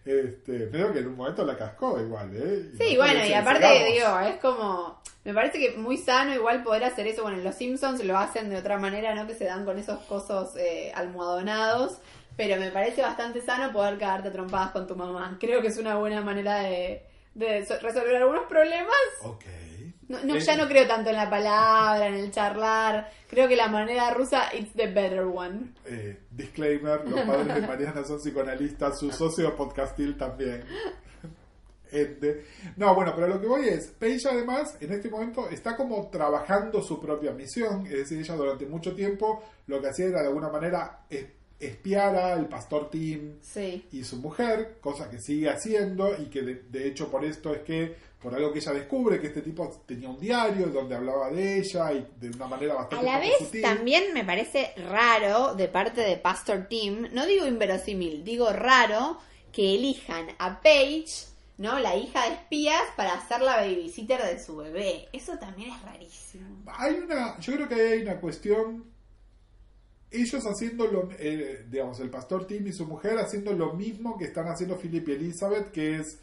Este, 0.09 0.69
pero 0.73 0.91
que 0.93 1.01
en 1.01 1.09
un 1.09 1.17
momento 1.17 1.45
la 1.45 1.57
cascó 1.57 2.01
igual, 2.01 2.31
¿eh? 2.35 2.71
Sí, 2.79 2.95
no 2.95 3.03
bueno, 3.03 3.27
y 3.27 3.33
aparte, 3.35 3.67
digo, 3.93 4.19
es 4.21 4.37
como. 4.41 5.03
Me 5.25 5.35
parece 5.35 5.59
que 5.59 5.77
muy 5.77 5.99
sano 5.99 6.33
igual 6.35 6.63
poder 6.63 6.85
hacer 6.85 7.07
eso. 7.07 7.23
Bueno, 7.23 7.37
en 7.37 7.45
los 7.45 7.55
Simpsons 7.55 8.03
lo 8.05 8.17
hacen 8.17 8.49
de 8.49 8.57
otra 8.57 8.79
manera, 8.79 9.15
¿no? 9.15 9.27
Que 9.27 9.35
se 9.35 9.45
dan 9.45 9.67
con 9.67 9.79
esos 9.79 9.99
cosos 10.05 10.57
eh, 10.57 10.91
almohadonados. 10.95 11.99
Pero 12.37 12.59
me 12.59 12.71
parece 12.71 13.03
bastante 13.03 13.43
sano 13.43 13.73
poder 13.73 13.99
cagarte 13.99 14.31
trompadas 14.31 14.71
con 14.71 14.87
tu 14.87 14.95
mamá. 14.97 15.37
Creo 15.41 15.61
que 15.61 15.69
es 15.69 15.77
una 15.77 15.97
buena 15.97 16.21
manera 16.23 16.61
de, 16.61 17.03
de 17.35 17.67
so- 17.67 17.79
resolver 17.81 18.17
algunos 18.17 18.45
problemas. 18.45 18.95
Ok. 19.23 19.45
No, 20.09 20.25
no, 20.25 20.37
Eh, 20.37 20.41
ya 20.41 20.57
no 20.57 20.67
creo 20.69 20.87
tanto 20.87 21.11
en 21.11 21.17
la 21.17 21.29
palabra, 21.29 22.07
en 22.09 22.15
el 22.15 22.31
charlar. 22.31 23.11
Creo 23.29 23.47
que 23.47 23.57
la 23.57 23.69
manera 23.69 24.13
rusa, 24.15 24.45
it's 24.59 24.73
the 24.73 24.87
better 24.87 25.21
one. 25.25 25.75
Eh, 25.85 26.19
disclaimer, 26.31 27.07
los 27.09 27.21
padres 27.23 27.55
de 27.55 27.67
Mariana 27.67 28.05
son 28.05 28.19
psicoanalistas, 28.19 28.99
su 28.99 29.11
socio 29.13 29.55
podcastil 29.55 30.17
también. 30.17 30.65
No, 32.77 32.95
bueno, 32.95 33.13
pero 33.15 33.29
lo 33.29 33.41
que 33.41 33.47
voy 33.47 33.67
es, 33.69 33.87
Paige 33.99 34.29
además 34.31 34.77
en 34.81 34.93
este 34.93 35.09
momento 35.09 35.49
está 35.49 35.75
como 35.75 36.09
trabajando 36.11 36.83
su 36.83 37.01
propia 37.01 37.33
misión, 37.33 37.87
es 37.87 37.93
decir, 37.93 38.19
ella 38.19 38.35
durante 38.35 38.67
mucho 38.67 38.95
tiempo 38.95 39.43
lo 39.67 39.81
que 39.81 39.89
hacía 39.89 40.07
era 40.07 40.21
de 40.21 40.29
alguna 40.29 40.51
manera 40.51 41.01
es- 41.09 41.27
espiar 41.59 42.15
al 42.15 42.47
pastor 42.47 42.89
Tim 42.91 43.39
Sí. 43.41 43.89
y 43.91 44.05
su 44.05 44.17
mujer, 44.19 44.77
cosa 44.83 45.09
que 45.11 45.19
sigue 45.19 45.49
haciendo 45.49 46.11
y 46.21 46.27
que 46.27 46.43
de, 46.43 46.55
de 46.71 46.87
hecho 46.89 47.11
por 47.11 47.25
esto 47.25 47.55
es 47.55 47.63
que, 47.63 47.97
por 48.21 48.35
algo 48.35 48.53
que 48.53 48.59
ella 48.59 48.73
descubre, 48.73 49.21
que 49.21 49.29
este 49.29 49.43
tipo 49.43 49.69
tenía 49.87 50.09
un 50.09 50.19
diario 50.19 50.67
donde 50.67 50.97
hablaba 50.97 51.31
de 51.31 51.59
ella 51.59 51.93
y 51.93 52.07
de 52.19 52.31
una 52.31 52.49
manera 52.49 52.75
A 52.75 52.77
bastante 52.79 53.05
la 53.05 53.13
poco 53.19 53.29
vez 53.29 53.39
sutil. 53.39 53.63
también 53.63 54.13
me 54.13 54.25
parece 54.25 54.73
raro 54.89 55.55
de 55.55 55.69
parte 55.69 56.01
de 56.01 56.17
Pastor 56.17 56.67
Tim, 56.69 57.09
no 57.13 57.27
digo 57.27 57.47
inverosímil, 57.47 58.25
digo 58.25 58.53
raro 58.53 59.19
que 59.53 59.75
elijan 59.77 60.27
a 60.39 60.61
Paige, 60.61 61.27
¿no? 61.59 61.79
La 61.79 61.97
hija 61.97 62.29
de 62.29 62.35
espías 62.35 62.83
para 62.97 63.15
hacer 63.15 63.41
la 63.41 63.57
babysitter 63.57 64.21
de 64.23 64.43
su 64.43 64.57
bebé. 64.57 65.09
Eso 65.13 65.39
también 65.39 65.71
es 65.73 65.83
rarísimo. 65.83 66.63
Hay 66.67 66.95
una, 66.95 67.39
yo 67.39 67.55
creo 67.55 67.69
que 67.69 67.75
hay 67.75 68.03
una 68.03 68.21
cuestión, 68.21 68.85
ellos 70.11 70.45
haciendo 70.47 70.87
lo, 70.87 71.09
eh, 71.19 71.67
digamos, 71.69 72.01
el 72.01 72.11
pastor 72.11 72.47
Tim 72.47 72.67
y 72.67 72.73
su 72.73 72.87
mujer 72.87 73.19
haciendo 73.19 73.53
lo 73.53 73.75
mismo 73.75 74.17
que 74.19 74.25
están 74.25 74.49
haciendo 74.49 74.77
Philip 74.77 75.09
y 75.09 75.13
Elizabeth, 75.13 75.71
que 75.71 75.97
es 75.97 76.19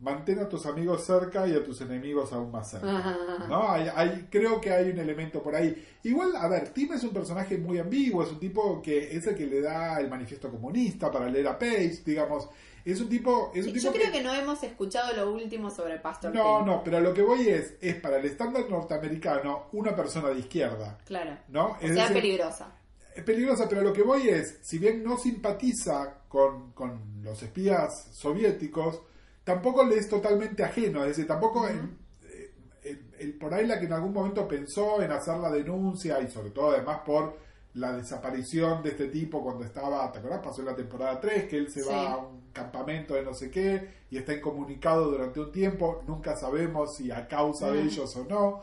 mantén 0.00 0.38
a 0.38 0.48
tus 0.48 0.64
amigos 0.66 1.04
cerca 1.04 1.46
y 1.46 1.54
a 1.54 1.62
tus 1.62 1.80
enemigos 1.82 2.32
aún 2.32 2.50
más 2.50 2.70
cerca. 2.70 2.96
Ajá. 2.98 3.16
¿no? 3.48 3.70
Hay, 3.70 3.88
hay- 3.94 4.26
creo 4.30 4.60
que 4.60 4.70
hay 4.72 4.90
un 4.90 4.98
elemento 4.98 5.42
por 5.42 5.54
ahí. 5.54 5.86
Igual, 6.04 6.34
a 6.36 6.48
ver, 6.48 6.70
Tim 6.70 6.92
es 6.94 7.04
un 7.04 7.10
personaje 7.10 7.58
muy 7.58 7.78
ambiguo, 7.78 8.22
es 8.22 8.30
un 8.30 8.38
tipo 8.40 8.80
que 8.82 9.14
es 9.16 9.26
el 9.26 9.34
que 9.36 9.46
le 9.46 9.60
da 9.60 10.00
el 10.00 10.08
manifiesto 10.08 10.50
comunista 10.50 11.10
para 11.10 11.28
leer 11.28 11.48
a 11.48 11.58
Page, 11.58 12.00
digamos. 12.04 12.48
Es 12.82 12.98
un 12.98 13.10
tipo, 13.10 13.52
es 13.54 13.66
un 13.66 13.74
tipo 13.74 13.84
Yo 13.84 13.92
creo 13.92 14.10
que 14.10 14.22
no 14.22 14.32
hemos 14.32 14.62
escuchado 14.62 15.14
lo 15.14 15.30
último 15.34 15.68
sobre 15.70 15.98
Pastor 15.98 16.34
no, 16.34 16.58
Tim. 16.58 16.66
no, 16.66 16.82
pero 16.82 16.98
lo 17.00 17.12
que 17.12 17.20
voy 17.20 17.46
es, 17.48 17.74
es 17.82 17.96
para 17.96 18.16
el 18.18 18.24
estándar 18.24 18.64
norteamericano 18.70 19.66
una 19.72 19.94
persona 19.94 20.30
de 20.30 20.38
izquierda, 20.38 20.96
Claro. 21.04 21.36
¿no? 21.48 21.72
O 21.72 21.76
Es 21.78 21.92
sea, 21.92 22.08
decir, 22.08 22.22
peligrosa. 22.22 22.72
es 23.14 23.22
peligrosa, 23.22 23.68
pero 23.68 23.82
lo 23.82 23.92
que 23.92 24.02
voy 24.02 24.30
es, 24.30 24.60
si 24.62 24.78
bien 24.78 25.04
no 25.04 25.18
simpatiza 25.18 26.20
con, 26.26 26.72
con 26.72 27.22
los 27.22 27.42
espías 27.42 28.08
soviéticos, 28.12 29.02
tampoco 29.44 29.84
le 29.84 29.98
es 29.98 30.08
totalmente 30.08 30.62
ajeno, 30.64 31.02
es 31.02 31.08
decir, 31.10 31.26
tampoco 31.26 31.66
eh, 31.68 33.00
el- 33.18 33.34
por 33.34 33.52
ahí 33.52 33.66
la 33.66 33.78
que 33.78 33.86
en 33.86 33.92
algún 33.92 34.12
momento 34.12 34.48
pensó 34.48 35.02
en 35.02 35.12
hacer 35.12 35.36
la 35.38 35.50
denuncia 35.50 36.20
y 36.20 36.30
sobre 36.30 36.50
todo 36.50 36.70
además 36.70 37.00
por 37.04 37.36
la 37.74 37.92
desaparición 37.96 38.82
de 38.82 38.90
este 38.90 39.08
tipo 39.08 39.42
cuando 39.44 39.64
estaba, 39.64 40.10
¿te 40.10 40.18
acordás? 40.18 40.40
Pasó 40.42 40.60
en 40.62 40.66
la 40.66 40.74
temporada 40.76 41.20
3 41.20 41.44
que 41.44 41.56
él 41.58 41.70
se 41.70 41.82
Sí. 41.82 41.88
va 41.88 42.12
a 42.12 42.16
un 42.16 42.40
campamento 42.52 43.14
de 43.14 43.22
no 43.22 43.32
sé 43.34 43.50
qué 43.50 43.88
y 44.10 44.16
está 44.18 44.34
incomunicado 44.34 45.08
durante 45.10 45.38
un 45.38 45.52
tiempo, 45.52 46.02
nunca 46.06 46.34
sabemos 46.36 46.96
si 46.96 47.10
a 47.12 47.28
causa 47.28 47.70
de 47.70 47.82
ellos 47.82 48.16
o 48.16 48.24
no. 48.24 48.62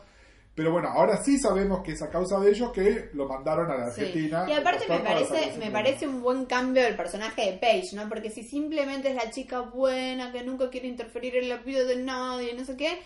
Pero 0.58 0.72
bueno, 0.72 0.88
ahora 0.88 1.22
sí 1.22 1.38
sabemos 1.38 1.84
que 1.84 1.92
es 1.92 2.02
a 2.02 2.10
causa 2.10 2.40
de 2.40 2.50
ellos 2.50 2.72
que 2.72 3.10
lo 3.12 3.28
mandaron 3.28 3.70
a 3.70 3.76
la 3.76 3.90
Sí. 3.92 4.00
Argentina. 4.00 4.44
Y 4.48 4.52
aparte 4.54 4.84
el 4.86 4.90
me 4.90 4.98
parece, 4.98 5.56
me 5.56 5.66
el 5.66 5.72
parece 5.72 6.08
un 6.08 6.20
buen 6.20 6.46
cambio 6.46 6.82
del 6.82 6.96
personaje 6.96 7.52
de 7.52 7.58
Paige, 7.58 7.94
¿no? 7.94 8.08
Porque 8.08 8.28
si 8.30 8.42
simplemente 8.42 9.10
es 9.10 9.14
la 9.14 9.30
chica 9.30 9.60
buena 9.60 10.32
que 10.32 10.42
nunca 10.42 10.68
quiere 10.68 10.88
interferir 10.88 11.36
en 11.36 11.48
la 11.48 11.58
vida 11.58 11.84
de 11.84 12.02
nadie, 12.02 12.54
no 12.54 12.64
sé 12.64 12.76
qué, 12.76 12.98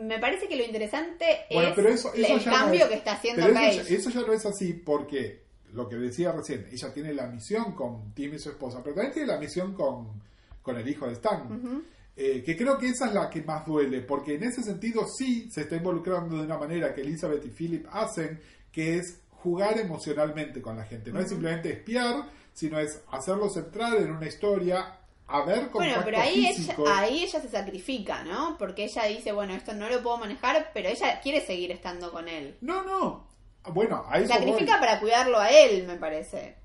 me 0.00 0.18
parece 0.18 0.48
que 0.48 0.56
lo 0.56 0.64
interesante 0.64 1.26
Bueno, 1.52 1.68
es 1.68 1.74
pero 1.76 1.88
eso, 1.90 2.14
eso 2.14 2.34
el 2.34 2.40
ya 2.40 2.50
no 2.50 2.56
cambio 2.56 2.84
es- 2.84 2.88
que 2.88 2.94
está 2.94 3.12
haciendo 3.12 3.42
pero 3.46 3.58
eso, 3.58 3.60
Paige. 3.78 3.90
ya- 3.92 3.96
eso 3.98 4.10
ya 4.10 4.20
no 4.26 4.32
es 4.32 4.46
así 4.46 4.72
porque 4.72 5.42
lo 5.74 5.86
que 5.86 5.96
decía 5.96 6.32
recién, 6.32 6.66
ella 6.72 6.92
tiene 6.94 7.12
la 7.12 7.26
misión 7.26 7.74
con 7.74 8.14
Tim 8.14 8.32
y 8.34 8.38
su 8.38 8.48
esposa, 8.48 8.80
pero 8.82 8.94
también 8.96 9.12
tiene 9.12 9.28
la 9.28 9.38
misión 9.38 9.74
con, 9.74 10.22
con 10.62 10.78
el 10.78 10.88
hijo 10.88 11.06
de 11.06 11.12
Stan. 11.12 11.84
Eh, 12.22 12.42
que 12.44 12.54
creo 12.54 12.76
que 12.76 12.90
esa 12.90 13.06
es 13.06 13.14
la 13.14 13.30
que 13.30 13.40
más 13.40 13.64
duele, 13.64 14.02
porque 14.02 14.34
en 14.34 14.44
ese 14.44 14.62
sentido 14.62 15.06
sí 15.08 15.50
se 15.50 15.62
está 15.62 15.76
involucrando 15.76 16.36
de 16.36 16.44
una 16.44 16.58
manera 16.58 16.94
que 16.94 17.00
Elizabeth 17.00 17.42
y 17.46 17.48
Philip 17.48 17.86
hacen, 17.90 18.38
que 18.70 18.98
es 18.98 19.22
jugar 19.30 19.78
emocionalmente 19.78 20.60
con 20.60 20.76
la 20.76 20.84
gente. 20.84 21.10
No 21.12 21.20
es 21.20 21.30
simplemente 21.30 21.72
espiar, 21.72 22.28
sino 22.52 22.78
es 22.78 23.00
hacerlos 23.10 23.56
entrar 23.56 23.96
en 23.96 24.10
una 24.10 24.26
historia, 24.26 24.98
a 25.26 25.44
ver 25.46 25.70
Bueno, 25.72 26.02
pero 26.04 26.18
ahí 26.18 26.46
ella, 26.46 26.76
ahí 26.88 27.22
ella 27.22 27.40
se 27.40 27.48
sacrifica, 27.48 28.22
¿no? 28.22 28.58
Porque 28.58 28.84
ella 28.84 29.04
dice, 29.04 29.32
bueno, 29.32 29.54
esto 29.54 29.72
no 29.72 29.88
lo 29.88 30.02
puedo 30.02 30.18
manejar, 30.18 30.72
pero 30.74 30.90
ella 30.90 31.22
quiere 31.22 31.40
seguir 31.40 31.70
estando 31.70 32.12
con 32.12 32.28
él. 32.28 32.58
No, 32.60 32.84
no. 32.84 33.30
Bueno, 33.72 34.04
ahí 34.06 34.26
Sacrifica 34.26 34.78
para 34.78 35.00
cuidarlo 35.00 35.38
a 35.38 35.48
él, 35.48 35.86
me 35.86 35.96
parece. 35.96 36.56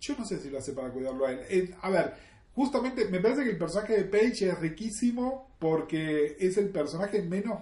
Yo 0.00 0.16
no 0.18 0.24
sé 0.24 0.40
si 0.40 0.50
lo 0.50 0.58
hace 0.58 0.72
para 0.72 0.90
cuidarlo 0.90 1.26
a 1.26 1.30
él. 1.30 1.40
Eh, 1.48 1.74
a 1.80 1.90
ver, 1.90 2.31
justamente 2.54 3.06
me 3.06 3.20
parece 3.20 3.44
que 3.44 3.50
el 3.50 3.58
personaje 3.58 3.96
de 3.96 4.04
Paige 4.04 4.48
es 4.48 4.58
riquísimo 4.58 5.54
porque 5.58 6.36
es 6.38 6.56
el 6.58 6.70
personaje 6.70 7.22
menos 7.22 7.58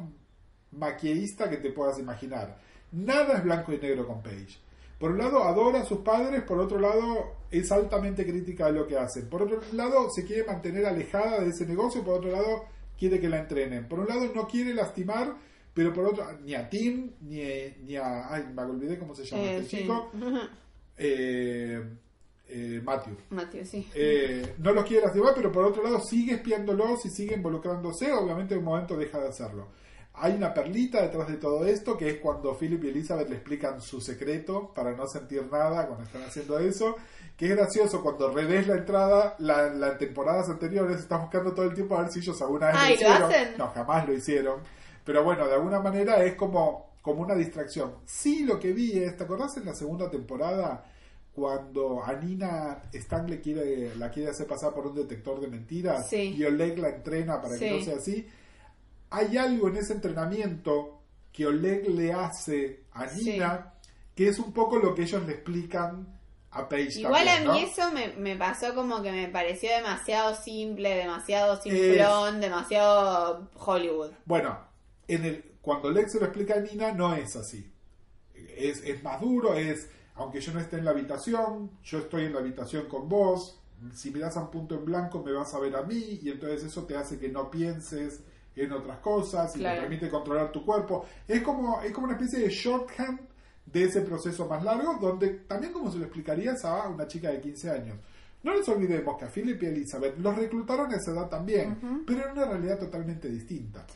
maquillista 0.73 1.49
que 1.49 1.59
te 1.59 1.71
puedas 1.71 1.99
imaginar. 1.99 2.59
Nada 2.93 3.39
es 3.39 3.45
blanco 3.45 3.73
y 3.73 3.79
negro 3.79 4.07
con 4.07 4.23
Paige. 4.23 4.59
Por 4.99 5.13
un 5.13 5.19
lado 5.19 5.45
adora 5.45 5.81
a 5.81 5.85
sus 5.85 6.01
padres, 6.01 6.43
por 6.43 6.59
otro 6.59 6.79
lado 6.79 7.37
es 7.51 7.73
altamente 7.73 8.27
crítica 8.27 8.67
de 8.67 8.73
lo 8.73 8.87
que 8.87 8.99
hacen. 8.99 9.29
Por 9.29 9.43
otro 9.43 9.61
lado 9.73 10.11
se 10.11 10.25
quiere 10.25 10.45
mantener 10.45 10.85
alejada 10.87 11.41
de 11.41 11.51
ese 11.51 11.67
negocio, 11.67 12.05
por 12.05 12.19
otro 12.19 12.31
lado 12.31 12.65
quiere 12.99 13.19
que 13.19 13.29
la 13.29 13.39
entrenen. 13.39 13.89
Por 13.89 14.01
un 14.01 14.09
lado 14.09 14.31
no 14.35 14.47
quiere 14.47 14.75
lastimar, 14.75 15.37
pero 15.73 15.93
por 15.95 16.05
otro 16.05 16.27
ni 16.45 16.55
a 16.55 16.69
Tim, 16.69 17.13
ni, 17.23 17.41
ni 17.87 17.97
a... 17.97 18.31
Ay, 18.33 18.45
me 18.55 18.63
olvidé 18.63 18.99
cómo 18.99 19.15
se 19.15 19.25
llama 19.25 19.43
este 19.45 19.79
chico. 19.79 20.11
Eh, 21.03 21.83
eh, 22.51 22.81
Matthew. 22.83 23.17
Matthew, 23.31 23.65
sí. 23.65 23.89
Eh, 23.95 24.55
no 24.59 24.73
los 24.73 24.85
quiere 24.85 25.05
lastimar, 25.05 25.33
pero 25.35 25.53
por 25.53 25.65
otro 25.65 25.83
lado 25.83 26.01
sigue 26.01 26.35
espiándolos 26.35 27.05
y 27.07 27.11
sigue 27.11 27.37
involucrándose. 27.37 28.13
Obviamente 28.13 28.55
en 28.55 28.61
un 28.61 28.67
momento 28.67 28.97
deja 28.97 29.19
de 29.19 29.29
hacerlo. 29.29 29.69
Hay 30.15 30.35
una 30.35 30.53
perlita 30.53 31.01
detrás 31.01 31.29
de 31.29 31.37
todo 31.37 31.65
esto, 31.65 31.97
que 31.97 32.11
es 32.11 32.17
cuando 32.19 32.55
Philip 32.55 32.83
y 32.85 32.89
Elizabeth 32.89 33.29
le 33.29 33.37
explican 33.37 33.81
su 33.81 34.01
secreto 34.01 34.73
para 34.75 34.93
no 34.93 35.07
sentir 35.07 35.47
nada 35.51 35.87
cuando 35.87 36.05
están 36.05 36.23
haciendo 36.23 36.59
eso. 36.59 36.97
Que 37.37 37.47
es 37.47 37.57
gracioso 37.57 38.03
cuando 38.03 38.31
revés 38.31 38.67
la 38.67 38.75
entrada, 38.75 39.37
las 39.39 39.75
la 39.75 39.97
temporadas 39.97 40.51
anteriores, 40.51 40.99
están 40.99 41.23
buscando 41.23 41.53
todo 41.53 41.65
el 41.65 41.75
tiempo 41.75 41.97
a 41.97 42.03
ver 42.03 42.13
si 42.13 42.19
ellos 42.19 42.43
alguna 42.43 42.67
vez 42.67 42.77
lo 42.77 42.95
hicieron. 42.95 43.31
No, 43.57 43.69
jamás 43.69 44.07
lo 44.07 44.13
hicieron. 44.13 44.61
Pero 45.05 45.25
bueno, 45.25 45.47
de 45.47 45.55
alguna 45.55 45.81
manera 45.81 46.23
es 46.23 46.35
como, 46.35 46.91
como 47.01 47.23
una 47.23 47.35
distracción. 47.35 47.95
Sí, 48.05 48.45
lo 48.45 48.59
que 48.59 48.73
vi 48.73 48.99
es, 48.99 49.17
¿te 49.17 49.25
acordás 49.25 49.57
en 49.57 49.65
la 49.65 49.75
segunda 49.75 50.11
temporada? 50.11 50.85
Cuando 51.35 52.03
a 52.05 52.13
Nina 52.15 52.83
Stan 52.93 53.29
le 53.29 53.41
quiere, 53.41 53.95
la 53.97 54.11
quiere 54.11 54.31
hacer 54.31 54.47
pasar 54.47 54.75
por 54.75 54.87
un 54.87 54.95
detector 54.95 55.41
de 55.41 55.49
mentiras 55.49 56.13
y 56.13 56.45
Oleg 56.45 56.79
la 56.79 56.91
entrena 56.91 57.41
para 57.41 57.59
que 57.59 57.71
no 57.71 57.85
sea 57.85 57.97
así 57.97 58.27
hay 59.11 59.37
algo 59.37 59.69
en 59.69 59.77
ese 59.77 59.95
entrenamiento 59.95 61.03
que 61.33 61.47
Oleg 61.47 61.89
le 61.89 62.13
hace 62.13 62.85
a 62.93 63.07
Nina, 63.07 63.75
que 64.15 64.29
es 64.29 64.39
un 64.39 64.53
poco 64.53 64.79
lo 64.79 64.95
que 64.95 65.03
ellos 65.03 65.25
le 65.27 65.33
explican 65.33 66.19
a 66.53 66.69
Paige. 66.69 67.01
Igual 67.01 67.29
a 67.29 67.41
mí 67.41 67.63
eso 67.63 67.93
me, 67.93 68.37
pasó 68.37 68.75
como 68.75 69.03
que 69.03 69.13
me 69.13 69.29
pareció 69.29 69.71
demasiado 69.75 70.35
simple, 70.35 70.95
demasiado 70.95 71.61
simplón, 71.61 72.41
demasiado 72.41 73.51
Hollywood. 73.55 74.13
Bueno, 74.25 74.59
en 75.07 75.25
el, 75.25 75.45
cuando 75.61 75.89
Oleg 75.89 76.09
se 76.09 76.19
lo 76.19 76.27
explica 76.27 76.55
a 76.55 76.61
Nina, 76.61 76.93
no 76.93 77.15
es 77.15 77.37
así. 77.37 77.71
Es, 78.35 78.83
es 78.85 79.03
más 79.03 79.21
duro, 79.21 79.55
es, 79.55 79.89
aunque 80.21 80.41
yo 80.41 80.53
no 80.53 80.61
esté 80.61 80.77
en 80.77 80.85
la 80.85 80.91
habitación, 80.91 81.71
yo 81.83 81.99
estoy 81.99 82.27
en 82.27 82.35
la 82.35 82.41
habitación 82.41 82.87
con 82.87 83.09
vos, 83.09 83.59
si 83.95 84.11
me 84.11 84.19
das 84.19 84.37
a 84.37 84.43
un 84.43 84.51
punto 84.51 84.75
en 84.75 84.85
blanco 84.85 85.23
me 85.25 85.33
vas 85.33 85.55
a 85.55 85.59
ver 85.59 85.75
a 85.75 85.83
mí, 85.83 86.21
y 86.23 86.29
entonces 86.29 86.65
eso 86.65 86.85
te 86.85 86.95
hace 86.95 87.19
que 87.19 87.31
no 87.31 87.51
pienses 87.51 88.21
en 88.55 88.71
otras 88.73 88.99
cosas 88.99 89.57
y 89.57 89.61
te 89.61 89.65
permite 89.65 90.11
controlar 90.11 90.53
tu 90.53 90.63
cuerpo. 90.63 91.07
Es 91.27 91.41
como, 91.41 91.81
es 91.81 91.93
como 91.93 92.09
una 92.09 92.17
especie 92.17 92.41
de 92.41 92.51
shorthand 92.51 93.19
de 93.65 93.85
ese 93.85 94.03
proceso 94.03 94.47
más 94.47 94.63
largo, 94.63 94.99
donde 95.01 95.29
también 95.49 95.73
como 95.73 95.91
se 95.91 95.97
lo 95.97 96.05
explicarías 96.05 96.63
a 96.67 96.89
una 96.89 97.07
chica 97.07 97.31
de 97.31 97.41
15 97.41 97.71
años. 97.71 97.97
No 98.43 98.55
nos 98.55 98.69
olvidemos 98.69 99.17
que 99.19 99.25
a 99.25 99.29
Philip 99.29 99.63
y 99.63 99.67
Elizabeth 99.67 100.19
los 100.19 100.37
reclutaron 100.37 100.93
a 100.93 100.97
esa 100.97 101.13
edad 101.13 101.29
también, 101.31 102.05
pero 102.07 102.27
en 102.27 102.33
una 102.33 102.45
realidad 102.45 102.79
totalmente 102.79 103.29
distinta. 103.29 103.87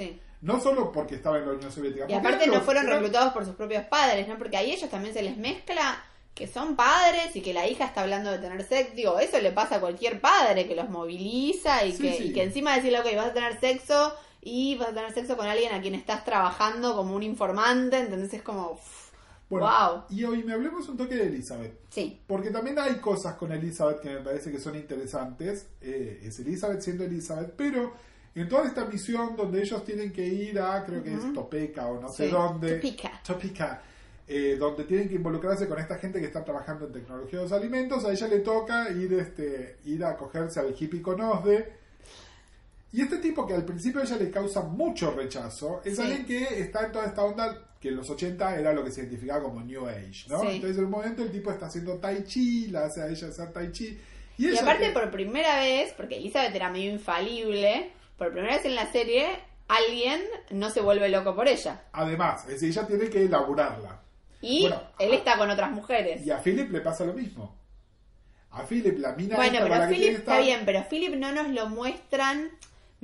No 0.40 0.58
solo 0.60 0.90
porque 0.90 1.16
estaba 1.16 1.38
en 1.38 1.46
la 1.46 1.52
Unión 1.52 1.70
Soviética. 1.70 2.06
Y 2.08 2.14
aparte 2.14 2.46
no 2.46 2.62
fueron 2.62 2.86
reclutados 2.86 3.32
por 3.34 3.44
sus 3.44 3.54
propios 3.54 3.84
padres, 3.84 4.26
¿no? 4.26 4.38
Porque 4.38 4.56
ahí 4.56 4.72
ellos 4.72 4.88
también 4.88 5.12
se 5.12 5.22
les 5.22 5.36
mezcla 5.36 6.02
que 6.35 6.49
son 6.49 6.74
padres 6.74 7.35
y 7.35 7.41
que 7.41 7.55
la 7.55 7.68
hija 7.68 7.85
está 7.87 8.03
hablando 8.03 8.30
de 8.30 8.39
tener 8.39 8.62
sexo. 8.64 8.95
Digo, 8.95 9.18
eso 9.18 9.41
le 9.41 9.53
pasa 9.53 9.76
a 9.76 9.80
cualquier 9.80 10.20
padre 10.20 10.66
que 10.66 10.74
los 10.74 10.89
moviliza 10.89 11.85
y, 11.87 11.93
que, 11.97 12.24
y 12.24 12.32
que 12.32 12.43
encima 12.43 12.74
decirle, 12.74 13.01
ok, 13.01 13.16
vas 13.16 13.26
a 13.26 13.35
tener 13.35 13.61
sexo 13.61 14.14
y 14.43 14.76
vas 14.76 14.89
a 14.89 14.95
tener 14.95 15.12
sexo 15.12 15.37
con 15.37 15.47
alguien 15.47 15.72
a 15.72 15.80
quien 15.80 15.95
estás 15.95 16.24
trabajando 16.24 16.95
como 16.97 17.14
un 17.14 17.22
informante, 17.22 17.99
entonces 17.99 18.35
es 18.35 18.43
como... 18.43 18.78
wow. 19.49 20.03
Y 20.11 20.24
hoy 20.24 20.43
me 20.43 20.53
hablemos 20.53 20.89
un 20.89 20.97
toque 20.97 21.14
de 21.14 21.28
Elizabeth. 21.28 21.78
Sí. 21.89 22.20
Porque 22.26 22.51
también 22.51 22.78
hay 22.78 22.97
cosas 22.97 23.37
con 23.37 23.53
Elizabeth 23.53 24.01
que 24.01 24.11
me 24.11 24.20
parece 24.20 24.51
que 24.51 24.59
son 24.59 24.74
interesantes. 24.74 25.68
Eh, 25.80 26.20
es 26.24 26.39
Elizabeth 26.41 26.80
siendo 26.80 27.05
Elizabeth, 27.05 27.55
pero 27.57 27.95
en 28.35 28.49
toda 28.49 28.66
esta 28.66 28.85
misión 28.85 29.37
donde 29.37 29.62
ellos 29.62 29.85
tienen 29.85 30.12
que 30.12 30.26
ir 30.26 30.59
a, 30.59 30.85
creo 30.85 31.03
que 31.03 31.14
es 31.14 31.32
Topeka 31.32 31.87
o 31.87 32.01
no 32.01 32.09
sé 32.12 32.28
dónde. 32.28 32.74
Topeka. 32.76 33.22
Topeka. 33.24 33.82
Eh, 34.26 34.56
donde 34.58 34.84
tienen 34.84 35.06
que 35.06 35.16
involucrarse 35.16 35.68
con 35.68 35.78
esta 35.78 35.98
gente 35.98 36.18
que 36.18 36.24
está 36.24 36.42
trabajando 36.42 36.86
en 36.86 36.92
tecnología 36.92 37.40
de 37.40 37.44
los 37.44 37.52
alimentos, 37.52 38.06
a 38.06 38.12
ella 38.12 38.26
le 38.26 38.38
toca 38.38 38.90
ir, 38.90 39.12
este, 39.12 39.76
ir 39.84 40.02
a 40.02 40.12
acogerse 40.12 40.60
al 40.60 40.74
hippie 40.78 41.02
Conosde 41.02 41.84
y 42.94 43.02
este 43.02 43.18
tipo 43.18 43.44
que 43.44 43.54
al 43.54 43.64
principio 43.64 44.00
a 44.00 44.04
ella 44.04 44.16
le 44.16 44.30
causa 44.30 44.62
mucho 44.62 45.10
rechazo, 45.10 45.82
es 45.84 45.98
alguien 45.98 46.24
que 46.24 46.60
está 46.60 46.86
en 46.86 46.92
toda 46.92 47.06
esta 47.06 47.24
onda 47.24 47.58
que 47.80 47.88
en 47.88 47.96
los 47.96 48.08
80 48.08 48.56
era 48.56 48.72
lo 48.72 48.84
que 48.84 48.92
se 48.92 49.00
identificaba 49.00 49.42
como 49.42 49.60
New 49.62 49.88
Age, 49.88 50.26
¿no? 50.28 50.48
Entonces 50.48 50.78
en 50.78 50.84
un 50.84 50.90
momento 50.92 51.24
el 51.24 51.32
tipo 51.32 51.50
está 51.50 51.66
haciendo 51.66 51.98
Tai 51.98 52.22
Chi, 52.22 52.68
la 52.68 52.84
hace 52.84 53.02
a 53.02 53.08
ella 53.08 53.26
hacer 53.26 53.52
Tai 53.52 53.72
Chi. 53.72 53.98
Y, 54.38 54.56
aparte 54.56 54.92
por 54.92 55.10
primera 55.10 55.58
vez, 55.58 55.92
porque 55.96 56.18
Elizabeth 56.18 56.54
era 56.54 56.70
medio 56.70 56.92
infalible, 56.92 57.90
por 58.16 58.30
primera 58.30 58.54
vez 58.54 58.64
en 58.64 58.76
la 58.76 58.90
serie 58.92 59.26
alguien 59.66 60.20
no 60.50 60.70
se 60.70 60.80
vuelve 60.80 61.08
loco 61.08 61.34
por 61.34 61.48
ella. 61.48 61.82
Además, 61.90 62.44
es 62.44 62.60
decir, 62.60 62.68
ella 62.68 62.86
tiene 62.86 63.10
que 63.10 63.24
elaborarla. 63.24 64.03
Y 64.45 64.66
él 64.99 65.14
está 65.14 65.36
con 65.38 65.51
otras 65.51 65.70
mujeres. 65.70 66.24
Y 66.26 66.30
a 66.30 66.38
Philip 66.38 66.70
le 66.70 66.80
pasa 66.80 67.05
lo 67.05 67.14
mismo. 67.14 67.55
A 68.51 68.64
Philip, 68.64 68.99
la 68.99 69.12
mina 69.12 69.36
Bueno, 69.36 69.59
pero 69.62 69.88
Philip 69.88 70.18
está 70.18 70.38
bien, 70.38 70.62
pero 70.64 70.84
Philip 70.88 71.14
no 71.14 71.32
nos 71.32 71.49
lo 71.49 71.68
muestran 71.68 72.51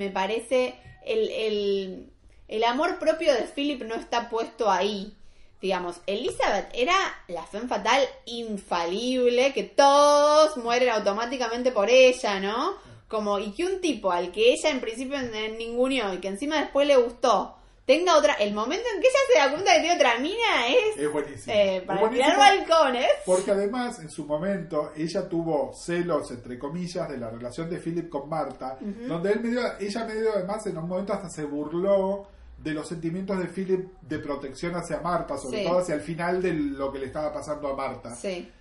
me 0.01 0.09
parece 0.09 0.76
el, 1.05 2.11
el, 2.49 2.64
amor 2.64 2.99
propio 2.99 3.34
de 3.34 3.43
Philip 3.43 3.82
no 3.82 3.97
está 3.97 4.30
puesto 4.30 4.70
ahí. 4.70 5.14
Digamos, 5.61 6.01
Elizabeth 6.07 6.70
era 6.72 6.95
la 7.28 7.45
fe 7.45 7.61
fatal 7.68 8.03
infalible, 8.24 9.53
que 9.53 9.64
todos 9.64 10.57
mueren 10.57 10.88
automáticamente 10.88 11.70
por 11.70 11.91
ella, 11.91 12.41
¿no? 12.41 12.76
Como, 13.09 13.38
y 13.38 13.51
que 13.51 13.66
un 13.66 13.82
tipo 13.82 14.11
al 14.11 14.32
que 14.32 14.55
ella 14.55 14.70
en 14.70 14.80
principio 14.80 15.18
ninguneó 15.59 16.14
y 16.14 16.18
que 16.18 16.28
encima 16.28 16.59
después 16.61 16.88
le 16.88 16.97
gustó, 16.97 17.59
tenga 17.91 18.16
otra. 18.16 18.34
El 18.34 18.55
momento 18.55 18.84
en 18.95 19.01
que 19.01 19.09
ella 19.09 19.18
se 19.32 19.38
da 19.38 19.51
cuenta 19.51 19.72
que 19.72 19.80
tiene 19.80 19.97
otra 19.97 20.18
mina 20.20 20.68
es. 20.68 20.97
Es 20.97 21.12
buenísimo. 21.12 21.53
Eh, 21.53 21.82
para 21.84 22.09
tirar 22.09 22.38
balcones. 22.38 23.09
Porque 23.26 23.51
además, 23.51 23.99
en 23.99 24.09
su 24.09 24.26
momento, 24.26 24.93
ella 24.97 25.28
tuvo 25.28 25.72
celos, 25.72 26.30
entre 26.30 26.57
comillas, 26.57 27.09
de 27.09 27.18
la 27.18 27.30
relación 27.30 27.68
de 27.68 27.78
Philip 27.78 28.09
con 28.09 28.28
Marta, 28.28 28.78
donde 29.09 29.32
él 29.32 29.41
medio, 29.41 29.61
ella 29.80 30.05
medio, 30.05 30.30
además, 30.36 30.64
en 30.66 30.78
un 30.78 30.88
momento 30.88 31.12
hasta 31.12 31.28
se 31.28 31.45
burló 31.45 32.28
de 32.59 32.72
los 32.72 32.86
sentimientos 32.86 33.38
de 33.38 33.47
Philip 33.47 33.93
de 34.03 34.18
protección 34.20 34.76
hacia 34.76 35.01
Marta, 35.01 35.36
sobre 35.36 35.64
todo 35.64 35.80
hacia 35.80 35.97
el 35.97 36.03
final 36.03 36.41
de 36.41 36.53
lo 36.53 36.93
que 36.93 37.01
le 37.01 37.07
estaba 37.07 37.32
pasando 37.32 37.68
a 37.68 37.76
Marta. 37.76 38.14
Sí. 38.14 38.53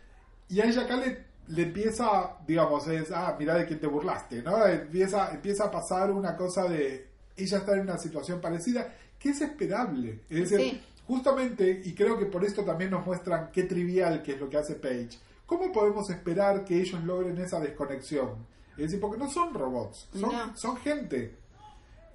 Y 0.47 0.59
a 0.59 0.65
ella 0.65 0.81
acá 0.81 0.95
le, 0.95 1.25
le 1.49 1.63
empieza, 1.63 2.37
digamos, 2.47 2.87
es, 2.87 3.11
ah, 3.11 3.35
mira 3.37 3.55
de 3.55 3.67
quién 3.67 3.79
te 3.79 3.85
burlaste, 3.85 4.41
¿no? 4.41 4.65
Empieza, 4.65 5.31
empieza 5.31 5.65
a 5.65 5.71
pasar 5.71 6.09
una 6.09 6.35
cosa 6.35 6.63
de, 6.63 7.09
ella 7.35 7.57
está 7.57 7.73
en 7.73 7.81
una 7.81 7.97
situación 7.97 8.41
parecida 8.41 8.93
que 9.19 9.29
es 9.29 9.41
esperable. 9.41 10.21
Es 10.29 10.49
decir, 10.49 10.81
justamente, 11.05 11.81
y 11.83 11.93
creo 11.93 12.17
que 12.17 12.25
por 12.25 12.43
esto 12.45 12.63
también 12.63 12.91
nos 12.91 13.05
muestran 13.05 13.51
qué 13.51 13.63
trivial 13.63 14.23
que 14.23 14.33
es 14.33 14.39
lo 14.39 14.49
que 14.49 14.57
hace 14.57 14.75
Page. 14.75 15.09
¿Cómo 15.45 15.71
podemos 15.71 16.09
esperar 16.09 16.63
que 16.63 16.79
ellos 16.79 17.03
logren 17.03 17.37
esa 17.39 17.59
desconexión? 17.59 18.45
Es 18.71 18.85
decir, 18.85 18.99
porque 18.99 19.17
no 19.17 19.29
son 19.29 19.53
robots, 19.53 20.07
son, 20.13 20.55
son 20.55 20.77
gente. 20.77 21.35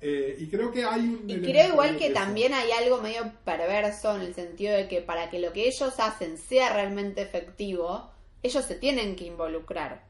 Eh, 0.01 0.37
y 0.39 0.49
creo 0.49 0.71
que 0.71 0.85
hay 0.85 1.01
un... 1.01 1.29
Y 1.29 1.41
creo 1.41 1.69
igual 1.69 1.97
que 1.97 2.11
también 2.11 2.55
hay 2.55 2.71
algo 2.73 3.01
medio 3.01 3.33
perverso 3.45 4.15
en 4.17 4.23
el 4.23 4.35
sentido 4.35 4.75
de 4.75 4.87
que 4.87 5.01
para 5.01 5.31
que 5.31 5.39
lo 5.39 5.53
que 5.53 5.67
ellos 5.67 5.99
hacen 5.99 6.39
sea 6.39 6.73
realmente 6.73 7.23
efectivo, 7.23 8.11
ellos 8.43 8.65
se 8.65 8.77
tienen 8.77 9.17
que 9.17 9.25
involucrar. 9.25 10.05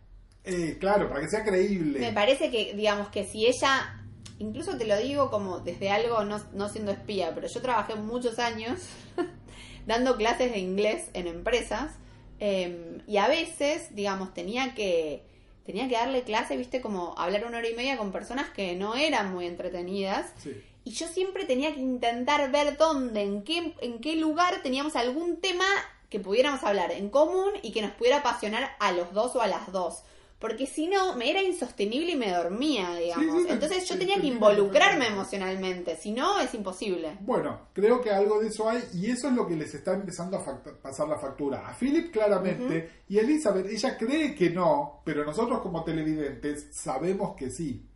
Eh, 0.44 0.76
claro, 0.78 1.08
para 1.08 1.20
que 1.20 1.28
sea 1.28 1.44
creíble. 1.44 2.00
Me 2.00 2.12
parece 2.12 2.50
que, 2.50 2.74
digamos, 2.74 3.08
que 3.08 3.24
si 3.24 3.46
ella 3.46 4.03
incluso 4.38 4.76
te 4.76 4.86
lo 4.86 4.96
digo 4.98 5.30
como 5.30 5.60
desde 5.60 5.90
algo 5.90 6.24
no, 6.24 6.40
no 6.52 6.68
siendo 6.68 6.92
espía, 6.92 7.32
pero 7.34 7.48
yo 7.48 7.60
trabajé 7.60 7.94
muchos 7.94 8.38
años 8.38 8.80
dando 9.86 10.16
clases 10.16 10.52
de 10.52 10.58
inglés 10.58 11.10
en 11.12 11.26
empresas 11.26 11.92
Eh, 12.40 13.00
y 13.06 13.16
a 13.16 13.28
veces, 13.28 13.94
digamos, 13.94 14.34
tenía 14.34 14.74
que 14.74 15.22
tenía 15.64 15.88
que 15.88 15.94
darle 15.94 16.24
clase, 16.24 16.56
viste, 16.56 16.80
como 16.80 17.14
hablar 17.16 17.46
una 17.46 17.58
hora 17.58 17.68
y 17.68 17.74
media 17.74 17.96
con 17.96 18.12
personas 18.12 18.50
que 18.50 18.74
no 18.74 18.96
eran 18.96 19.32
muy 19.32 19.46
entretenidas. 19.46 20.32
Sí. 20.38 20.62
Y 20.84 20.90
yo 20.90 21.06
siempre 21.08 21.46
tenía 21.46 21.72
que 21.72 21.80
intentar 21.80 22.50
ver 22.50 22.76
dónde, 22.76 23.22
en 23.22 23.42
qué, 23.44 23.74
en 23.80 24.00
qué 24.00 24.16
lugar 24.16 24.62
teníamos 24.62 24.94
algún 24.96 25.40
tema 25.40 25.64
que 26.10 26.20
pudiéramos 26.20 26.62
hablar 26.64 26.92
en 26.92 27.08
común 27.08 27.50
y 27.62 27.72
que 27.72 27.80
nos 27.80 27.92
pudiera 27.92 28.18
apasionar 28.18 28.72
a 28.78 28.92
los 28.92 29.14
dos 29.14 29.34
o 29.36 29.40
a 29.40 29.46
las 29.46 29.72
dos. 29.72 30.02
Porque 30.38 30.66
si 30.66 30.86
no, 30.88 31.16
me 31.16 31.30
era 31.30 31.42
insostenible 31.42 32.12
y 32.12 32.16
me 32.16 32.30
dormía, 32.30 32.94
digamos. 32.96 33.42
Sí, 33.42 33.46
sí, 33.46 33.52
Entonces 33.52 33.88
yo 33.88 33.94
sí, 33.94 34.00
tenía 34.00 34.20
que 34.20 34.26
involucrarme 34.26 35.06
emocionalmente. 35.06 35.96
Si 35.96 36.12
no, 36.12 36.38
es 36.40 36.52
imposible. 36.54 37.16
Bueno, 37.20 37.68
creo 37.72 38.00
que 38.02 38.10
algo 38.10 38.40
de 38.40 38.48
eso 38.48 38.68
hay 38.68 38.82
y 38.92 39.10
eso 39.10 39.28
es 39.28 39.34
lo 39.34 39.46
que 39.46 39.56
les 39.56 39.74
está 39.74 39.94
empezando 39.94 40.36
a 40.36 40.62
pasar 40.82 41.08
la 41.08 41.18
factura. 41.18 41.66
A 41.66 41.74
Philip 41.74 42.12
claramente 42.12 43.04
y 43.08 43.18
a 43.18 43.22
Elizabeth, 43.22 43.66
ella 43.66 43.96
cree 43.96 44.34
que 44.34 44.50
no, 44.50 45.00
pero 45.04 45.24
nosotros 45.24 45.60
como 45.60 45.82
televidentes 45.82 46.68
sabemos 46.72 47.36
que 47.36 47.50
sí. 47.50 47.88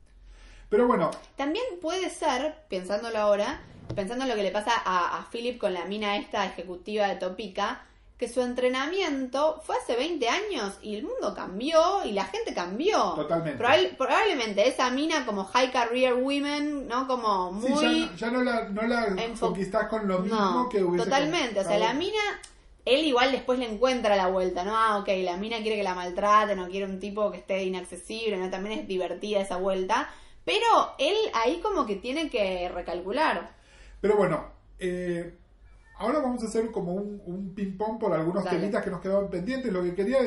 Pero 0.70 0.86
bueno, 0.86 1.10
También 1.36 1.64
puede 1.80 2.10
ser, 2.10 2.54
pensándolo 2.68 3.18
ahora, 3.18 3.60
pensando 3.94 4.24
en 4.24 4.30
lo 4.30 4.36
que 4.36 4.42
le 4.42 4.50
pasa 4.50 4.72
a, 4.84 5.18
a 5.18 5.30
Philip 5.30 5.58
con 5.58 5.72
la 5.72 5.86
mina 5.86 6.16
esta 6.16 6.44
ejecutiva 6.46 7.08
de 7.08 7.16
Topica, 7.16 7.82
que 8.18 8.28
su 8.28 8.40
entrenamiento 8.42 9.60
fue 9.64 9.76
hace 9.76 9.94
20 9.94 10.28
años 10.28 10.76
y 10.82 10.96
el 10.96 11.04
mundo 11.04 11.34
cambió 11.34 12.04
y 12.04 12.12
la 12.12 12.24
gente 12.24 12.52
cambió. 12.52 13.12
Totalmente. 13.14 13.62
Probable- 13.62 13.96
probablemente 13.96 14.66
esa 14.68 14.90
mina 14.90 15.24
como 15.24 15.44
high 15.44 15.70
career 15.70 16.14
women, 16.14 16.88
¿no? 16.88 17.06
Como 17.06 17.60
sí, 17.62 17.68
muy... 17.68 18.00
ya, 18.08 18.16
ya 18.16 18.30
no 18.30 18.42
la, 18.42 18.68
no 18.70 18.82
la 18.82 19.06
enfo- 19.10 19.38
conquistás 19.40 19.88
con 19.88 20.08
lo 20.08 20.18
mismo 20.18 20.36
no, 20.36 20.68
que 20.68 20.82
hubiese 20.82 21.04
totalmente. 21.04 21.60
O 21.60 21.64
sea, 21.64 21.78
la 21.78 21.94
mina... 21.94 22.18
Él 22.84 23.04
igual 23.04 23.32
después 23.32 23.58
le 23.58 23.70
encuentra 23.70 24.16
la 24.16 24.28
vuelta, 24.28 24.64
¿no? 24.64 24.74
Ah, 24.74 24.96
ok, 24.98 25.08
la 25.22 25.36
mina 25.36 25.58
quiere 25.58 25.76
que 25.76 25.82
la 25.82 25.94
maltrate, 25.94 26.56
no 26.56 26.68
quiere 26.68 26.86
un 26.86 26.98
tipo 26.98 27.30
que 27.30 27.36
esté 27.36 27.62
inaccesible, 27.64 28.38
¿no? 28.38 28.48
También 28.50 28.80
es 28.80 28.88
divertida 28.88 29.40
esa 29.40 29.58
vuelta. 29.58 30.08
Pero 30.44 30.94
él 30.98 31.14
ahí 31.34 31.60
como 31.60 31.84
que 31.86 31.96
tiene 31.96 32.30
que 32.30 32.66
recalcular. 32.70 33.50
Pero 34.00 34.16
bueno, 34.16 34.46
eh, 34.78 35.34
ahora 35.98 36.20
vamos 36.20 36.42
a 36.42 36.46
hacer 36.46 36.70
como 36.70 36.94
un, 36.94 37.20
un 37.26 37.54
ping-pong 37.54 37.98
por 37.98 38.12
algunos 38.12 38.44
Dale. 38.44 38.58
temitas 38.58 38.84
que 38.84 38.90
nos 38.90 39.00
quedaban 39.00 39.28
pendientes. 39.30 39.72
Lo 39.72 39.82
que 39.82 39.94
quería 39.94 40.18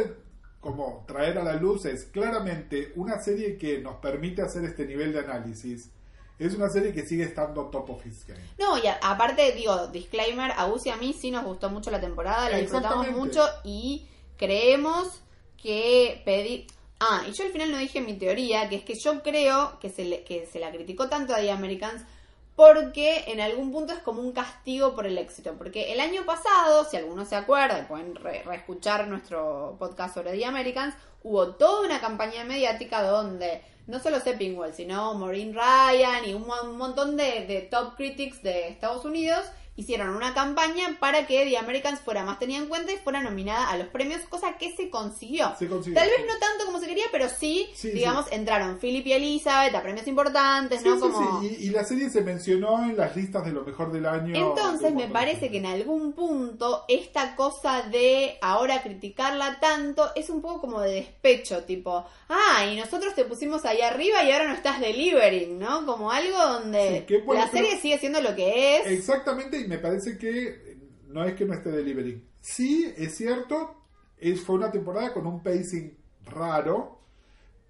como 0.59 1.03
traer 1.07 1.37
a 1.39 1.43
la 1.43 1.53
luz 1.53 1.85
es 1.85 2.05
claramente 2.05 2.93
una 2.95 3.19
serie 3.21 3.57
que 3.57 3.79
nos 3.79 3.95
permite 3.95 4.41
hacer 4.43 4.63
este 4.63 4.85
nivel 4.85 5.11
de 5.11 5.19
análisis. 5.19 5.89
Es 6.37 6.55
una 6.55 6.69
serie 6.69 6.91
que 6.91 7.05
sigue 7.05 7.23
estando 7.23 7.65
top 7.67 7.91
of 7.91 8.05
his 8.05 8.25
game. 8.25 8.39
No, 8.59 8.77
y 8.77 8.87
a- 8.87 8.99
aparte, 9.03 9.51
digo, 9.53 9.87
disclaimer, 9.87 10.51
a 10.51 10.71
y 10.83 10.89
a 10.89 10.97
mí 10.97 11.13
sí 11.13 11.29
nos 11.31 11.45
gustó 11.45 11.69
mucho 11.69 11.91
la 11.91 11.99
temporada, 12.01 12.49
la 12.49 12.57
disfrutamos 12.57 13.09
mucho 13.11 13.43
y 13.63 14.07
creemos 14.37 15.21
que 15.61 16.21
pedir... 16.25 16.67
Ah, 16.99 17.23
y 17.27 17.31
yo 17.31 17.43
al 17.45 17.51
final 17.51 17.71
no 17.71 17.77
dije 17.77 17.99
mi 18.01 18.13
teoría, 18.13 18.69
que 18.69 18.75
es 18.75 18.83
que 18.83 18.93
yo 18.95 19.23
creo 19.23 19.79
que 19.79 19.89
se, 19.89 20.05
le, 20.05 20.23
que 20.23 20.45
se 20.45 20.59
la 20.59 20.71
criticó 20.71 21.09
tanto 21.09 21.33
a 21.33 21.37
The 21.37 21.51
Americans 21.51 22.03
porque 22.61 23.23
en 23.25 23.41
algún 23.41 23.71
punto 23.71 23.91
es 23.91 23.97
como 23.99 24.21
un 24.21 24.33
castigo 24.33 24.93
por 24.93 25.07
el 25.07 25.17
éxito. 25.17 25.55
Porque 25.57 25.91
el 25.93 25.99
año 25.99 26.27
pasado, 26.27 26.85
si 26.85 26.95
alguno 26.95 27.25
se 27.25 27.35
acuerda, 27.35 27.87
pueden 27.87 28.13
re- 28.13 28.43
reescuchar 28.43 29.07
nuestro 29.07 29.77
podcast 29.79 30.13
sobre 30.13 30.33
The 30.37 30.45
Americans, 30.45 30.93
hubo 31.23 31.55
toda 31.55 31.87
una 31.87 31.99
campaña 31.99 32.43
mediática 32.43 33.01
donde 33.01 33.63
no 33.87 33.99
solo 33.99 34.19
Seppingwell, 34.19 34.75
sino 34.75 35.15
Maureen 35.15 35.55
Ryan 35.55 36.23
y 36.23 36.35
un 36.35 36.45
montón 36.77 37.17
de, 37.17 37.47
de 37.47 37.61
top 37.61 37.95
critics 37.95 38.43
de 38.43 38.67
Estados 38.67 39.05
Unidos 39.05 39.43
hicieron 39.75 40.09
una 40.09 40.33
campaña 40.33 40.97
para 40.99 41.25
que 41.25 41.45
The 41.45 41.57
Americans 41.57 41.99
fuera 42.01 42.23
más 42.23 42.39
tenida 42.39 42.57
en 42.59 42.67
cuenta 42.67 42.91
y 42.91 42.97
fuera 42.97 43.21
nominada 43.21 43.69
a 43.69 43.77
los 43.77 43.87
premios, 43.87 44.21
cosa 44.29 44.57
que 44.57 44.75
se 44.75 44.89
consiguió. 44.89 45.53
Se 45.57 45.67
consiguió, 45.67 45.99
Tal 45.99 46.09
vez 46.09 46.19
no 46.27 46.37
tanto 46.39 46.65
como 46.65 46.79
se 46.79 46.87
quería, 46.87 47.05
pero 47.11 47.29
sí, 47.29 47.69
Sí, 47.73 47.89
digamos, 47.91 48.25
entraron 48.31 48.77
Philip 48.79 49.07
y 49.07 49.13
Elizabeth 49.13 49.73
a 49.73 49.81
premios 49.81 50.07
importantes, 50.07 50.81
Sí, 50.81 50.89
¿no? 50.89 50.99
como... 50.99 51.41
Y, 51.43 51.47
y 51.47 51.69
la 51.69 51.83
serie 51.85 52.09
se 52.09 52.21
mencionó 52.21 52.83
en 52.83 52.97
las 52.97 53.15
listas 53.15 53.45
de 53.45 53.51
lo 53.53 53.63
mejor 53.63 53.91
del 53.91 54.05
año. 54.05 54.35
Entonces 54.35 54.93
me 54.93 55.07
parece 55.07 55.49
que 55.49 55.57
en 55.57 55.65
algún 55.65 56.13
punto 56.13 56.85
esta 56.87 57.35
cosa 57.35 57.83
de 57.83 58.37
ahora 58.41 58.83
criticarla 58.83 59.59
tanto 59.59 60.11
es 60.15 60.29
un 60.29 60.41
poco 60.41 60.61
como 60.61 60.81
de 60.81 60.91
despecho, 60.95 61.63
tipo, 61.63 62.05
ah, 62.31 62.65
y 62.65 62.75
nosotros 62.77 63.13
te 63.13 63.25
pusimos 63.25 63.65
ahí 63.65 63.81
arriba 63.81 64.23
y 64.23 64.31
ahora 64.31 64.47
no 64.47 64.53
estás 64.55 64.79
delivering, 64.79 65.59
¿no? 65.59 65.85
Como 65.85 66.11
algo 66.11 66.37
donde 66.37 66.99
Sí, 66.99 67.05
que 67.05 67.21
bueno, 67.21 67.43
la 67.45 67.51
serie 67.51 67.79
sigue 67.79 67.97
siendo 67.99 68.21
lo 68.21 68.35
que 68.35 68.77
es. 68.77 68.87
Exactamente, 68.87 69.59
y 69.59 69.67
me 69.67 69.77
parece 69.77 70.17
que 70.17 70.77
no 71.07 71.23
es 71.23 71.35
que 71.35 71.45
no 71.45 71.53
esté 71.53 71.69
delivery. 71.69 72.23
Sí, 72.41 72.91
es 72.97 73.15
cierto, 73.15 73.75
es, 74.17 74.41
fue 74.41 74.55
una 74.55 74.71
temporada 74.71 75.13
con 75.13 75.27
un 75.27 75.43
pacing 75.43 75.95
raro, 76.25 76.99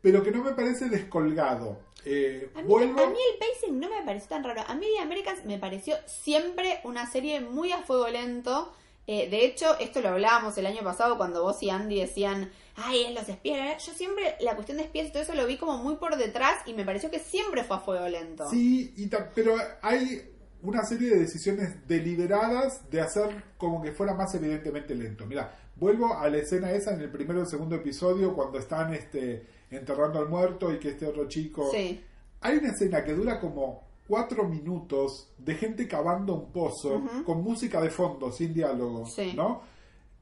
pero 0.02 0.24
que 0.24 0.32
no 0.32 0.44
me 0.44 0.52
parece 0.52 0.90
descolgado. 0.90 1.80
Eh, 2.06 2.50
A 2.56 2.62
mí, 2.62 2.68
vuelvo. 2.68 3.00
a 3.04 3.08
mí 3.10 3.18
el 3.34 3.38
pacing 3.40 3.80
no 3.80 3.90
me 3.90 4.02
pareció 4.04 4.30
tan 4.30 4.44
raro. 4.44 4.64
A 4.68 4.74
mí 4.76 4.88
The 4.96 5.04
Americans 5.04 5.46
me 5.46 5.60
pareció 5.60 5.96
siempre 6.08 6.80
una 6.84 7.10
serie 7.12 7.42
muy 7.42 7.72
a 7.72 7.84
fuego 7.84 8.08
lento. 8.08 8.74
Eh, 9.08 9.30
de 9.30 9.46
hecho, 9.46 9.78
esto 9.80 10.02
lo 10.02 10.10
hablábamos 10.10 10.58
el 10.58 10.66
año 10.66 10.84
pasado 10.84 11.18
cuando 11.18 11.44
vos 11.44 11.62
y 11.62 11.70
Andy 11.70 12.00
decían, 12.00 12.52
ay, 12.76 13.04
es 13.06 13.14
los 13.14 13.28
espías. 13.30 13.86
Yo 13.86 13.94
siempre 13.94 14.36
la 14.42 14.56
cuestión 14.56 14.78
de 14.78 14.84
espías 14.84 15.08
y 15.08 15.12
todo 15.12 15.24
eso 15.24 15.36
lo 15.36 15.46
vi 15.46 15.58
como 15.58 15.78
muy 15.78 15.96
por 15.96 16.16
detrás 16.18 16.56
y 16.66 16.74
me 16.74 16.86
pareció 16.86 17.10
que 17.12 17.20
siempre 17.20 17.64
fue 17.64 17.78
a 17.78 17.80
fuego 17.80 18.08
lento. 18.08 18.50
Sí, 18.50 18.94
y 18.98 19.10
pero 19.36 19.56
hay 19.82 20.30
una 20.64 20.84
serie 20.84 21.10
de 21.10 21.20
decisiones 21.20 21.88
deliberadas 21.88 22.90
de 22.90 23.02
hacer 23.02 23.44
como 23.58 23.82
que 23.82 23.92
fuera 23.92 24.14
más 24.14 24.34
evidentemente 24.36 24.94
lento. 24.96 25.26
Mira, 25.26 25.56
vuelvo 25.76 26.16
a 26.18 26.30
la 26.30 26.38
escena 26.38 26.72
esa 26.72 26.94
en 26.94 27.02
el 27.02 27.10
primero 27.12 27.42
el 27.42 27.48
segundo 27.48 27.76
episodio 27.76 28.36
cuando 28.36 28.60
están 28.60 28.94
este, 28.94 29.48
enterrando 29.72 30.20
al 30.20 30.30
muerto 30.30 30.72
y 30.72 30.80
que 30.80 30.90
este 30.90 31.08
otro 31.08 31.28
chico... 31.28 31.70
Sí. 31.72 32.04
Hay 32.44 32.58
una 32.58 32.70
escena 32.70 33.04
que 33.04 33.14
dura 33.14 33.40
como 33.40 33.84
cuatro 34.08 34.44
minutos 34.46 35.30
de 35.38 35.56
gente 35.56 35.88
cavando 35.88 36.34
un 36.34 36.52
pozo 36.52 36.96
Ujú. 36.96 37.24
con 37.24 37.44
música 37.44 37.80
de 37.80 37.90
fondo, 37.90 38.32
sin 38.32 38.54
diálogo, 38.54 39.06
Sí. 39.06 39.34
¿no? 39.36 39.62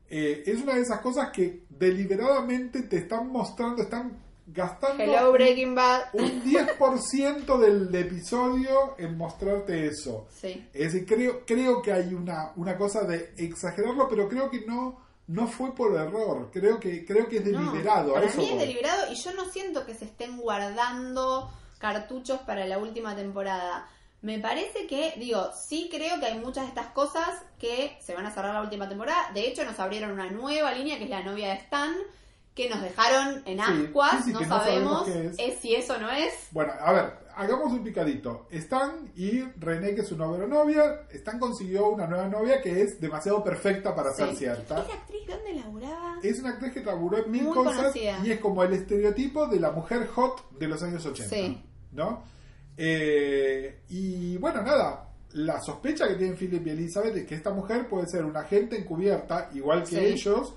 Eh, 0.10 0.44
es 0.46 0.62
una 0.62 0.76
de 0.76 0.82
esas 0.82 1.00
cosas 1.02 1.30
que 1.32 1.64
deliberadamente 1.70 2.84
te 2.84 2.98
están 2.98 3.32
mostrando, 3.32 3.84
están 3.84 4.18
gastando 4.48 5.04
Hello 5.04 5.32
Breaking 5.32 5.76
Bad. 5.76 6.06
un 6.14 6.44
10% 6.44 7.58
del 7.60 7.94
episodio 7.94 8.96
en 8.98 9.16
mostrarte 9.18 9.86
eso. 9.88 10.28
Sí. 10.32 10.68
Es 10.74 10.94
decir, 10.94 11.06
creo, 11.08 11.44
creo 11.46 11.82
que 11.82 11.92
hay 11.94 12.14
una, 12.14 12.52
una 12.56 12.76
cosa 12.78 13.04
de 13.04 13.34
exagerarlo, 13.38 14.08
pero 14.10 14.28
creo 14.28 14.50
que 14.50 14.66
no, 14.66 15.00
no 15.28 15.48
fue 15.48 15.76
por 15.76 15.96
error. 15.96 16.50
Creo 16.52 16.80
que, 16.80 17.06
creo 17.06 17.28
que 17.28 17.38
es 17.38 17.46
deliberado. 17.46 18.14
para 18.14 18.26
eso 18.26 18.38
mí 18.38 18.46
es 18.46 18.52
voy. 18.52 18.60
deliberado 18.60 19.12
y 19.12 19.16
yo 19.16 19.34
no 19.34 19.46
siento 19.46 19.86
que 19.86 19.94
se 19.94 20.06
estén 20.06 20.38
guardando 20.38 21.52
cartuchos 21.78 22.40
para 22.42 22.66
la 22.66 22.78
última 22.80 23.16
temporada. 23.16 23.88
Me 24.22 24.38
parece 24.40 24.86
que, 24.86 25.14
digo, 25.18 25.50
sí 25.54 25.88
creo 25.90 26.20
que 26.20 26.26
hay 26.26 26.40
muchas 26.40 26.64
de 26.64 26.70
estas 26.70 26.88
cosas 26.88 27.30
que 27.58 27.98
se 28.02 28.14
van 28.14 28.26
a 28.26 28.32
cerrar 28.32 28.54
la 28.54 28.62
última 28.62 28.90
temporada. 28.90 29.32
De 29.34 29.48
hecho, 29.48 29.64
nos 29.64 29.80
abrieron 29.80 30.12
una 30.12 30.30
nueva 30.30 30.74
línea 30.74 30.98
que 30.98 31.06
es 31.06 31.10
la 31.10 31.24
novia 31.24 31.50
de 31.50 31.54
Stan, 31.56 31.96
que 32.54 32.70
nos 32.70 32.82
dejaron 32.82 33.42
en 33.46 33.62
ascuas. 33.62 34.26
sí, 34.26 34.34
sí, 34.34 34.34
no, 34.34 34.46
sabemos, 34.46 35.08
es. 35.08 35.36
es 35.40 35.60
si 35.60 35.76
eso 35.76 35.98
no 35.98 36.12
es. 36.12 36.34
Bueno, 36.52 36.74
a 36.78 36.92
ver, 36.92 37.14
hagamos 37.36 37.72
un 37.72 37.82
picadito. 37.82 38.48
Stan 38.52 39.10
y 39.16 39.44
René, 39.58 39.96
que 39.96 40.02
es 40.02 40.08
su 40.10 40.18
novio 40.18 40.44
o 40.44 40.48
novia, 40.48 41.08
Stan 41.12 41.40
consiguió 41.40 41.88
una 41.88 42.06
nueva 42.06 42.28
novia 42.28 42.62
que 42.62 42.82
es 42.82 43.00
demasiado 43.00 43.42
perfecta 43.42 43.96
para 43.96 44.12
ser 44.12 44.36
cierta. 44.36 44.84
¿Esa 44.84 44.94
actriz 44.96 45.26
dónde 45.26 45.54
laburaba? 45.54 46.18
Es 46.22 46.40
una 46.40 46.50
actriz 46.50 46.74
que 46.74 46.84
laburó 46.84 47.20
en 47.20 47.32
mil 47.32 47.44
Muy 47.44 47.54
cosas 47.54 47.78
conocida. 47.78 48.20
y 48.26 48.32
es 48.32 48.40
como 48.42 48.62
el 48.64 48.74
estereotipo 48.74 49.48
de 49.48 49.62
la 49.62 49.72
mujer 49.72 50.08
hot 50.08 50.52
de 50.60 50.68
los 50.68 50.84
años 50.84 51.06
80. 51.06 51.34
Sí. 51.34 51.64
¿No? 51.94 52.24
Eh, 52.82 53.80
y 53.90 54.38
bueno, 54.38 54.62
nada. 54.62 55.06
La 55.34 55.60
sospecha 55.62 56.08
que 56.08 56.16
tienen 56.16 56.36
Philip 56.38 56.66
y 56.66 56.70
Elizabeth 56.72 57.16
es 57.18 57.26
que 57.28 57.36
esta 57.36 57.52
mujer 57.54 57.88
puede 57.88 58.08
ser 58.08 58.26
una 58.26 58.40
agente 58.40 58.78
encubierta, 58.80 59.50
igual 59.54 59.84
que 59.84 59.90
Sí. 59.98 59.98
ellos, 60.06 60.56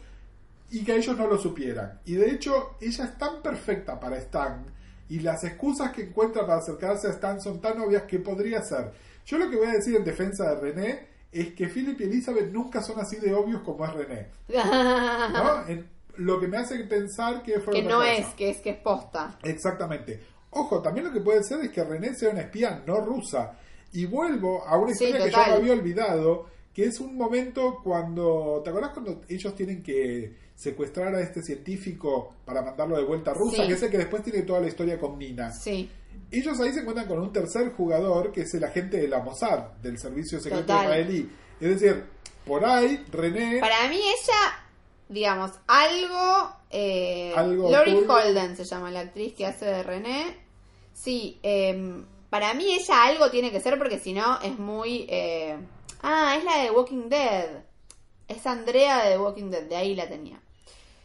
y 0.70 0.82
que 0.84 0.96
ellos 0.96 1.18
no 1.18 1.26
lo 1.26 1.36
supieran. 1.36 2.00
Y 2.06 2.14
de 2.14 2.30
hecho, 2.30 2.76
ella 2.80 3.04
es 3.04 3.18
tan 3.18 3.42
perfecta 3.42 4.00
para 4.00 4.16
Stan, 4.18 4.64
y 5.10 5.18
las 5.20 5.44
excusas 5.44 5.92
que 5.92 6.02
encuentra 6.04 6.46
para 6.46 6.60
acercarse 6.60 7.08
a 7.08 7.10
Stan 7.10 7.38
son 7.40 7.60
tan 7.60 7.78
obvias 7.80 8.04
que 8.04 8.18
podría 8.20 8.62
ser. 8.62 8.92
Yo 9.26 9.36
lo 9.36 9.50
que 9.50 9.56
voy 9.56 9.66
a 9.66 9.72
decir 9.72 9.94
en 9.96 10.04
defensa 10.04 10.54
de 10.54 10.60
René 10.60 11.06
es 11.30 11.52
que 11.52 11.66
Philip 11.68 12.00
y 12.00 12.04
Elizabeth 12.04 12.50
nunca 12.50 12.80
son 12.80 12.98
así 12.98 13.16
de 13.16 13.34
obvios 13.34 13.60
como 13.62 13.84
es 13.84 13.92
René. 13.92 14.28
¿no? 14.48 15.66
En- 15.68 15.90
lo 16.16 16.38
que 16.38 16.46
me 16.46 16.58
hace 16.58 16.78
pensar 16.84 17.42
que 17.42 17.58
fue 17.60 17.72
que 17.72 17.82
no 17.82 17.96
cosa. 18.00 18.12
es, 18.12 18.26
que 18.34 18.50
es 18.50 18.58
que 18.60 18.70
es 18.70 18.76
posta. 18.76 19.38
Exactamente. 19.42 20.20
Ojo, 20.52 20.80
también 20.80 21.06
lo 21.06 21.12
que 21.12 21.20
puede 21.20 21.42
ser 21.42 21.60
es 21.60 21.70
que 21.70 21.82
René 21.82 22.14
sea 22.14 22.30
una 22.30 22.42
espía 22.42 22.82
no 22.86 23.00
rusa. 23.00 23.58
Y 23.92 24.06
vuelvo 24.06 24.64
a 24.66 24.78
una 24.78 24.94
Sí, 24.94 25.04
historia 25.04 25.26
que 25.26 25.32
yo 25.32 25.38
me 25.38 25.52
había 25.52 25.72
olvidado, 25.72 26.46
que 26.72 26.84
es 26.84 27.00
un 27.00 27.16
momento 27.16 27.80
cuando... 27.82 28.60
¿Te 28.64 28.70
acordás 28.70 28.92
cuando 28.92 29.20
ellos 29.28 29.54
tienen 29.54 29.82
que 29.82 30.34
secuestrar 30.54 31.14
a 31.14 31.20
este 31.20 31.42
científico 31.42 32.36
para 32.44 32.62
mandarlo 32.62 32.96
de 32.96 33.04
vuelta 33.04 33.32
a 33.32 33.34
Rusia? 33.34 33.62
Sí. 33.62 33.68
Que 33.68 33.74
es 33.74 33.82
el 33.82 33.90
que 33.90 33.98
después 33.98 34.22
tiene 34.22 34.42
toda 34.42 34.60
la 34.60 34.68
historia 34.68 34.98
con 34.98 35.18
Nina. 35.18 35.52
Sí. 35.52 35.90
Ellos 36.30 36.58
ahí 36.60 36.72
se 36.72 36.80
encuentran 36.80 37.06
con 37.08 37.18
un 37.18 37.32
tercer 37.32 37.72
jugador, 37.72 38.32
que 38.32 38.42
es 38.42 38.54
el 38.54 38.64
agente 38.64 38.98
de 38.98 39.08
la 39.08 39.20
Mossad, 39.20 39.72
del 39.82 39.98
Servicio 39.98 40.40
Secreto 40.40 40.66
Total. 40.66 40.84
Israelí. 40.84 41.30
Es 41.60 41.80
decir, 41.80 42.04
por 42.46 42.64
ahí 42.64 43.04
René... 43.10 43.60
Para 43.60 43.88
mí 43.88 43.96
ella, 43.96 44.66
digamos, 45.08 45.50
algo... 45.66 46.56
Eh, 46.70 47.34
Algo 47.36 47.70
Lori. 47.70 48.02
Holden 48.08 48.56
se 48.56 48.64
llama 48.64 48.90
la 48.90 49.00
actriz 49.00 49.34
que 49.34 49.44
hace 49.44 49.66
de 49.66 49.82
René. 49.82 50.41
Sí, 50.92 51.38
em, 51.42 52.06
para 52.30 52.54
mí 52.54 52.72
ella 52.74 53.04
algo 53.04 53.30
tiene 53.30 53.50
que 53.50 53.60
ser 53.60 53.78
porque 53.78 53.98
si 53.98 54.12
no 54.12 54.40
es 54.40 54.58
muy... 54.58 55.06
eh, 55.08 55.56
ah, 56.02 56.36
es 56.38 56.44
la 56.44 56.58
de 56.62 56.70
Walking 56.70 57.08
Dead. 57.08 57.64
Es 58.28 58.46
Andrea 58.46 59.04
de 59.04 59.10
The 59.12 59.18
Walking 59.18 59.50
Dead, 59.50 59.64
de 59.64 59.76
ahí 59.76 59.94
la 59.94 60.08
tenía. 60.08 60.40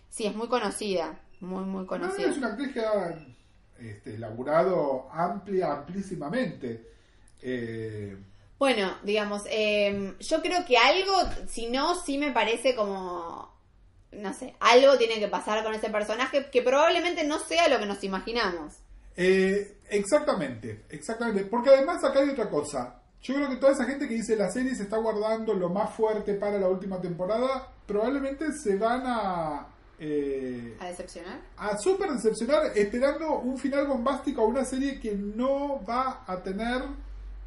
Sí, 0.10 0.26
es 0.26 0.36
muy 0.36 0.48
conocida, 0.48 1.20
muy, 1.40 1.64
muy 1.66 1.82
No, 1.82 1.88
conocida. 1.88 2.30
es 2.30 2.38
una 2.38 2.48
actriz 2.48 2.74
que 2.74 2.82
ha 2.82 3.18
este, 3.80 4.18
laburado 4.18 5.10
amplia, 5.12 5.74
amplísimamente. 5.74 6.88
Eh, 7.42 8.18
Bueno, 8.60 8.98
digamos, 9.04 9.44
eh, 9.50 10.16
yo 10.20 10.42
creo 10.42 10.66
que 10.66 10.78
algo, 10.78 11.14
si 11.48 11.68
no, 11.68 11.94
sí 11.96 12.18
me 12.18 12.32
parece 12.32 12.76
como, 12.76 13.54
no 14.12 14.34
sé, 14.34 14.56
algo 14.60 14.98
tiene 14.98 15.20
que 15.20 15.28
pasar 15.28 15.64
con 15.64 15.76
ese 15.76 15.90
personaje 15.90 16.50
que 16.50 16.62
probablemente 16.64 17.24
no 17.24 17.38
sea 17.40 17.68
lo 17.68 17.78
que 17.80 17.86
nos 17.86 18.04
imaginamos. 18.04 18.74
Eh, 19.18 19.80
exactamente, 19.90 20.86
exactamente. 20.90 21.44
Porque 21.46 21.70
además 21.72 22.04
acá 22.04 22.20
hay 22.20 22.30
otra 22.30 22.50
cosa. 22.50 23.02
Yo 23.22 23.36
creo 23.36 23.50
que 23.50 23.58
toda 23.58 23.74
esa 23.74 23.86
gente 23.86 24.08
que 24.08 24.14
dice 24.14 24.36
la 24.36 24.50
serie 24.52 24.76
se 24.76 24.84
está 24.84 24.98
guardando 24.98 25.54
lo 25.54 25.70
más 25.70 25.94
fuerte 25.96 26.36
para 26.36 26.58
la 26.60 26.70
última 26.70 27.02
temporada, 27.02 27.68
probablemente 27.86 28.46
se 28.54 28.78
van 28.78 29.02
a... 29.06 29.68
eh, 30.00 30.78
¿A 30.80 30.86
decepcionar? 30.86 31.40
a 31.58 31.78
súper 31.80 32.12
decepcionar 32.12 32.72
esperando 32.76 33.40
un 33.40 33.58
final 33.58 33.88
bombástico 33.88 34.42
a 34.42 34.46
una 34.46 34.64
serie 34.64 35.00
que 35.00 35.16
no 35.16 35.84
va 35.84 36.24
a 36.28 36.42
tener 36.44 36.84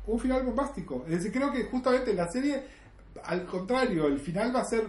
un 0.07 0.19
final 0.19 0.43
bombástico. 0.43 1.05
Es 1.07 1.19
decir, 1.23 1.33
creo 1.33 1.53
que 1.53 1.65
justamente 1.65 2.13
la 2.15 2.29
serie, 2.29 2.65
al 3.23 3.47
contrario, 3.47 4.07
el 4.07 4.19
final 4.19 4.55
va 4.55 4.61
a 4.63 4.65
ser, 4.65 4.85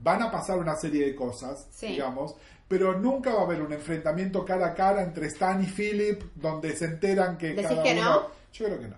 van 0.00 0.22
a 0.22 0.30
pasar 0.30 0.58
una 0.58 0.76
serie 0.76 1.04
de 1.06 1.14
cosas, 1.14 1.66
Sí. 1.70 1.88
digamos, 1.88 2.34
pero 2.68 2.98
nunca 2.98 3.32
va 3.34 3.40
a 3.40 3.44
haber 3.44 3.62
un 3.62 3.72
enfrentamiento 3.72 4.44
cara 4.44 4.68
a 4.68 4.74
cara 4.74 5.02
entre 5.02 5.26
Stan 5.28 5.62
y 5.62 5.66
Philip 5.66 6.22
donde 6.34 6.76
se 6.76 6.84
enteran 6.84 7.38
que 7.38 7.48
¿Decís 7.48 7.66
cada 7.68 7.82
que 7.82 7.92
uno... 7.94 8.04
no? 8.04 8.22
Yo 8.52 8.64
creo 8.66 8.78
que 8.80 8.88
no. 8.88 8.96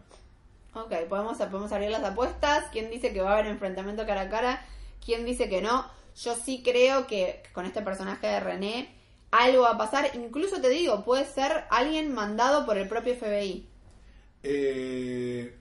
Ok, 0.73 0.93
podemos, 1.09 1.37
podemos 1.39 1.73
abrir 1.73 1.91
las 1.91 2.05
apuestas. 2.05 2.65
¿Quién 2.73 2.91
dice 2.91 3.13
que 3.13 3.21
va 3.23 3.31
a 3.31 3.33
haber 3.35 3.47
enfrentamiento 3.47 4.07
cara 4.07 4.23
a 4.23 4.29
cara? 4.29 4.65
¿Quién 5.05 5.25
dice 5.25 5.49
que 5.49 5.63
no? 5.63 5.85
Yo 6.17 6.35
sí 6.37 6.63
creo 6.65 7.07
que 7.07 7.43
con 7.53 7.65
este 7.67 7.83
personaje 7.83 8.27
de 8.27 8.41
René 8.41 8.95
algo 9.33 9.63
va 9.63 9.71
a 9.73 9.79
pasar. 9.79 10.11
Incluso 10.15 10.61
te 10.61 10.69
digo, 10.69 11.05
puede 11.05 11.25
ser 11.25 11.65
alguien 11.71 12.13
mandado 12.13 12.67
por 12.67 12.77
el 12.79 12.89
propio 12.89 13.15
FBI. 13.15 13.69
Eh, 14.43 15.57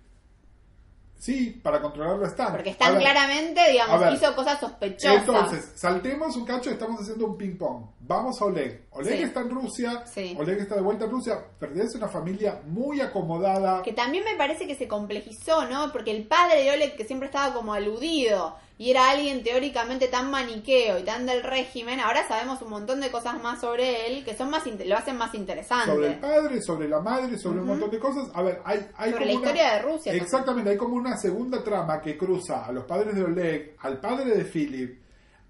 sí, 1.19 1.59
para 1.61 1.81
controlarlo 1.81 2.25
a 2.25 2.29
Stan. 2.29 2.51
Porque 2.51 2.75
ver, 2.79 2.97
claramente, 2.97 3.69
digamos, 3.69 3.99
ver. 3.99 4.13
hizo 4.13 4.35
cosas 4.35 4.59
sospechosas. 4.59 5.27
Entonces, 5.27 5.71
saltemos 5.75 6.35
un 6.35 6.45
cacho, 6.45 6.71
estamos 6.71 7.01
haciendo 7.01 7.27
un 7.27 7.37
ping-pong. 7.37 7.85
Vamos 8.09 8.41
a 8.41 8.45
Oleg. 8.45 8.85
Oleg 8.89 9.17
Sí. 9.17 9.23
está 9.23 9.41
en 9.41 9.51
Rusia, 9.51 10.03
Sí. 10.07 10.35
Oleg 10.35 10.57
está 10.57 10.73
de 10.73 10.81
vuelta 10.81 11.05
en 11.05 11.11
Rusia, 11.11 11.45
pertenece 11.59 11.97
a 11.97 11.99
una 11.99 12.07
familia 12.09 12.59
muy 12.65 12.99
acomodada. 13.01 13.83
Que 13.83 13.93
también 13.93 14.23
me 14.23 14.35
parece 14.35 14.65
que 14.65 14.73
se 14.73 14.87
complejizó, 14.87 15.65
¿no? 15.69 15.91
Porque 15.91 16.09
el 16.09 16.27
padre 16.27 16.63
de 16.63 16.71
Oleg, 16.71 16.95
que 16.97 17.05
siempre 17.05 17.27
estaba 17.27 17.53
como 17.53 17.71
aludido 17.71 18.55
y 18.79 18.89
era 18.89 19.11
alguien 19.11 19.43
teóricamente 19.43 20.07
tan 20.07 20.31
maniqueo 20.31 20.97
y 20.97 21.03
tan 21.03 21.27
del 21.27 21.43
régimen, 21.43 21.99
ahora 21.99 22.27
sabemos 22.27 22.59
un 22.63 22.71
montón 22.71 22.99
de 22.99 23.11
cosas 23.11 23.39
más 23.43 23.61
sobre 23.61 24.07
él 24.07 24.25
que 24.25 24.35
son 24.35 24.49
más 24.49 24.63
lo 24.65 24.97
hacen 24.97 25.15
más 25.15 25.35
interesante. 25.35 25.91
Sobre 25.93 26.07
el 26.07 26.19
padre, 26.19 26.61
sobre 26.63 26.89
la 26.89 27.01
madre, 27.01 27.37
sobre 27.37 27.59
un 27.59 27.67
montón 27.67 27.91
de 27.91 27.99
cosas. 27.99 28.27
A 28.33 28.41
ver, 28.41 28.59
hay, 28.65 28.87
hay 28.97 29.11
Sobre 29.11 29.11
como 29.11 29.19
la 29.19 29.23
una- 29.25 29.33
historia 29.51 29.73
de 29.75 29.81
Rusia 29.83 30.03
también. 30.05 30.23
Exactamente, 30.23 30.69
hay 30.71 30.77
como 30.77 30.95
una 30.95 31.15
segunda 31.15 31.63
trama 31.63 32.01
que 32.01 32.17
cruza 32.17 32.65
a 32.65 32.71
los 32.71 32.85
padres 32.85 33.13
de 33.15 33.23
Oleg, 33.23 33.75
al 33.81 33.99
padre 33.99 34.31
de 34.35 34.45
Philip, 34.45 34.97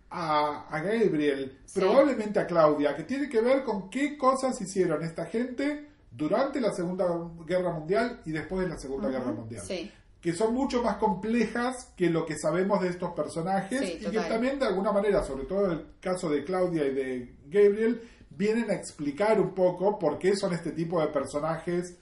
a, 0.09 0.67
a 0.69 0.81
Gabriel, 0.81 1.57
Sí. 1.65 1.79
probablemente 1.79 2.39
a 2.39 2.47
Claudia, 2.47 2.95
que 2.95 3.03
tiene 3.03 3.29
que 3.29 3.41
ver 3.41 3.63
con 3.63 3.89
qué 3.89 4.17
cosas 4.17 4.59
hicieron 4.61 5.03
esta 5.03 5.25
gente 5.27 5.87
durante 6.11 6.59
la 6.59 6.71
Segunda 6.73 7.05
Guerra 7.45 7.71
Mundial 7.73 8.21
y 8.25 8.31
después 8.31 8.63
de 8.63 8.69
la 8.69 8.77
Segunda 8.77 9.09
Guerra 9.09 9.31
Mundial. 9.31 9.63
Sí. 9.65 9.91
que 10.19 10.33
son 10.33 10.53
mucho 10.53 10.83
más 10.83 10.97
complejas 10.97 11.93
que 11.95 12.09
lo 12.09 12.25
que 12.25 12.35
sabemos 12.37 12.81
de 12.81 12.89
estos 12.89 13.11
personajes 13.13 13.79
Sí, 13.79 13.99
y 14.05 14.11
que 14.11 14.19
también 14.19 14.59
de 14.59 14.65
alguna 14.65 14.91
manera, 14.91 15.23
sobre 15.23 15.45
todo 15.45 15.65
en 15.67 15.71
el 15.71 15.85
caso 16.01 16.29
de 16.29 16.43
Claudia 16.43 16.85
y 16.87 16.93
de 16.93 17.35
Gabriel, 17.45 18.01
vienen 18.29 18.69
a 18.69 18.73
explicar 18.73 19.39
un 19.39 19.53
poco 19.53 19.97
por 19.97 20.19
qué 20.19 20.35
son 20.35 20.53
este 20.53 20.71
tipo 20.71 20.99
de 20.99 21.07
personajes 21.07 21.97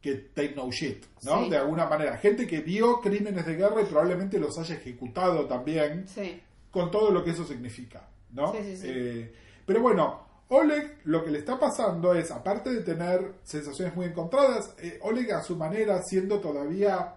que 0.00 0.14
take 0.32 0.54
no 0.54 0.70
shit, 0.70 1.04
¿no? 1.24 1.42
Sí. 1.44 1.50
De 1.50 1.56
alguna 1.56 1.86
manera, 1.86 2.16
gente 2.18 2.46
que 2.46 2.60
vio 2.60 3.00
crímenes 3.00 3.44
de 3.46 3.56
guerra 3.56 3.82
y 3.82 3.86
probablemente 3.86 4.38
los 4.38 4.56
haya 4.58 4.76
ejecutado 4.76 5.46
también 5.46 6.06
Sí. 6.06 6.40
Con 6.70 6.90
todo 6.90 7.10
lo 7.10 7.24
que 7.24 7.30
eso 7.30 7.44
significa, 7.44 8.08
¿no? 8.32 8.52
Sí, 8.52 8.58
sí, 8.62 8.76
sí. 8.76 8.86
Eh, 8.90 9.32
pero 9.64 9.80
bueno, 9.80 10.26
Oleg 10.48 10.98
lo 11.04 11.24
que 11.24 11.30
le 11.30 11.38
está 11.38 11.58
pasando 11.58 12.14
es, 12.14 12.30
aparte 12.30 12.70
de 12.70 12.82
tener 12.82 13.34
sensaciones 13.42 13.94
muy 13.94 14.06
encontradas, 14.06 14.74
eh, 14.78 14.98
Oleg 15.02 15.32
a 15.32 15.42
su 15.42 15.56
manera, 15.56 16.02
siendo 16.02 16.40
todavía 16.40 17.14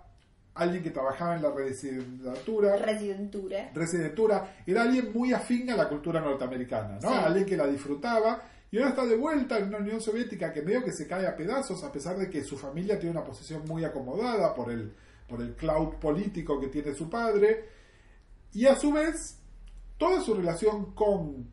alguien 0.54 0.84
que 0.84 0.92
trabajaba 0.92 1.36
en 1.36 1.44
la 1.44 1.52
residenciatura, 1.52 2.76
Residentura. 2.76 3.72
residentura, 3.74 4.56
era 4.66 4.82
alguien 4.84 5.12
muy 5.14 5.32
afín 5.32 5.70
a 5.70 5.78
la 5.78 5.88
cultura 5.88 6.20
norteamericana, 6.20 7.00
¿no? 7.02 7.10
Alguien 7.10 7.46
que 7.46 7.56
la 7.56 7.68
disfrutaba 7.68 8.42
y 8.70 8.78
ahora 8.78 8.90
está 8.90 9.06
de 9.06 9.16
vuelta 9.16 9.58
en 9.58 9.68
una 9.68 9.78
Unión 9.78 10.02
Soviética 10.02 10.52
que 10.52 10.62
medio 10.62 10.84
que 10.84 10.92
se 10.92 11.08
cae 11.08 11.26
a 11.28 11.36
pedazos 11.36 11.84
a 11.84 11.92
pesar 11.92 12.18
de 12.18 12.30
que 12.30 12.44
su 12.44 12.58
familia 12.58 13.00
tiene 13.00 13.12
una 13.18 13.24
posición 13.24 13.64
muy 13.66 13.84
acomodada 13.86 14.54
por 14.54 14.72
el, 14.72 14.94
por 15.28 15.42
el 15.42 15.56
cloud 15.56 15.96
político 15.96 16.60
que 16.60 16.68
tiene 16.68 16.94
su 16.94 17.10
padre 17.10 17.66
y 18.54 18.66
a 18.66 18.76
su 18.76 18.92
vez 18.92 19.41
toda 20.02 20.20
su 20.22 20.34
relación 20.34 20.96
con 20.96 21.48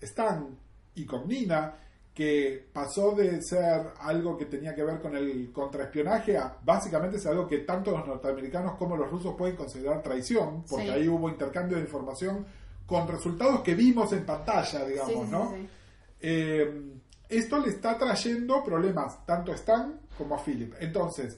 Stan 0.00 0.56
y 0.94 1.04
con 1.04 1.26
Nina 1.26 1.74
que 2.14 2.68
pasó 2.72 3.10
de 3.16 3.42
ser 3.42 3.88
algo 3.98 4.36
que 4.38 4.44
tenía 4.46 4.72
que 4.72 4.84
ver 4.84 5.00
con 5.00 5.16
el 5.16 5.50
contraespionaje 5.50 6.36
a 6.36 6.58
básicamente 6.62 7.16
es 7.16 7.26
algo 7.26 7.48
que 7.48 7.58
tanto 7.58 7.90
los 7.90 8.06
norteamericanos 8.06 8.76
como 8.76 8.96
los 8.96 9.10
rusos 9.10 9.34
pueden 9.36 9.56
considerar 9.56 10.00
traición, 10.00 10.62
porque 10.68 10.84
Sí. 10.84 10.90
ahí 10.92 11.08
hubo 11.08 11.28
intercambio 11.28 11.76
de 11.78 11.82
información 11.82 12.46
con 12.86 13.08
resultados 13.08 13.62
que 13.62 13.74
vimos 13.74 14.12
en 14.12 14.24
pantalla, 14.26 14.84
digamos, 14.84 15.24
Sí, 15.24 15.30
¿no? 15.30 15.50
sí. 15.56 15.68
Eh, 16.20 16.92
esto 17.30 17.58
le 17.58 17.70
está 17.70 17.98
trayendo 17.98 18.62
problemas 18.62 19.26
tanto 19.26 19.50
a 19.50 19.56
Stan 19.56 19.98
como 20.16 20.36
a 20.36 20.38
Philip. 20.44 20.74
Entonces, 20.78 21.36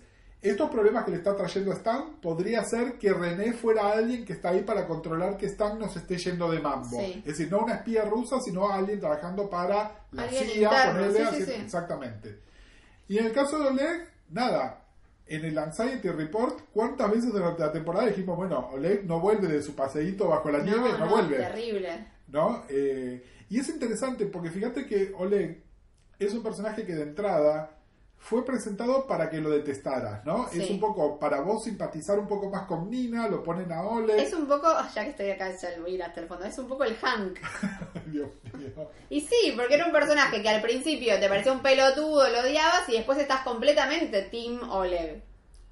estos 0.51 0.71
problemas 0.71 1.05
que 1.05 1.11
le 1.11 1.17
está 1.17 1.35
trayendo 1.35 1.73
a 1.73 1.75
Stan 1.75 2.21
podría 2.21 2.63
ser 2.65 2.99
que 2.99 3.13
René 3.13 3.53
fuera 3.53 3.93
alguien 3.93 4.25
que 4.25 4.35
está 4.35 4.51
ahí 4.51 4.63
para 4.63 4.87
controlar 4.87 5.37
que 5.37 5.47
Stan 5.47 5.79
no 5.79 5.89
se 5.89 6.01
esté 6.01 6.19
yendo 6.19 6.51
de 6.51 6.61
mambo. 6.61 7.01
Sí. 7.01 7.15
Es 7.19 7.39
decir, 7.39 7.51
no 7.51 7.61
una 7.61 7.77
espía 7.77 8.05
rusa, 8.05 8.41
sino 8.41 8.69
alguien 8.71 9.01
trabajando 9.01 9.49
para 9.49 10.05
la 10.13 10.23
Alguien 10.25 10.45
CIA, 10.45 10.71
interno, 10.71 10.93
ponerle 10.93 11.45
sí, 11.45 11.53
exactamente. 11.53 12.41
Y 13.09 13.19
en 13.19 13.27
el 13.27 13.33
caso 13.33 13.59
de 13.59 13.69
Oleg, 13.69 14.09
nada. 14.31 14.81
En 15.27 15.43
el 15.47 15.57
Anxiety 15.57 16.11
Report, 16.11 16.61
¿cuántas 16.73 17.11
veces 17.11 17.33
durante 17.33 17.63
la 17.63 17.73
temporada 17.73 18.07
dijimos, 18.07 18.37
bueno, 18.37 18.69
Oleg 18.73 19.07
no 19.07 19.21
vuelve 19.21 19.49
de 19.49 19.63
su 19.63 19.75
paseíto 19.75 20.29
bajo 20.29 20.51
la 20.51 20.59
nieve, 20.59 20.91
no, 20.99 21.09
vuelve? 21.09 21.37
Terrible. 21.37 22.07
¿no? 22.29 22.65
Eh, 22.69 23.25
y 23.49 23.61
es 23.61 23.69
interesante 23.69 24.27
porque 24.27 24.51
fíjate 24.51 24.87
que 24.87 25.13
Oleg 25.17 25.63
es 26.19 26.35
un 26.35 26.43
personaje 26.43 26.85
que 26.85 26.95
de 26.95 27.03
entrada 27.03 27.79
fue 28.25 28.43
presentado 28.43 29.07
para 29.07 29.29
que 29.29 29.37
lo 29.37 29.51
detestaras, 29.51 30.25
¿no? 30.25 30.49
Sí. 30.51 30.63
Es 30.63 30.71
un 30.71 30.81
poco 30.81 31.19
para 31.19 31.43
vos 31.43 31.63
simpatizar 31.63 32.19
un 32.19 32.27
poco 32.27 32.49
más 32.49 32.67
con 32.67 32.89
Nina, 32.89 33.29
lo 33.29 33.43
ponen 33.43 33.71
a 33.71 33.83
Oleg. 33.83 34.19
Es 34.19 34.33
un 34.33 34.47
poco, 34.47 34.67
ah, 34.67 34.91
ya 34.95 35.05
que 35.05 35.11
estoy 35.11 35.31
acá, 35.31 35.55
ya 35.55 35.79
voy 35.79 35.91
a 35.91 35.95
ir 35.97 36.03
hasta 36.03 36.23
el 36.23 36.27
fondo, 36.27 36.47
es 36.47 36.59
un 36.59 36.67
poco 36.67 36.85
el 36.85 36.97
Hank. 36.97 37.39
Dios 38.07 38.31
mío. 38.55 38.91
Y 39.11 39.21
sí, 39.21 39.53
porque 39.55 39.75
era 39.75 39.85
un 39.85 39.93
personaje 39.93 40.41
que 40.41 40.49
al 40.49 40.63
principio 40.63 41.21
te 41.21 41.29
parecía 41.29 41.53
un 41.53 41.61
pelotudo, 41.61 42.31
lo 42.31 42.41
odiabas 42.41 42.89
y 42.89 42.93
después 42.93 43.19
estás 43.19 43.43
completamente 43.43 44.23
Team 44.23 44.71
Oleg. 44.71 45.23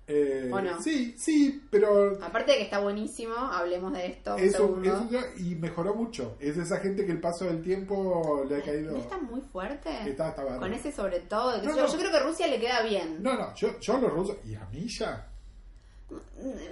Eh, 0.07 0.51
¿O 0.53 0.61
no? 0.61 0.83
Sí, 0.83 1.15
sí, 1.17 1.63
pero 1.71 2.19
Aparte 2.23 2.53
de 2.53 2.59
que 2.59 2.65
está 2.65 2.81
buenísimo, 2.81 3.35
hablemos 3.35 3.93
de 3.93 4.07
esto. 4.07 4.35
un 4.35 4.85
eso, 4.85 5.09
ya- 5.11 5.25
y 5.39 5.55
mejoró 5.55 5.95
mucho. 5.95 6.37
Es 6.41 6.57
esa 6.57 6.79
gente 6.81 7.07
que 7.07 7.13
el 7.13 7.21
paso 7.21 7.45
del 7.45 7.63
tiempo 7.63 8.45
le 8.49 8.57
ha 8.57 8.63
caído. 8.63 8.93
¿No 8.93 8.99
está 8.99 9.19
muy 9.19 9.41
fuerte? 9.41 9.91
Está- 10.05 10.31
está. 10.31 10.59
Con 10.59 10.73
ese 10.73 10.91
sobre 10.93 11.21
todo. 11.21 11.57
No, 11.59 11.63
yo. 11.65 11.77
no. 11.77 11.87
Yo 11.87 11.99
creo 11.99 12.11
que 12.11 12.19
Rusia 12.21 12.47
le 12.49 12.59
queda 12.61 12.83
bien. 12.83 13.23
No, 13.23 13.35
no, 13.35 13.55
yo, 13.55 13.79
yo 13.81 13.99
los 13.99 14.13
rusos. 14.13 14.37
¿Y 14.45 14.55
a 14.57 14.67
Milla? 14.73 15.29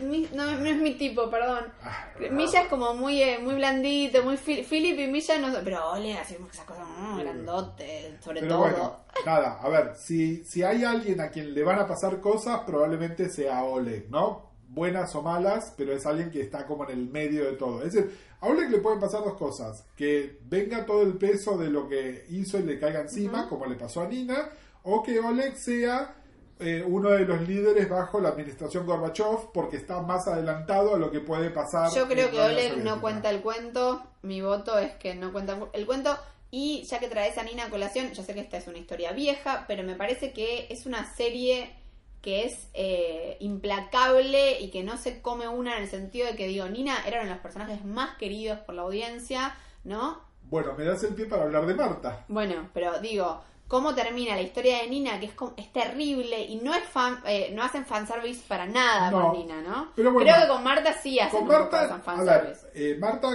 Mi- 0.02 0.28
no, 0.34 0.44
no 0.46 0.66
es 0.66 0.76
mi 0.76 0.94
tipo, 0.94 1.30
perdón. 1.30 1.66
Ah, 1.82 2.08
Milla 2.30 2.62
es 2.62 2.68
como 2.68 2.94
muy 2.94 3.22
eh, 3.22 3.38
muy 3.40 3.54
blandito, 3.54 4.22
muy 4.22 4.36
Phil- 4.36 4.64
Philip 4.64 4.98
y 4.98 5.06
Milla 5.06 5.38
no 5.38 5.48
pero 5.64 5.90
Ole 5.92 6.18
así 6.18 6.36
esas 6.50 6.64
cosas 6.64 6.86
mm, 6.98 7.18
grandote, 7.20 8.16
sobre 8.20 8.40
Pero 8.40 8.54
todo. 8.56 8.60
bueno, 8.62 8.96
nada, 9.26 9.58
a 9.60 9.68
ver, 9.68 9.92
si, 9.96 10.44
si 10.44 10.62
hay 10.62 10.84
alguien 10.84 11.20
a 11.20 11.30
quien 11.30 11.54
le 11.54 11.62
van 11.62 11.78
a 11.78 11.86
pasar 11.86 12.20
cosas, 12.20 12.60
probablemente 12.66 13.28
sea 13.30 13.62
Oleg, 13.64 14.10
¿no? 14.10 14.50
Buenas 14.68 15.14
o 15.16 15.22
malas, 15.22 15.72
pero 15.76 15.92
es 15.92 16.06
alguien 16.06 16.30
que 16.30 16.40
está 16.42 16.66
como 16.66 16.84
en 16.84 16.90
el 16.90 17.06
medio 17.08 17.44
de 17.44 17.52
todo. 17.52 17.82
Es 17.82 17.92
decir, 17.92 18.16
a 18.40 18.46
Oleg 18.46 18.70
le 18.70 18.78
pueden 18.78 19.00
pasar 19.00 19.24
dos 19.24 19.34
cosas. 19.34 19.84
Que 19.96 20.38
venga 20.44 20.86
todo 20.86 21.02
el 21.02 21.14
peso 21.18 21.58
de 21.58 21.68
lo 21.70 21.88
que 21.88 22.24
hizo 22.30 22.56
y 22.58 22.62
le 22.62 22.78
caiga 22.78 23.00
encima, 23.00 23.40
Ujú. 23.40 23.48
como 23.50 23.66
le 23.66 23.74
pasó 23.74 24.02
a 24.02 24.06
Nina, 24.08 24.48
o 24.84 25.02
que 25.02 25.18
Oleg 25.18 25.56
sea 25.56 26.14
eh, 26.60 26.84
uno 26.86 27.10
de 27.10 27.24
los 27.24 27.48
líderes 27.48 27.88
bajo 27.88 28.20
la 28.20 28.28
administración 28.28 28.86
Gorbachev 28.86 29.50
porque 29.52 29.78
está 29.78 30.02
más 30.02 30.28
adelantado 30.28 30.94
a 30.94 30.98
lo 30.98 31.10
que 31.10 31.20
puede 31.20 31.50
pasar. 31.50 31.90
Yo 31.94 32.06
creo 32.06 32.30
que 32.30 32.40
Oleg 32.40 32.76
no 32.84 33.00
cuenta 33.00 33.30
el 33.30 33.40
cuento. 33.40 34.02
Mi 34.22 34.42
voto 34.42 34.78
es 34.78 34.92
que 34.96 35.14
no 35.14 35.32
cuenta 35.32 35.58
el 35.72 35.86
cuento. 35.86 36.16
Y 36.50 36.82
ya 36.82 36.98
que 36.98 37.08
traes 37.08 37.38
a 37.38 37.44
Nina 37.44 37.64
a 37.64 37.70
colación, 37.70 38.12
yo 38.12 38.22
sé 38.22 38.34
que 38.34 38.40
esta 38.40 38.58
es 38.58 38.66
una 38.66 38.78
historia 38.78 39.12
vieja, 39.12 39.64
pero 39.68 39.84
me 39.84 39.94
parece 39.94 40.32
que 40.32 40.66
es 40.68 40.84
una 40.84 41.14
serie 41.14 41.74
que 42.20 42.44
es 42.44 42.68
eh, 42.74 43.36
implacable 43.40 44.60
y 44.60 44.70
que 44.70 44.82
no 44.82 44.98
se 44.98 45.22
come 45.22 45.48
una 45.48 45.76
en 45.76 45.84
el 45.84 45.88
sentido 45.88 46.26
de 46.26 46.36
que 46.36 46.48
digo, 46.48 46.68
Nina 46.68 46.98
era 47.06 47.20
uno 47.20 47.28
de 47.28 47.34
los 47.34 47.42
personajes 47.42 47.84
más 47.84 48.16
queridos 48.16 48.58
por 48.60 48.74
la 48.74 48.82
audiencia, 48.82 49.54
¿no? 49.84 50.20
Bueno, 50.50 50.74
me 50.76 50.84
das 50.84 51.02
el 51.04 51.14
pie 51.14 51.26
para 51.26 51.44
hablar 51.44 51.64
de 51.64 51.74
Marta. 51.74 52.24
Bueno, 52.28 52.68
pero 52.74 52.98
digo, 52.98 53.40
cómo 53.70 53.94
termina 53.94 54.34
la 54.34 54.42
historia 54.42 54.78
de 54.82 54.88
Nina, 54.88 55.20
que 55.20 55.26
es, 55.26 55.32
es 55.56 55.72
terrible 55.72 56.42
y 56.44 56.56
no 56.56 56.74
es 56.74 56.82
fan, 56.82 57.20
eh, 57.24 57.52
no 57.54 57.62
hacen 57.62 57.86
fanservice 57.86 58.42
para 58.48 58.66
nada 58.66 59.12
No. 59.12 59.28
con 59.30 59.38
Nina, 59.38 59.62
¿no? 59.62 59.92
Pero 59.94 60.12
bueno, 60.12 60.28
Creo 60.28 60.42
que 60.42 60.48
con 60.52 60.64
Marta 60.64 60.92
sí 61.00 61.20
hacen 61.20 61.30
Con 61.30 61.42
un 61.42 61.46
poco 61.64 61.76
de 61.76 61.86
Marta, 61.86 61.94
a 61.94 61.98
fanservice. 62.00 62.66
ver, 62.66 62.72
eh, 62.74 62.98
Marta, 62.98 63.28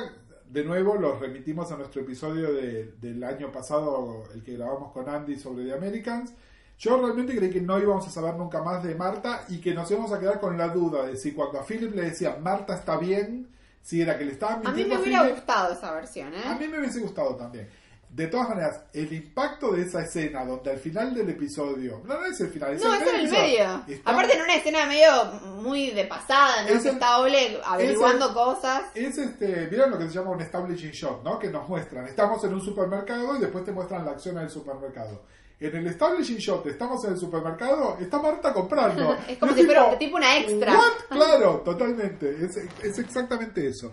de 0.50 0.64
nuevo 0.66 0.96
los 0.96 1.20
remitimos 1.22 1.72
a 1.72 1.78
nuestro 1.78 2.02
episodio 2.02 2.52
de- 2.54 2.92
del 3.00 3.24
año 3.24 3.50
pasado, 3.50 4.24
el 4.34 4.44
que 4.44 4.58
grabamos 4.58 4.92
con 4.92 5.08
Andy 5.08 5.40
sobre 5.40 5.64
The 5.64 5.74
Americans. 5.74 6.34
Yo 6.78 6.98
realmente 6.98 7.34
creí 7.34 7.50
que 7.50 7.62
no 7.62 7.80
íbamos 7.80 8.06
a 8.06 8.10
saber 8.12 8.36
nunca 8.36 8.62
más 8.62 8.84
de 8.84 8.94
Marta 8.94 9.46
y 9.48 9.62
que 9.62 9.74
nos 9.74 9.90
íbamos 9.90 10.12
a 10.12 10.20
quedar 10.20 10.42
con 10.42 10.58
la 10.58 10.68
duda 10.68 11.06
de 11.06 11.16
si 11.16 11.32
cuando 11.32 11.62
a 11.62 11.64
Philip 11.64 11.96
le 11.96 12.02
decía 12.10 12.36
Marta 12.42 12.76
está 12.76 12.98
bien, 12.98 13.48
si 13.82 14.02
era 14.02 14.18
que 14.18 14.26
le 14.26 14.34
estaban 14.34 14.56
A 14.68 14.72
mí 14.72 14.84
mintiendo 14.84 14.96
me 14.96 15.02
hubiera 15.04 15.22
Philip. 15.22 15.36
gustado 15.38 15.74
esa 15.74 15.94
versión, 15.94 16.34
¿eh? 16.34 16.44
A 16.46 16.56
mí 16.56 16.68
me 16.68 16.80
hubiese 16.80 17.00
gustado 17.00 17.36
también. 17.38 17.70
De 18.16 18.28
todas 18.28 18.48
maneras, 18.48 18.80
el 18.94 19.12
impacto 19.12 19.72
de 19.74 19.82
esa 19.82 20.02
escena 20.02 20.46
donde 20.46 20.72
al 20.72 20.78
final 20.80 21.14
del 21.14 21.30
episodio, 21.32 22.02
no, 22.06 22.14
no 22.18 22.26
es 22.26 22.40
el 22.40 22.48
final, 22.48 22.74
es 22.74 22.82
No, 22.82 22.94
el 22.96 23.02
es 23.02 23.08
en 23.10 23.16
el 23.20 23.30
medio. 23.30 23.84
está- 23.90 24.10
Aparte 24.10 24.34
en 24.38 24.42
una 24.42 24.56
escena 24.56 24.86
medio 24.86 25.26
muy 25.62 25.92
de 25.92 26.06
pasada, 26.06 26.64
¿no? 26.64 26.70
Es 26.70 26.82
que 26.84 26.88
el- 26.90 26.94
está 26.94 27.18
Oleg 27.20 27.60
averiguando 27.66 28.26
es 28.26 28.32
el- 28.32 28.34
cosas. 28.38 28.82
Es 28.96 29.18
este, 29.18 29.66
¿vieron 29.66 29.92
lo 29.92 29.98
que 29.98 30.08
se 30.08 30.14
llama 30.14 30.32
un 30.32 30.40
establishing 30.42 30.92
shot, 30.92 31.24
no? 31.26 31.38
Que 31.38 31.50
nos 31.50 31.68
muestran, 31.68 32.08
estamos 32.08 32.42
en 32.46 32.54
un 32.54 32.62
supermercado 32.62 33.36
y 33.36 33.40
después 33.42 33.66
te 33.66 33.74
muestran 33.74 34.06
la 34.06 34.12
acción 34.12 34.36
del 34.36 34.50
supermercado. 34.50 35.24
En 35.60 35.76
el 35.76 35.88
establishing 35.88 36.38
shot, 36.38 36.66
estamos 36.68 37.04
en 37.04 37.12
el 37.14 37.18
supermercado, 37.20 37.98
está 38.00 38.22
Marta 38.22 38.54
comprando. 38.54 39.14
Es 39.28 39.38
como 39.38 39.54
si 39.54 39.66
fuera 39.66 39.98
tipo 39.98 40.16
una 40.16 40.38
extra. 40.38 40.74
¿What? 40.74 40.94
Claro, 41.10 41.62
totalmente. 41.66 42.30
Es, 42.46 42.56
es 42.82 42.98
exactamente 42.98 43.68
eso. 43.68 43.92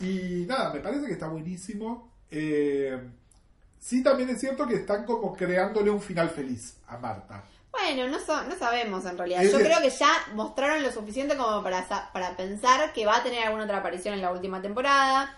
Y 0.00 0.44
nada, 0.46 0.70
me 0.74 0.80
parece 0.80 1.06
que 1.06 1.12
está 1.14 1.28
buenísimo. 1.28 2.12
Eh, 2.30 2.98
sí, 3.84 4.02
también 4.02 4.30
es 4.30 4.40
cierto 4.40 4.66
que 4.66 4.76
están 4.76 5.04
como 5.04 5.34
creándole 5.34 5.90
un 5.90 6.00
final 6.00 6.30
feliz 6.30 6.76
a 6.88 6.96
Marta. 6.96 7.44
Bueno, 7.70 8.08
no, 8.08 8.18
so- 8.18 8.44
no 8.44 8.56
sabemos 8.56 9.04
en 9.04 9.18
realidad. 9.18 9.42
Yo 9.42 9.58
creo 9.66 9.80
que 9.82 9.90
ya 9.90 10.08
mostraron 10.34 10.82
lo 10.82 10.90
suficiente 10.92 11.36
como 11.36 11.62
para, 11.62 11.84
para 12.12 12.36
pensar 12.36 12.92
que 12.92 13.04
va 13.04 13.16
a 13.16 13.22
tener 13.22 13.44
alguna 13.44 13.64
otra 13.64 13.78
aparición 13.78 14.14
en 14.14 14.22
la 14.22 14.30
última 14.32 14.62
temporada. 14.62 15.36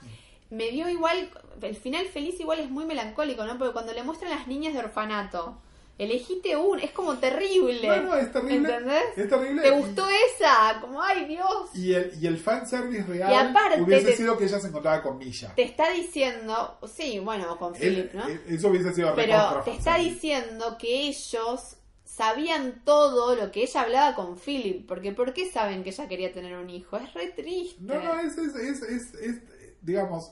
Me 0.51 0.71
dio 0.71 0.89
igual, 0.89 1.31
el 1.61 1.77
final 1.77 2.07
feliz 2.07 2.39
igual 2.39 2.61
es 2.61 2.71
muy 2.71 2.85
melancólico, 2.85 3.45
¿no? 3.45 3.59
Porque 3.59 3.73
cuando 3.73 3.93
le 3.93 4.03
muestran 4.05 4.31
las 4.31 4.47
niñas 4.47 4.75
de 4.75 4.81
orfanato, 4.81 5.59
elegiste 5.99 6.57
un, 6.57 6.79
es 6.81 6.91
como 6.93 7.17
terrible. 7.19 7.89
No, 7.89 8.03
no, 8.03 8.17
es 8.17 8.31
terrible. 8.33 8.57
¿Entendés? 8.75 9.03
Es 9.17 9.29
terrible. 9.29 9.63
¿Te 9.63 9.71
gustó 9.71 10.07
esa? 10.09 10.79
Como, 10.81 11.03
ay 11.03 11.25
Dios. 11.27 11.71
Y 11.75 11.95
el, 11.95 12.13
y 12.21 12.27
el 12.27 12.39
fanservice 12.39 13.05
real 13.05 13.33
Y 13.33 13.35
aparte 13.35 13.81
hubiese 13.83 14.07
te- 14.09 14.17
sido 14.17 14.37
que 14.37 14.45
ella 14.45 14.61
se 14.61 14.69
encontraba 14.69 15.03
con 15.03 15.17
Milla. 15.19 15.55
Te 15.55 15.63
está 15.63 15.91
diciendo, 15.93 16.79
sí, 16.95 17.19
bueno, 17.21 17.57
con 17.59 17.75
Philip, 17.75 18.13
¿no? 18.13 18.27
Eso 18.29 18.69
hubiese 18.69 18.93
sido 18.95 19.15
Pero 19.15 19.63
te 19.65 19.73
está 19.73 19.97
diciendo 19.97 20.77
que 20.79 21.09
ellos 21.09 21.77
sabían 22.05 22.83
todo 22.85 23.35
lo 23.35 23.51
que 23.51 23.63
ella 23.63 23.83
hablaba 23.83 24.15
con 24.15 24.39
Philip. 24.39 24.87
Porque 24.87 25.13
¿por 25.13 25.33
qué 25.33 25.51
saben 25.51 25.83
que 25.83 25.91
ella 25.91 26.09
quería 26.09 26.33
tener 26.33 26.57
un 26.57 26.69
hijo? 26.71 26.97
Es 26.99 27.13
re 27.15 27.29
triste. 27.29 27.77
No, 27.81 27.95
no, 28.01 28.21
es, 28.21 28.37
es, 28.39 28.55
es, 28.55 28.83
es- 28.83 29.15
es, 29.15 29.37
digamos, 29.83 30.31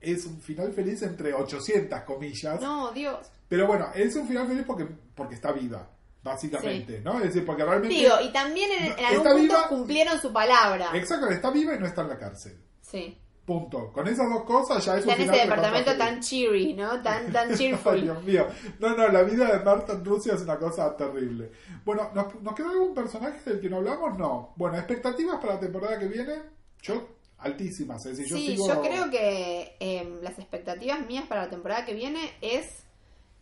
es 0.00 0.26
un 0.26 0.40
final 0.40 0.72
feliz 0.72 1.02
entre 1.02 1.32
800 1.32 2.00
comillas. 2.02 2.60
No, 2.60 2.92
Dios. 2.92 3.26
Pero 3.54 3.66
bueno, 3.68 3.88
es 3.94 4.16
un 4.16 4.26
final 4.26 4.46
feliz 4.48 4.64
porque, 4.66 4.84
porque 5.14 5.34
está 5.36 5.52
viva, 5.52 5.88
básicamente, 6.22 7.00
¿no? 7.00 7.18
Es 7.18 7.26
decir, 7.26 7.44
porque 7.46 7.64
realmente... 7.64 7.94
Digo, 7.94 8.14
y 8.20 8.32
también 8.32 8.70
en, 8.72 8.98
en 8.98 9.04
algún 9.04 9.22
punto 9.24 9.40
viva- 9.42 9.68
cumplieron 9.68 10.20
su 10.20 10.32
palabra. 10.32 10.90
Exacto, 10.94 11.28
está 11.28 11.50
viva 11.50 11.74
y 11.74 11.78
no 11.78 11.86
está 11.86 12.02
en 12.02 12.08
la 12.08 12.18
cárcel. 12.18 12.58
Sí. 12.80 13.16
Punto. 13.46 13.92
Con 13.92 14.08
esas 14.08 14.28
dos 14.28 14.42
cosas 14.44 14.84
ya 14.84 14.94
es 14.96 15.00
Está 15.06 15.14
un 15.14 15.20
en 15.20 15.30
ese 15.30 15.42
departamento 15.42 15.96
tan 15.98 16.20
cheery, 16.20 16.72
¿no? 16.72 17.02
Tan, 17.02 17.30
tan 17.32 17.50
Ay, 17.50 17.56
cheerful. 17.58 18.00
Dios 18.02 18.22
mío. 18.24 18.46
No, 18.80 18.96
no, 18.96 19.06
la 19.08 19.22
vida 19.22 19.56
de 19.56 19.62
Marta 19.64 19.92
en 19.92 20.04
Rusia 20.04 20.34
es 20.34 20.40
una 20.40 20.56
cosa 20.58 20.96
terrible. 20.96 21.52
Bueno, 21.84 22.10
¿nos, 22.14 22.34
¿nos 22.42 22.54
queda 22.54 22.70
algún 22.70 22.94
personaje 22.94 23.38
del 23.48 23.60
que 23.60 23.68
no 23.68 23.76
hablamos? 23.76 24.18
No. 24.18 24.54
Bueno, 24.56 24.78
expectativas 24.78 25.38
para 25.40 25.54
la 25.54 25.60
temporada 25.60 25.98
que 25.98 26.06
viene, 26.08 26.36
yo 26.82 27.06
altísimas. 27.36 28.06
Es 28.06 28.16
decir, 28.16 28.30
yo 28.30 28.36
sí, 28.38 28.46
sigo... 28.52 28.66
yo 28.66 28.80
creo 28.80 29.10
que 29.10 29.76
eh, 29.78 30.18
las 30.22 30.38
expectativas 30.38 31.06
mías 31.06 31.26
para 31.28 31.42
la 31.42 31.50
temporada 31.50 31.84
que 31.84 31.92
viene 31.92 32.32
es 32.40 32.83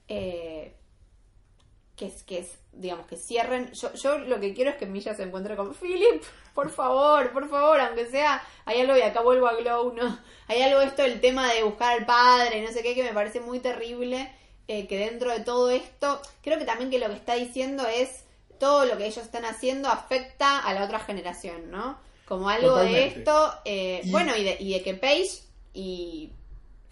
eh, 0.09 0.77
que 1.97 2.07
es 2.07 2.23
que 2.23 2.39
es 2.39 2.59
digamos 2.73 3.07
que 3.07 3.17
cierren. 3.17 3.71
Yo, 3.73 3.93
yo 3.95 4.19
lo 4.19 4.41
que 4.41 4.55
quiero 4.55 4.71
es 4.71 4.77
que 4.77 4.87
Milla 4.87 5.15
se 5.15 5.23
encuentre 5.25 5.57
con 5.57 5.75
Philip 5.75 6.23
por 6.55 6.71
favor 6.71 7.31
por 7.33 7.49
favor 7.49 7.79
aunque 7.81 8.07
sea 8.07 8.43
hay 8.65 8.81
algo 8.81 8.97
y 8.97 9.03
acá 9.03 9.21
vuelvo 9.21 9.47
a 9.47 9.55
Glow 9.55 9.93
no 9.93 10.19
hay 10.49 10.63
algo 10.63 10.81
esto 10.81 11.05
el 11.05 11.21
tema 11.21 11.53
de 11.53 11.63
buscar 11.63 11.99
al 11.99 12.07
padre 12.07 12.63
no 12.63 12.73
sé 12.73 12.83
qué 12.83 12.95
que 12.95 13.03
me 13.05 13.13
parece 13.13 13.41
muy 13.41 13.61
terrible 13.61 14.33
eh, 14.69 14.87
que 14.87 14.99
dentro 14.99 15.31
de 15.31 15.41
todo 15.41 15.71
esto 15.71 16.21
creo 16.43 16.59
que 16.59 16.65
también 16.65 16.91
que 16.91 16.99
lo 16.99 17.09
que 17.09 17.15
está 17.15 17.35
diciendo 17.35 17.87
es 17.87 18.25
todo 18.59 18.85
lo 18.87 18.97
que 18.97 19.07
ellos 19.07 19.19
están 19.25 19.45
haciendo 19.45 19.89
afecta 19.89 20.59
a 20.61 20.73
la 20.73 20.85
otra 20.85 21.01
generación 21.01 21.71
no 21.71 21.99
como 22.27 22.49
algo 22.49 22.77
de 22.77 23.05
esto 23.19 23.55
eh, 23.67 24.01
Y- 24.05 24.11
bueno 24.11 24.35
y 24.37 24.45
de, 24.45 24.57
y 24.61 24.73
de 24.73 24.83
que 24.83 24.95
Paige 24.95 25.43
y 25.75 26.31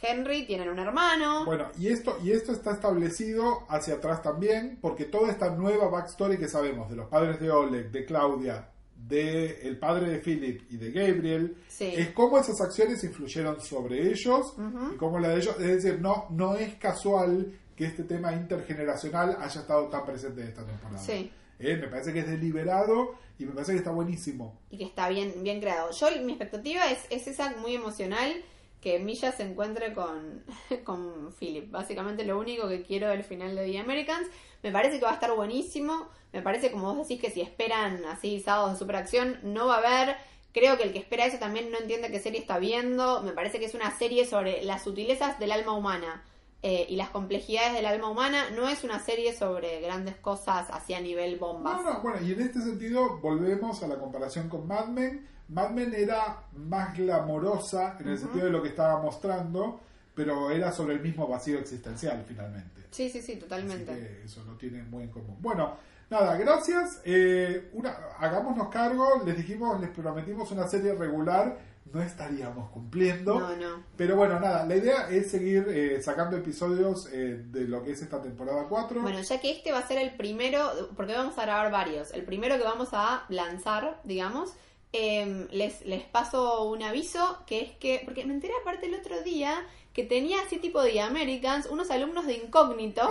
Henry 0.02 0.46
tienen 0.46 0.68
un 0.68 0.78
hermano 0.78 1.44
Bueno, 1.44 1.68
y 1.78 1.88
esto, 1.88 2.18
y 2.22 2.32
esto 2.32 2.52
está 2.52 2.72
establecido 2.72 3.64
hacia 3.68 3.94
atrás 3.94 4.22
también, 4.22 4.78
porque 4.80 5.04
toda 5.04 5.30
esta 5.30 5.50
nueva 5.50 5.88
backstory 5.88 6.38
que 6.38 6.48
sabemos 6.48 6.88
de 6.90 6.96
los 6.96 7.08
padres 7.08 7.38
de 7.40 7.50
Oleg, 7.50 7.90
de 7.90 8.04
Claudia, 8.04 8.68
de 8.96 9.60
el 9.66 9.78
padre 9.78 10.10
de 10.10 10.18
Philip 10.18 10.62
y 10.70 10.76
de 10.76 10.90
Gabriel, 10.92 11.56
Sí. 11.68 11.92
es 11.96 12.10
cómo 12.10 12.38
esas 12.38 12.60
acciones 12.60 13.02
influyeron 13.04 13.60
sobre 13.60 14.08
ellos 14.10 14.54
y 14.92 14.96
cómo 14.96 15.18
la 15.18 15.28
de 15.30 15.36
ellos. 15.38 15.56
Es 15.58 15.82
decir, 15.82 16.00
no, 16.00 16.26
no 16.30 16.54
es 16.54 16.74
casual 16.74 17.52
que 17.74 17.86
este 17.86 18.04
tema 18.04 18.32
intergeneracional 18.34 19.36
haya 19.40 19.60
estado 19.62 19.88
tan 19.88 20.04
presente 20.04 20.42
esta 20.42 20.64
temporada. 20.66 20.98
Sí. 20.98 21.32
Eh, 21.58 21.76
me 21.76 21.88
parece 21.88 22.12
que 22.12 22.20
es 22.20 22.26
deliberado 22.28 23.14
y 23.38 23.44
me 23.46 23.52
parece 23.52 23.72
que 23.72 23.78
está 23.78 23.90
buenísimo. 23.90 24.58
y 24.70 24.76
que 24.78 24.84
está 24.84 25.08
bien, 25.08 25.32
bien 25.42 25.60
creado. 25.60 25.90
Yo, 25.92 26.06
mi 26.22 26.32
expectativa 26.32 26.90
es, 26.90 26.98
es 27.10 27.26
esa 27.26 27.56
muy 27.56 27.74
emocional, 27.74 28.34
que 28.80 28.98
Milla 28.98 29.32
se 29.32 29.42
encuentre 29.44 29.92
con, 29.94 30.42
con 30.84 31.32
Philip. 31.38 31.70
Básicamente 31.70 32.24
lo 32.24 32.38
único 32.38 32.68
que 32.68 32.82
quiero 32.82 33.08
del 33.08 33.24
final 33.24 33.54
de 33.56 33.66
The 33.70 33.78
Americans. 33.78 34.28
Me 34.62 34.72
parece 34.72 34.98
que 34.98 35.04
va 35.04 35.12
a 35.12 35.14
estar 35.14 35.34
buenísimo. 35.34 36.08
Me 36.32 36.42
parece, 36.42 36.70
como 36.70 36.94
vos 36.94 37.08
decís, 37.08 37.20
que 37.20 37.30
si 37.30 37.40
esperan 37.40 38.04
así 38.04 38.40
sábados 38.40 38.72
de 38.72 38.78
superacción, 38.78 39.38
no 39.42 39.66
va 39.66 39.76
a 39.76 39.78
haber. 39.78 40.16
Creo 40.52 40.76
que 40.76 40.82
el 40.84 40.92
que 40.92 40.98
espera 40.98 41.26
eso 41.26 41.38
también 41.38 41.70
no 41.70 41.78
entiende 41.78 42.10
qué 42.10 42.18
serie 42.20 42.40
está 42.40 42.58
viendo. 42.58 43.22
Me 43.22 43.32
parece 43.32 43.58
que 43.58 43.66
es 43.66 43.74
una 43.74 43.90
serie 43.96 44.26
sobre 44.26 44.62
las 44.64 44.82
sutilezas 44.84 45.38
del 45.38 45.52
alma 45.52 45.72
humana. 45.72 46.24
eh, 46.62 46.84
y 46.90 46.96
las 46.96 47.08
complejidades 47.08 47.72
del 47.72 47.86
alma 47.86 48.10
humana 48.10 48.50
no 48.50 48.68
es 48.68 48.84
una 48.84 48.98
serie 48.98 49.32
sobre 49.32 49.80
grandes 49.80 50.16
cosas 50.16 50.68
así 50.70 50.92
a 50.92 51.00
nivel 51.00 51.38
bombas. 51.38 51.82
No, 51.82 51.94
no, 51.94 52.00
bueno, 52.02 52.20
y 52.26 52.32
en 52.32 52.40
este 52.42 52.60
sentido 52.60 53.18
volvemos 53.20 53.82
a 53.82 53.88
la 53.88 53.98
comparación 53.98 54.48
con 54.50 54.66
Mad 54.66 54.88
Men. 54.88 55.26
Mad 55.50 55.70
Men 55.70 55.92
era 55.94 56.44
más 56.54 56.96
glamorosa 56.96 57.96
en 57.98 58.08
el 58.08 58.18
sentido 58.18 58.46
de 58.46 58.52
lo 58.52 58.62
que 58.62 58.68
estaba 58.68 59.02
mostrando, 59.02 59.80
pero 60.14 60.50
era 60.50 60.70
sobre 60.70 60.94
el 60.94 61.00
mismo 61.00 61.26
vacío 61.26 61.58
existencial 61.58 62.24
finalmente. 62.26 62.82
Sí, 62.90 63.10
sí, 63.10 63.20
sí, 63.20 63.36
totalmente. 63.36 63.90
Así 63.90 64.00
que 64.00 64.24
eso 64.24 64.44
lo 64.44 64.54
tienen 64.54 64.88
muy 64.90 65.04
en 65.04 65.10
común. 65.10 65.36
Bueno, 65.40 65.76
nada, 66.08 66.36
gracias. 66.36 67.00
Eh, 67.04 67.70
una, 67.72 67.90
hagámonos 68.18 68.68
cargo, 68.68 69.22
les 69.24 69.36
dijimos, 69.36 69.80
les 69.80 69.90
prometimos 69.90 70.50
una 70.52 70.68
serie 70.68 70.94
regular, 70.94 71.58
no 71.92 72.00
estaríamos 72.00 72.70
cumpliendo. 72.70 73.40
No, 73.40 73.56
no. 73.56 73.82
Pero 73.96 74.14
bueno, 74.14 74.38
nada, 74.38 74.64
la 74.66 74.76
idea 74.76 75.08
es 75.10 75.32
seguir 75.32 75.66
eh, 75.68 76.00
sacando 76.00 76.36
episodios 76.36 77.08
eh, 77.12 77.44
de 77.50 77.66
lo 77.66 77.82
que 77.82 77.92
es 77.92 78.02
esta 78.02 78.22
temporada 78.22 78.66
4. 78.68 79.00
Bueno, 79.02 79.20
ya 79.20 79.40
que 79.40 79.50
este 79.50 79.72
va 79.72 79.78
a 79.78 79.88
ser 79.88 79.98
el 79.98 80.14
primero, 80.14 80.90
porque 80.94 81.14
vamos 81.14 81.36
a 81.38 81.42
grabar 81.42 81.72
varios, 81.72 82.12
el 82.12 82.22
primero 82.22 82.56
que 82.56 82.64
vamos 82.64 82.90
a 82.92 83.24
lanzar, 83.28 84.00
digamos, 84.04 84.54
eh, 84.92 85.46
les, 85.52 85.82
les 85.86 86.02
paso 86.04 86.64
un 86.64 86.82
aviso, 86.82 87.38
que 87.46 87.60
es 87.60 87.70
que, 87.72 88.02
porque 88.04 88.24
me 88.24 88.34
enteré 88.34 88.52
aparte 88.60 88.86
el 88.86 88.94
otro 88.94 89.20
día 89.22 89.64
que 89.92 90.04
tenía 90.04 90.36
así 90.46 90.58
tipo 90.58 90.80
de 90.82 91.00
Americans 91.00 91.66
unos 91.68 91.90
alumnos 91.90 92.24
de 92.24 92.34
incógnito, 92.34 93.02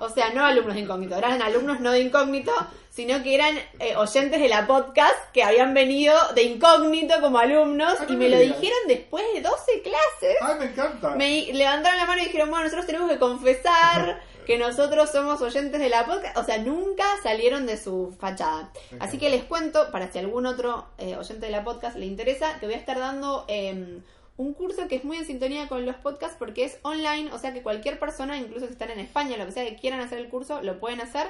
o 0.00 0.08
sea, 0.08 0.30
no 0.34 0.44
alumnos 0.44 0.74
de 0.74 0.80
incógnito, 0.80 1.14
eran 1.16 1.40
alumnos 1.40 1.78
no 1.78 1.92
de 1.92 2.00
incógnito, 2.00 2.52
sino 2.90 3.22
que 3.22 3.32
eran 3.36 3.56
eh, 3.78 3.94
oyentes 3.96 4.40
de 4.40 4.48
la 4.48 4.66
podcast 4.66 5.14
que 5.32 5.44
habían 5.44 5.72
venido 5.72 6.12
de 6.34 6.42
incógnito 6.42 7.14
como 7.20 7.38
alumnos 7.38 7.94
Ah, 8.00 8.06
y 8.08 8.12
me 8.12 8.18
me 8.24 8.28
lo 8.30 8.38
digas. 8.40 8.60
dijeron 8.60 8.78
después 8.88 9.24
de 9.34 9.40
12 9.40 9.82
clases. 9.82 10.36
¡Ay, 10.42 10.54
me 10.58 10.64
encanta! 10.66 11.10
Me 11.10 11.52
levantaron 11.52 11.96
la 11.98 12.06
mano 12.06 12.22
y 12.22 12.24
dijeron, 12.24 12.50
bueno, 12.50 12.64
nosotros 12.64 12.86
tenemos 12.86 13.08
que 13.08 13.18
confesar 13.18 14.20
que 14.46 14.58
nosotros 14.58 15.10
somos 15.10 15.40
oyentes 15.42 15.80
de 15.80 15.88
la 15.88 16.06
podcast, 16.06 16.36
o 16.36 16.44
sea, 16.44 16.58
nunca 16.58 17.04
salieron 17.22 17.66
de 17.66 17.76
su 17.76 18.14
fachada. 18.18 18.72
Así 18.98 19.18
que 19.18 19.28
les 19.28 19.44
cuento, 19.44 19.90
para 19.90 20.10
si 20.10 20.18
algún 20.18 20.46
otro 20.46 20.86
eh, 20.98 21.16
oyente 21.16 21.46
de 21.46 21.52
la 21.52 21.64
podcast 21.64 21.96
le 21.96 22.06
interesa, 22.06 22.58
que 22.58 22.66
voy 22.66 22.74
a 22.74 22.78
estar 22.78 22.98
dando 22.98 23.44
em, 23.48 24.02
un 24.36 24.54
curso 24.54 24.88
que 24.88 24.96
es 24.96 25.04
muy 25.04 25.18
en 25.18 25.26
sintonía 25.26 25.68
con 25.68 25.84
los 25.84 25.96
podcasts 25.96 26.36
porque 26.38 26.64
es 26.64 26.78
online, 26.82 27.30
o 27.32 27.38
sea 27.38 27.52
que 27.52 27.62
cualquier 27.62 27.98
persona, 27.98 28.36
incluso 28.38 28.66
si 28.66 28.72
están 28.72 28.90
en 28.90 28.98
España, 29.00 29.36
lo 29.36 29.46
que 29.46 29.52
sea 29.52 29.64
que 29.64 29.76
quieran 29.76 30.00
hacer 30.00 30.18
el 30.18 30.28
curso, 30.28 30.62
lo 30.62 30.80
pueden 30.80 31.00
hacer. 31.00 31.26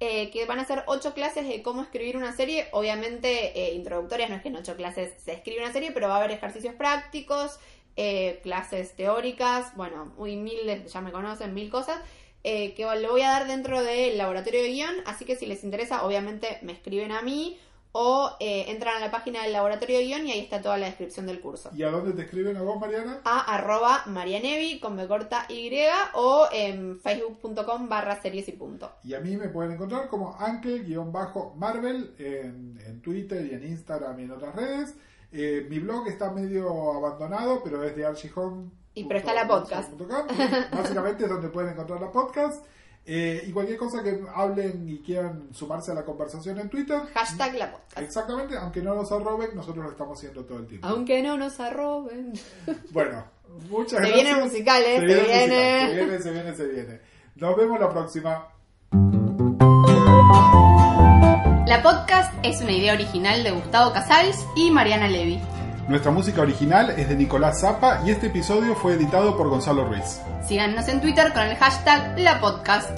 eh, 0.00 0.30
que 0.32 0.44
van 0.44 0.58
a 0.58 0.64
ser 0.64 0.82
ocho 0.86 1.14
clases 1.14 1.46
de 1.46 1.62
cómo 1.62 1.80
escribir 1.82 2.16
una 2.16 2.32
serie, 2.34 2.66
obviamente 2.72 3.56
eh, 3.58 3.74
introductorias, 3.74 4.28
no 4.28 4.36
es 4.36 4.42
que 4.42 4.48
en 4.48 4.56
ocho 4.56 4.74
clases 4.76 5.12
se 5.24 5.32
escribe 5.32 5.62
una 5.62 5.72
serie, 5.72 5.92
pero 5.92 6.08
va 6.08 6.14
a 6.14 6.18
haber 6.18 6.32
ejercicios 6.32 6.74
prácticos, 6.74 7.58
clases 8.42 8.96
teóricas, 8.96 9.74
bueno, 9.76 10.12
muy 10.18 10.34
miles, 10.34 10.92
ya 10.92 11.00
me 11.00 11.12
conocen, 11.12 11.54
mil 11.54 11.70
cosas, 11.70 12.00
eh, 12.44 12.74
que 12.74 12.84
lo 12.84 13.10
voy 13.10 13.22
a 13.22 13.30
dar 13.30 13.46
dentro 13.46 13.82
del 13.82 14.16
laboratorio 14.18 14.62
de 14.62 14.68
guion, 14.68 14.94
así 15.06 15.24
que 15.24 15.34
si 15.34 15.46
les 15.46 15.64
interesa, 15.64 16.04
obviamente 16.04 16.58
me 16.62 16.72
escriben 16.72 17.10
a 17.10 17.22
mí 17.22 17.58
o 17.96 18.36
eh, 18.40 18.66
entran 18.68 18.96
a 18.96 19.00
la 19.00 19.10
página 19.10 19.44
del 19.44 19.52
laboratorio 19.52 19.98
de 19.98 20.04
guion 20.04 20.26
y 20.26 20.32
ahí 20.32 20.40
está 20.40 20.60
toda 20.60 20.76
la 20.78 20.86
descripción 20.86 21.26
del 21.26 21.40
curso. 21.40 21.70
¿Y 21.74 21.84
a 21.84 21.90
dónde 21.90 22.12
te 22.12 22.22
escriben 22.22 22.56
a 22.56 22.62
vos, 22.62 22.78
Mariana? 22.80 23.20
A 23.24 23.54
arroba 23.54 24.02
marianevi 24.06 24.80
con 24.80 24.96
B 24.96 25.06
corta 25.06 25.46
Y 25.48 25.70
o 26.14 26.48
en 26.52 26.98
facebook.com 27.00 27.88
barra 27.88 28.20
series 28.20 28.48
y 28.48 28.52
punto. 28.52 28.92
Y 29.04 29.14
a 29.14 29.20
mí 29.20 29.36
me 29.36 29.48
pueden 29.48 29.72
encontrar 29.72 30.08
como 30.08 30.36
Ankel-Marvel 30.38 32.14
en, 32.18 32.80
en 32.84 33.00
Twitter 33.00 33.46
y 33.46 33.54
en 33.54 33.64
Instagram 33.64 34.18
y 34.18 34.24
en 34.24 34.30
otras 34.32 34.54
redes. 34.56 34.94
Eh, 35.30 35.66
mi 35.68 35.80
blog 35.80 36.06
está 36.06 36.30
medio 36.30 36.92
abandonado, 36.92 37.60
pero 37.64 37.82
es 37.84 37.96
de 37.96 38.06
archihome. 38.06 38.70
Y 38.94 39.04
pero 39.04 39.18
está 39.18 39.34
la 39.34 39.46
podcast. 39.46 39.92
Básicamente 40.72 41.24
es 41.24 41.30
donde 41.30 41.48
pueden 41.48 41.72
encontrar 41.72 42.00
la 42.00 42.10
podcast. 42.12 42.64
Eh, 43.06 43.44
y 43.46 43.52
cualquier 43.52 43.76
cosa 43.76 44.02
que 44.02 44.18
hablen 44.34 44.88
y 44.88 44.98
quieran 45.00 45.48
sumarse 45.52 45.90
a 45.90 45.94
la 45.94 46.04
conversación 46.04 46.58
en 46.58 46.70
Twitter. 46.70 47.00
Hashtag 47.12 47.54
la 47.56 47.72
podcast. 47.72 47.98
Exactamente, 47.98 48.56
aunque 48.56 48.80
no 48.80 48.94
nos 48.94 49.12
arroben, 49.12 49.50
nosotros 49.54 49.84
lo 49.84 49.90
estamos 49.90 50.16
haciendo 50.16 50.44
todo 50.44 50.58
el 50.58 50.66
tiempo. 50.66 50.86
Aunque 50.86 51.22
no 51.22 51.36
nos 51.36 51.60
arroben. 51.60 52.32
Bueno, 52.92 53.24
muchas 53.68 53.90
Se 53.90 53.96
gracias. 54.08 54.14
vienen 54.22 54.42
musicales, 54.42 55.00
se 55.00 55.06
viene 55.06 55.86
se 55.86 55.94
viene, 55.94 56.18
se 56.18 56.30
viene, 56.30 56.54
se 56.56 56.66
viene. 56.66 57.00
Nos 57.36 57.56
vemos 57.56 57.78
la 57.78 57.90
próxima. 57.90 58.48
La 61.66 61.82
podcast 61.82 62.32
es 62.42 62.60
una 62.62 62.72
idea 62.72 62.94
original 62.94 63.42
de 63.42 63.50
Gustavo 63.50 63.92
Casals 63.92 64.46
y 64.56 64.70
Mariana 64.70 65.08
Levy. 65.08 65.40
Nuestra 65.88 66.10
música 66.10 66.40
original 66.40 66.90
es 66.96 67.08
de 67.08 67.14
Nicolás 67.14 67.60
Zapa 67.60 68.00
y 68.06 68.10
este 68.10 68.28
episodio 68.28 68.74
fue 68.74 68.94
editado 68.94 69.36
por 69.36 69.48
Gonzalo 69.50 69.84
Ruiz. 69.84 70.20
Síganos 70.46 70.88
en 70.88 71.00
Twitter 71.00 71.32
con 71.32 71.42
el 71.42 71.56
hashtag 71.56 72.18
la 72.18 72.40
podcast. 72.40 72.90